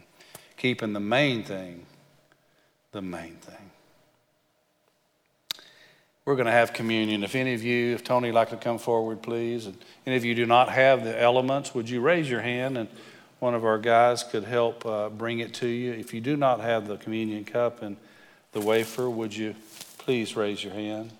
Keeping 0.57 0.93
the 0.93 0.99
main 0.99 1.43
thing 1.43 1.85
the 2.93 3.01
main 3.03 3.35
thing. 3.35 3.66
We're 6.27 6.35
going 6.35 6.47
to 6.47 6.51
have 6.51 6.73
communion. 6.73 7.23
If 7.23 7.35
any 7.35 7.53
of 7.53 7.63
you, 7.63 7.93
if 7.93 8.03
Tony 8.03 8.33
like 8.33 8.49
to 8.49 8.57
come 8.57 8.79
forward, 8.79 9.21
please. 9.21 9.65
And 9.65 9.77
any 10.05 10.17
of 10.17 10.25
you 10.25 10.35
do 10.35 10.45
not 10.45 10.67
have 10.67 11.05
the 11.05 11.17
elements, 11.17 11.73
would 11.73 11.89
you 11.89 12.01
raise 12.01 12.29
your 12.29 12.41
hand 12.41 12.77
and 12.77 12.89
one 13.39 13.55
of 13.55 13.63
our 13.63 13.77
guys 13.77 14.25
could 14.25 14.43
help 14.43 14.85
uh, 14.85 15.07
bring 15.07 15.39
it 15.39 15.53
to 15.53 15.67
you? 15.69 15.93
If 15.93 16.13
you 16.13 16.19
do 16.19 16.35
not 16.35 16.59
have 16.59 16.85
the 16.85 16.97
communion 16.97 17.45
cup 17.45 17.81
and 17.81 17.95
the 18.51 18.59
wafer, 18.59 19.09
would 19.09 19.33
you 19.33 19.55
please 19.99 20.35
raise 20.35 20.61
your 20.61 20.73
hand? 20.73 21.11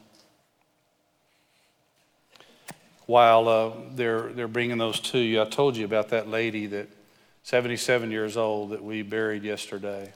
While 3.05 3.47
uh, 3.47 3.72
they're, 3.95 4.34
they're 4.34 4.49
bringing 4.49 4.78
those 4.78 4.99
to 4.99 5.20
you, 5.20 5.41
I 5.41 5.45
told 5.45 5.78
you 5.78 5.86
about 5.86 6.10
that 6.10 6.28
lady 6.28 6.66
that 6.66 6.89
77 7.43 8.12
years 8.12 8.36
old 8.36 8.72
that 8.72 8.84
we 8.84 9.03
buried 9.03 9.45
yesterday. 9.45 10.12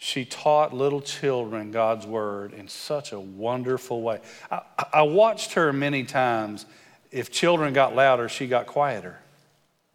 She 0.00 0.24
taught 0.24 0.72
little 0.72 1.00
children 1.00 1.72
God's 1.72 2.06
word 2.06 2.54
in 2.54 2.68
such 2.68 3.10
a 3.10 3.18
wonderful 3.18 4.00
way. 4.00 4.20
I, 4.50 4.62
I 4.92 5.02
watched 5.02 5.54
her 5.54 5.72
many 5.72 6.04
times. 6.04 6.66
If 7.10 7.32
children 7.32 7.72
got 7.72 7.96
louder, 7.96 8.28
she 8.28 8.46
got 8.46 8.66
quieter. 8.66 9.18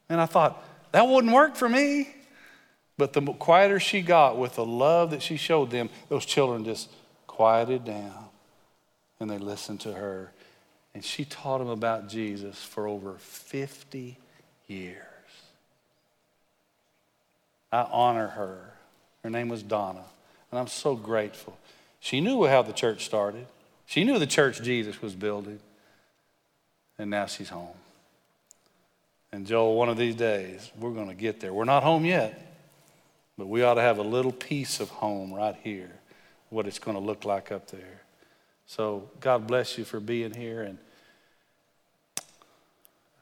And 0.09 0.19
I 0.19 0.25
thought, 0.25 0.61
that 0.91 1.07
wouldn't 1.07 1.33
work 1.33 1.55
for 1.55 1.69
me. 1.69 2.13
But 2.97 3.13
the 3.13 3.21
quieter 3.21 3.79
she 3.79 4.01
got 4.01 4.37
with 4.37 4.55
the 4.55 4.65
love 4.65 5.11
that 5.11 5.21
she 5.21 5.37
showed 5.37 5.71
them, 5.71 5.89
those 6.09 6.25
children 6.25 6.65
just 6.65 6.89
quieted 7.25 7.85
down 7.85 8.25
and 9.19 9.29
they 9.29 9.37
listened 9.37 9.79
to 9.81 9.93
her. 9.93 10.33
And 10.93 11.03
she 11.03 11.23
taught 11.23 11.59
them 11.59 11.69
about 11.69 12.09
Jesus 12.09 12.61
for 12.61 12.87
over 12.87 13.13
50 13.13 14.17
years. 14.67 14.97
I 17.71 17.87
honor 17.89 18.27
her. 18.27 18.72
Her 19.23 19.29
name 19.29 19.49
was 19.49 19.63
Donna. 19.63 20.03
And 20.51 20.59
I'm 20.59 20.67
so 20.67 20.95
grateful. 20.95 21.57
She 21.99 22.21
knew 22.21 22.45
how 22.45 22.61
the 22.61 22.73
church 22.73 23.05
started, 23.05 23.47
she 23.85 24.03
knew 24.03 24.19
the 24.19 24.27
church 24.27 24.61
Jesus 24.61 25.01
was 25.01 25.15
building. 25.15 25.59
And 26.99 27.09
now 27.09 27.25
she's 27.25 27.49
home. 27.49 27.75
And 29.31 29.47
Joel, 29.47 29.75
one 29.75 29.89
of 29.89 29.97
these 29.97 30.13
days, 30.13 30.71
we're 30.77 30.91
going 30.91 31.07
to 31.07 31.15
get 31.15 31.39
there. 31.39 31.51
We're 31.51 31.65
not 31.65 31.81
home 31.81 32.05
yet, 32.05 32.55
but 33.35 33.47
we 33.47 33.63
ought 33.63 33.73
to 33.73 33.81
have 33.81 33.97
a 33.97 34.03
little 34.03 34.31
piece 34.31 34.79
of 34.79 34.89
home 34.89 35.33
right 35.33 35.55
here, 35.63 35.89
what 36.51 36.67
it's 36.67 36.77
going 36.77 36.95
to 36.95 37.01
look 37.01 37.25
like 37.25 37.51
up 37.51 37.71
there. 37.71 38.01
So 38.67 39.09
God 39.19 39.47
bless 39.47 39.75
you 39.77 39.85
for 39.85 39.99
being 39.99 40.35
here. 40.35 40.61
And 40.61 40.77
a 42.17 42.21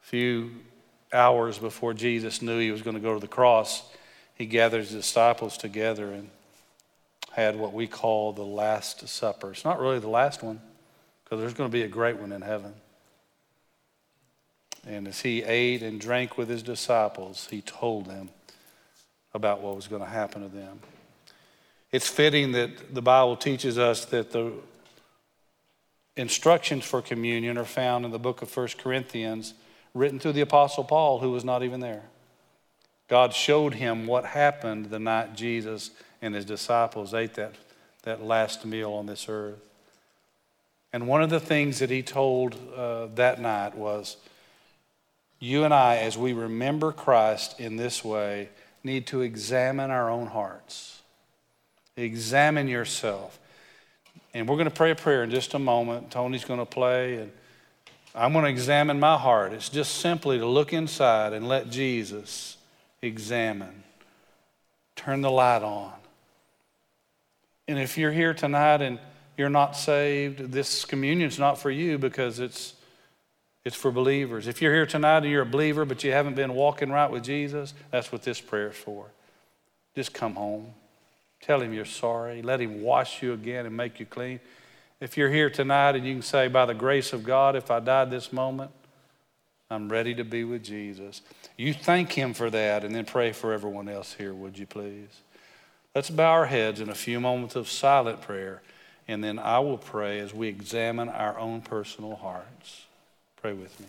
few 0.02 0.50
hours 1.12 1.58
before 1.58 1.94
Jesus 1.94 2.42
knew 2.42 2.58
he 2.58 2.70
was 2.70 2.82
going 2.82 2.96
to 2.96 3.00
go 3.02 3.14
to 3.14 3.20
the 3.20 3.26
cross, 3.26 3.82
he 4.34 4.46
gathered 4.46 4.80
his 4.80 4.90
disciples 4.90 5.56
together 5.56 6.12
and 6.12 6.30
had 7.32 7.56
what 7.56 7.72
we 7.72 7.86
call 7.86 8.32
the 8.32 8.42
Last 8.42 9.08
Supper. 9.08 9.52
It's 9.52 9.64
not 9.64 9.80
really 9.80 9.98
the 9.98 10.08
last 10.08 10.42
one, 10.42 10.60
because 11.24 11.40
there's 11.40 11.54
going 11.54 11.70
to 11.70 11.72
be 11.72 11.82
a 11.82 11.88
great 11.88 12.16
one 12.16 12.32
in 12.32 12.42
heaven. 12.42 12.74
And 14.86 15.06
as 15.06 15.20
he 15.20 15.42
ate 15.42 15.82
and 15.82 16.00
drank 16.00 16.36
with 16.36 16.48
his 16.48 16.62
disciples, 16.62 17.48
he 17.50 17.62
told 17.62 18.06
them 18.06 18.30
about 19.32 19.62
what 19.62 19.76
was 19.76 19.86
going 19.86 20.02
to 20.02 20.08
happen 20.08 20.42
to 20.42 20.48
them. 20.48 20.80
It's 21.90 22.08
fitting 22.08 22.52
that 22.52 22.94
the 22.94 23.02
Bible 23.02 23.36
teaches 23.36 23.78
us 23.78 24.04
that 24.06 24.32
the 24.32 24.52
instructions 26.16 26.84
for 26.84 27.00
communion 27.00 27.56
are 27.56 27.64
found 27.64 28.04
in 28.04 28.10
the 28.10 28.18
book 28.18 28.42
of 28.42 28.54
1 28.54 28.68
Corinthians, 28.78 29.54
written 29.94 30.18
through 30.18 30.32
the 30.32 30.40
Apostle 30.40 30.84
Paul, 30.84 31.20
who 31.20 31.30
was 31.30 31.44
not 31.44 31.62
even 31.62 31.80
there. 31.80 32.02
God 33.08 33.34
showed 33.34 33.74
him 33.74 34.06
what 34.06 34.24
happened 34.24 34.86
the 34.86 34.98
night 34.98 35.34
Jesus 35.34 35.90
and 36.22 36.34
his 36.34 36.44
disciples 36.44 37.12
ate 37.12 37.34
that, 37.34 37.54
that 38.04 38.22
last 38.22 38.64
meal 38.64 38.92
on 38.92 39.06
this 39.06 39.26
earth. 39.28 39.58
And 40.92 41.08
one 41.08 41.22
of 41.22 41.30
the 41.30 41.40
things 41.40 41.78
that 41.78 41.90
he 41.90 42.02
told 42.02 42.56
uh, 42.76 43.06
that 43.14 43.40
night 43.40 43.74
was, 43.74 44.16
You 45.40 45.64
and 45.64 45.72
I, 45.72 45.96
as 45.96 46.16
we 46.18 46.32
remember 46.32 46.92
Christ 46.92 47.58
in 47.58 47.76
this 47.76 48.04
way, 48.04 48.50
need 48.84 49.06
to 49.08 49.22
examine 49.22 49.90
our 49.90 50.10
own 50.10 50.26
hearts. 50.26 51.00
Examine 51.96 52.68
yourself. 52.68 53.38
And 54.34 54.48
we're 54.48 54.56
going 54.56 54.68
to 54.68 54.74
pray 54.74 54.90
a 54.90 54.94
prayer 54.94 55.22
in 55.24 55.30
just 55.30 55.54
a 55.54 55.58
moment. 55.58 56.10
Tony's 56.10 56.44
going 56.44 56.60
to 56.60 56.66
play, 56.66 57.16
and 57.16 57.32
I'm 58.14 58.32
going 58.32 58.44
to 58.44 58.50
examine 58.50 58.98
my 58.98 59.16
heart. 59.16 59.52
It's 59.52 59.68
just 59.68 59.96
simply 59.96 60.38
to 60.38 60.46
look 60.46 60.72
inside 60.72 61.32
and 61.32 61.48
let 61.48 61.70
Jesus 61.70 62.56
examine, 63.02 63.82
turn 64.96 65.20
the 65.20 65.30
light 65.30 65.62
on. 65.62 65.92
And 67.68 67.78
if 67.78 67.98
you're 67.98 68.12
here 68.12 68.34
tonight 68.34 68.82
and 68.82 68.98
you're 69.36 69.50
not 69.50 69.76
saved, 69.76 70.52
this 70.52 70.84
communion's 70.84 71.38
not 71.38 71.58
for 71.58 71.70
you 71.70 71.98
because 71.98 72.38
it's 72.38 72.74
it's 73.64 73.76
for 73.76 73.92
believers. 73.92 74.48
If 74.48 74.60
you're 74.60 74.74
here 74.74 74.86
tonight 74.86 75.18
and 75.18 75.30
you're 75.30 75.42
a 75.42 75.46
believer 75.46 75.84
but 75.84 76.02
you 76.02 76.10
haven't 76.10 76.34
been 76.34 76.54
walking 76.54 76.90
right 76.90 77.10
with 77.10 77.22
Jesus, 77.22 77.74
that's 77.90 78.10
what 78.10 78.22
this 78.22 78.40
prayer 78.40 78.70
is 78.70 78.76
for. 78.76 79.06
Just 79.94 80.12
come 80.12 80.34
home. 80.34 80.74
Tell 81.40 81.60
him 81.60 81.72
you're 81.72 81.84
sorry. 81.84 82.42
Let 82.42 82.60
him 82.60 82.82
wash 82.82 83.22
you 83.22 83.32
again 83.32 83.66
and 83.66 83.76
make 83.76 84.00
you 84.00 84.06
clean. 84.06 84.40
If 85.00 85.16
you're 85.16 85.30
here 85.30 85.50
tonight 85.50 85.94
and 85.96 86.06
you 86.06 86.14
can 86.14 86.22
say, 86.22 86.48
by 86.48 86.66
the 86.66 86.74
grace 86.74 87.12
of 87.12 87.22
God, 87.24 87.54
if 87.54 87.70
I 87.70 87.80
died 87.80 88.10
this 88.10 88.32
moment, 88.32 88.70
I'm 89.72 89.88
ready 89.88 90.14
to 90.14 90.24
be 90.24 90.44
with 90.44 90.62
Jesus. 90.62 91.22
You 91.56 91.72
thank 91.72 92.12
Him 92.12 92.34
for 92.34 92.50
that 92.50 92.84
and 92.84 92.94
then 92.94 93.04
pray 93.04 93.32
for 93.32 93.52
everyone 93.52 93.88
else 93.88 94.14
here, 94.14 94.34
would 94.34 94.58
you 94.58 94.66
please? 94.66 95.08
Let's 95.94 96.10
bow 96.10 96.30
our 96.30 96.46
heads 96.46 96.80
in 96.80 96.88
a 96.88 96.94
few 96.94 97.20
moments 97.20 97.54
of 97.54 97.68
silent 97.68 98.22
prayer, 98.22 98.62
and 99.06 99.22
then 99.22 99.38
I 99.38 99.58
will 99.58 99.78
pray 99.78 100.20
as 100.20 100.32
we 100.32 100.48
examine 100.48 101.08
our 101.08 101.38
own 101.38 101.60
personal 101.60 102.16
hearts. 102.16 102.86
Pray 103.36 103.52
with 103.52 103.78
me. 103.78 103.86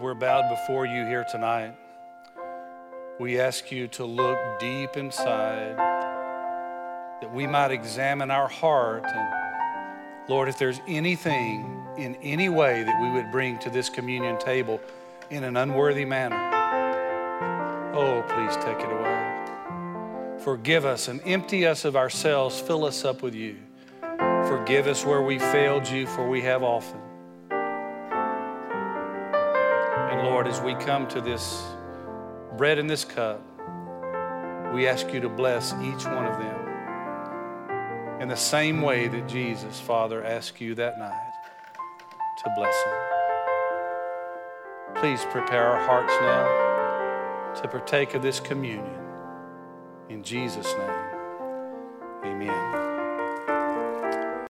We're 0.00 0.14
bowed 0.14 0.48
before 0.48 0.86
you 0.86 1.04
here 1.04 1.24
tonight, 1.30 1.74
we 3.18 3.38
ask 3.38 3.70
you 3.70 3.86
to 3.88 4.04
look 4.04 4.38
deep 4.58 4.96
inside 4.96 5.76
that 7.20 7.30
we 7.30 7.46
might 7.46 7.70
examine 7.70 8.30
our 8.30 8.48
heart. 8.48 9.04
And 9.04 10.28
Lord, 10.28 10.48
if 10.48 10.58
there's 10.58 10.80
anything 10.88 11.86
in 11.98 12.16
any 12.16 12.48
way 12.48 12.82
that 12.82 13.02
we 13.02 13.10
would 13.10 13.30
bring 13.30 13.58
to 13.58 13.68
this 13.68 13.90
communion 13.90 14.38
table 14.38 14.80
in 15.28 15.44
an 15.44 15.58
unworthy 15.58 16.06
manner, 16.06 16.50
oh, 17.94 18.22
please 18.22 18.56
take 18.64 18.78
it 18.78 18.90
away. 18.90 20.38
Forgive 20.42 20.86
us 20.86 21.08
and 21.08 21.20
empty 21.26 21.66
us 21.66 21.84
of 21.84 21.94
ourselves, 21.94 22.58
fill 22.58 22.86
us 22.86 23.04
up 23.04 23.20
with 23.20 23.34
you. 23.34 23.56
Forgive 24.48 24.86
us 24.86 25.04
where 25.04 25.20
we 25.20 25.38
failed 25.38 25.86
you, 25.86 26.06
for 26.06 26.26
we 26.26 26.40
have 26.40 26.62
often. 26.62 27.09
Lord, 30.40 30.50
as 30.50 30.62
we 30.62 30.74
come 30.74 31.06
to 31.08 31.20
this 31.20 31.62
bread 32.56 32.78
and 32.78 32.88
this 32.88 33.04
cup, 33.04 33.42
we 34.72 34.86
ask 34.86 35.12
you 35.12 35.20
to 35.20 35.28
bless 35.28 35.74
each 35.74 36.06
one 36.06 36.24
of 36.24 36.38
them 36.38 36.56
in 38.22 38.28
the 38.28 38.36
same 38.36 38.80
way 38.80 39.06
that 39.06 39.28
Jesus, 39.28 39.78
Father, 39.80 40.24
asked 40.24 40.58
you 40.58 40.74
that 40.76 40.98
night 40.98 41.30
to 42.42 42.50
bless 42.56 42.74
them. 42.84 42.94
Please 44.94 45.26
prepare 45.26 45.66
our 45.66 45.86
hearts 45.86 46.14
now 46.22 47.60
to 47.60 47.68
partake 47.68 48.14
of 48.14 48.22
this 48.22 48.40
communion. 48.40 48.98
In 50.08 50.22
Jesus' 50.22 50.72
name. 50.72 50.99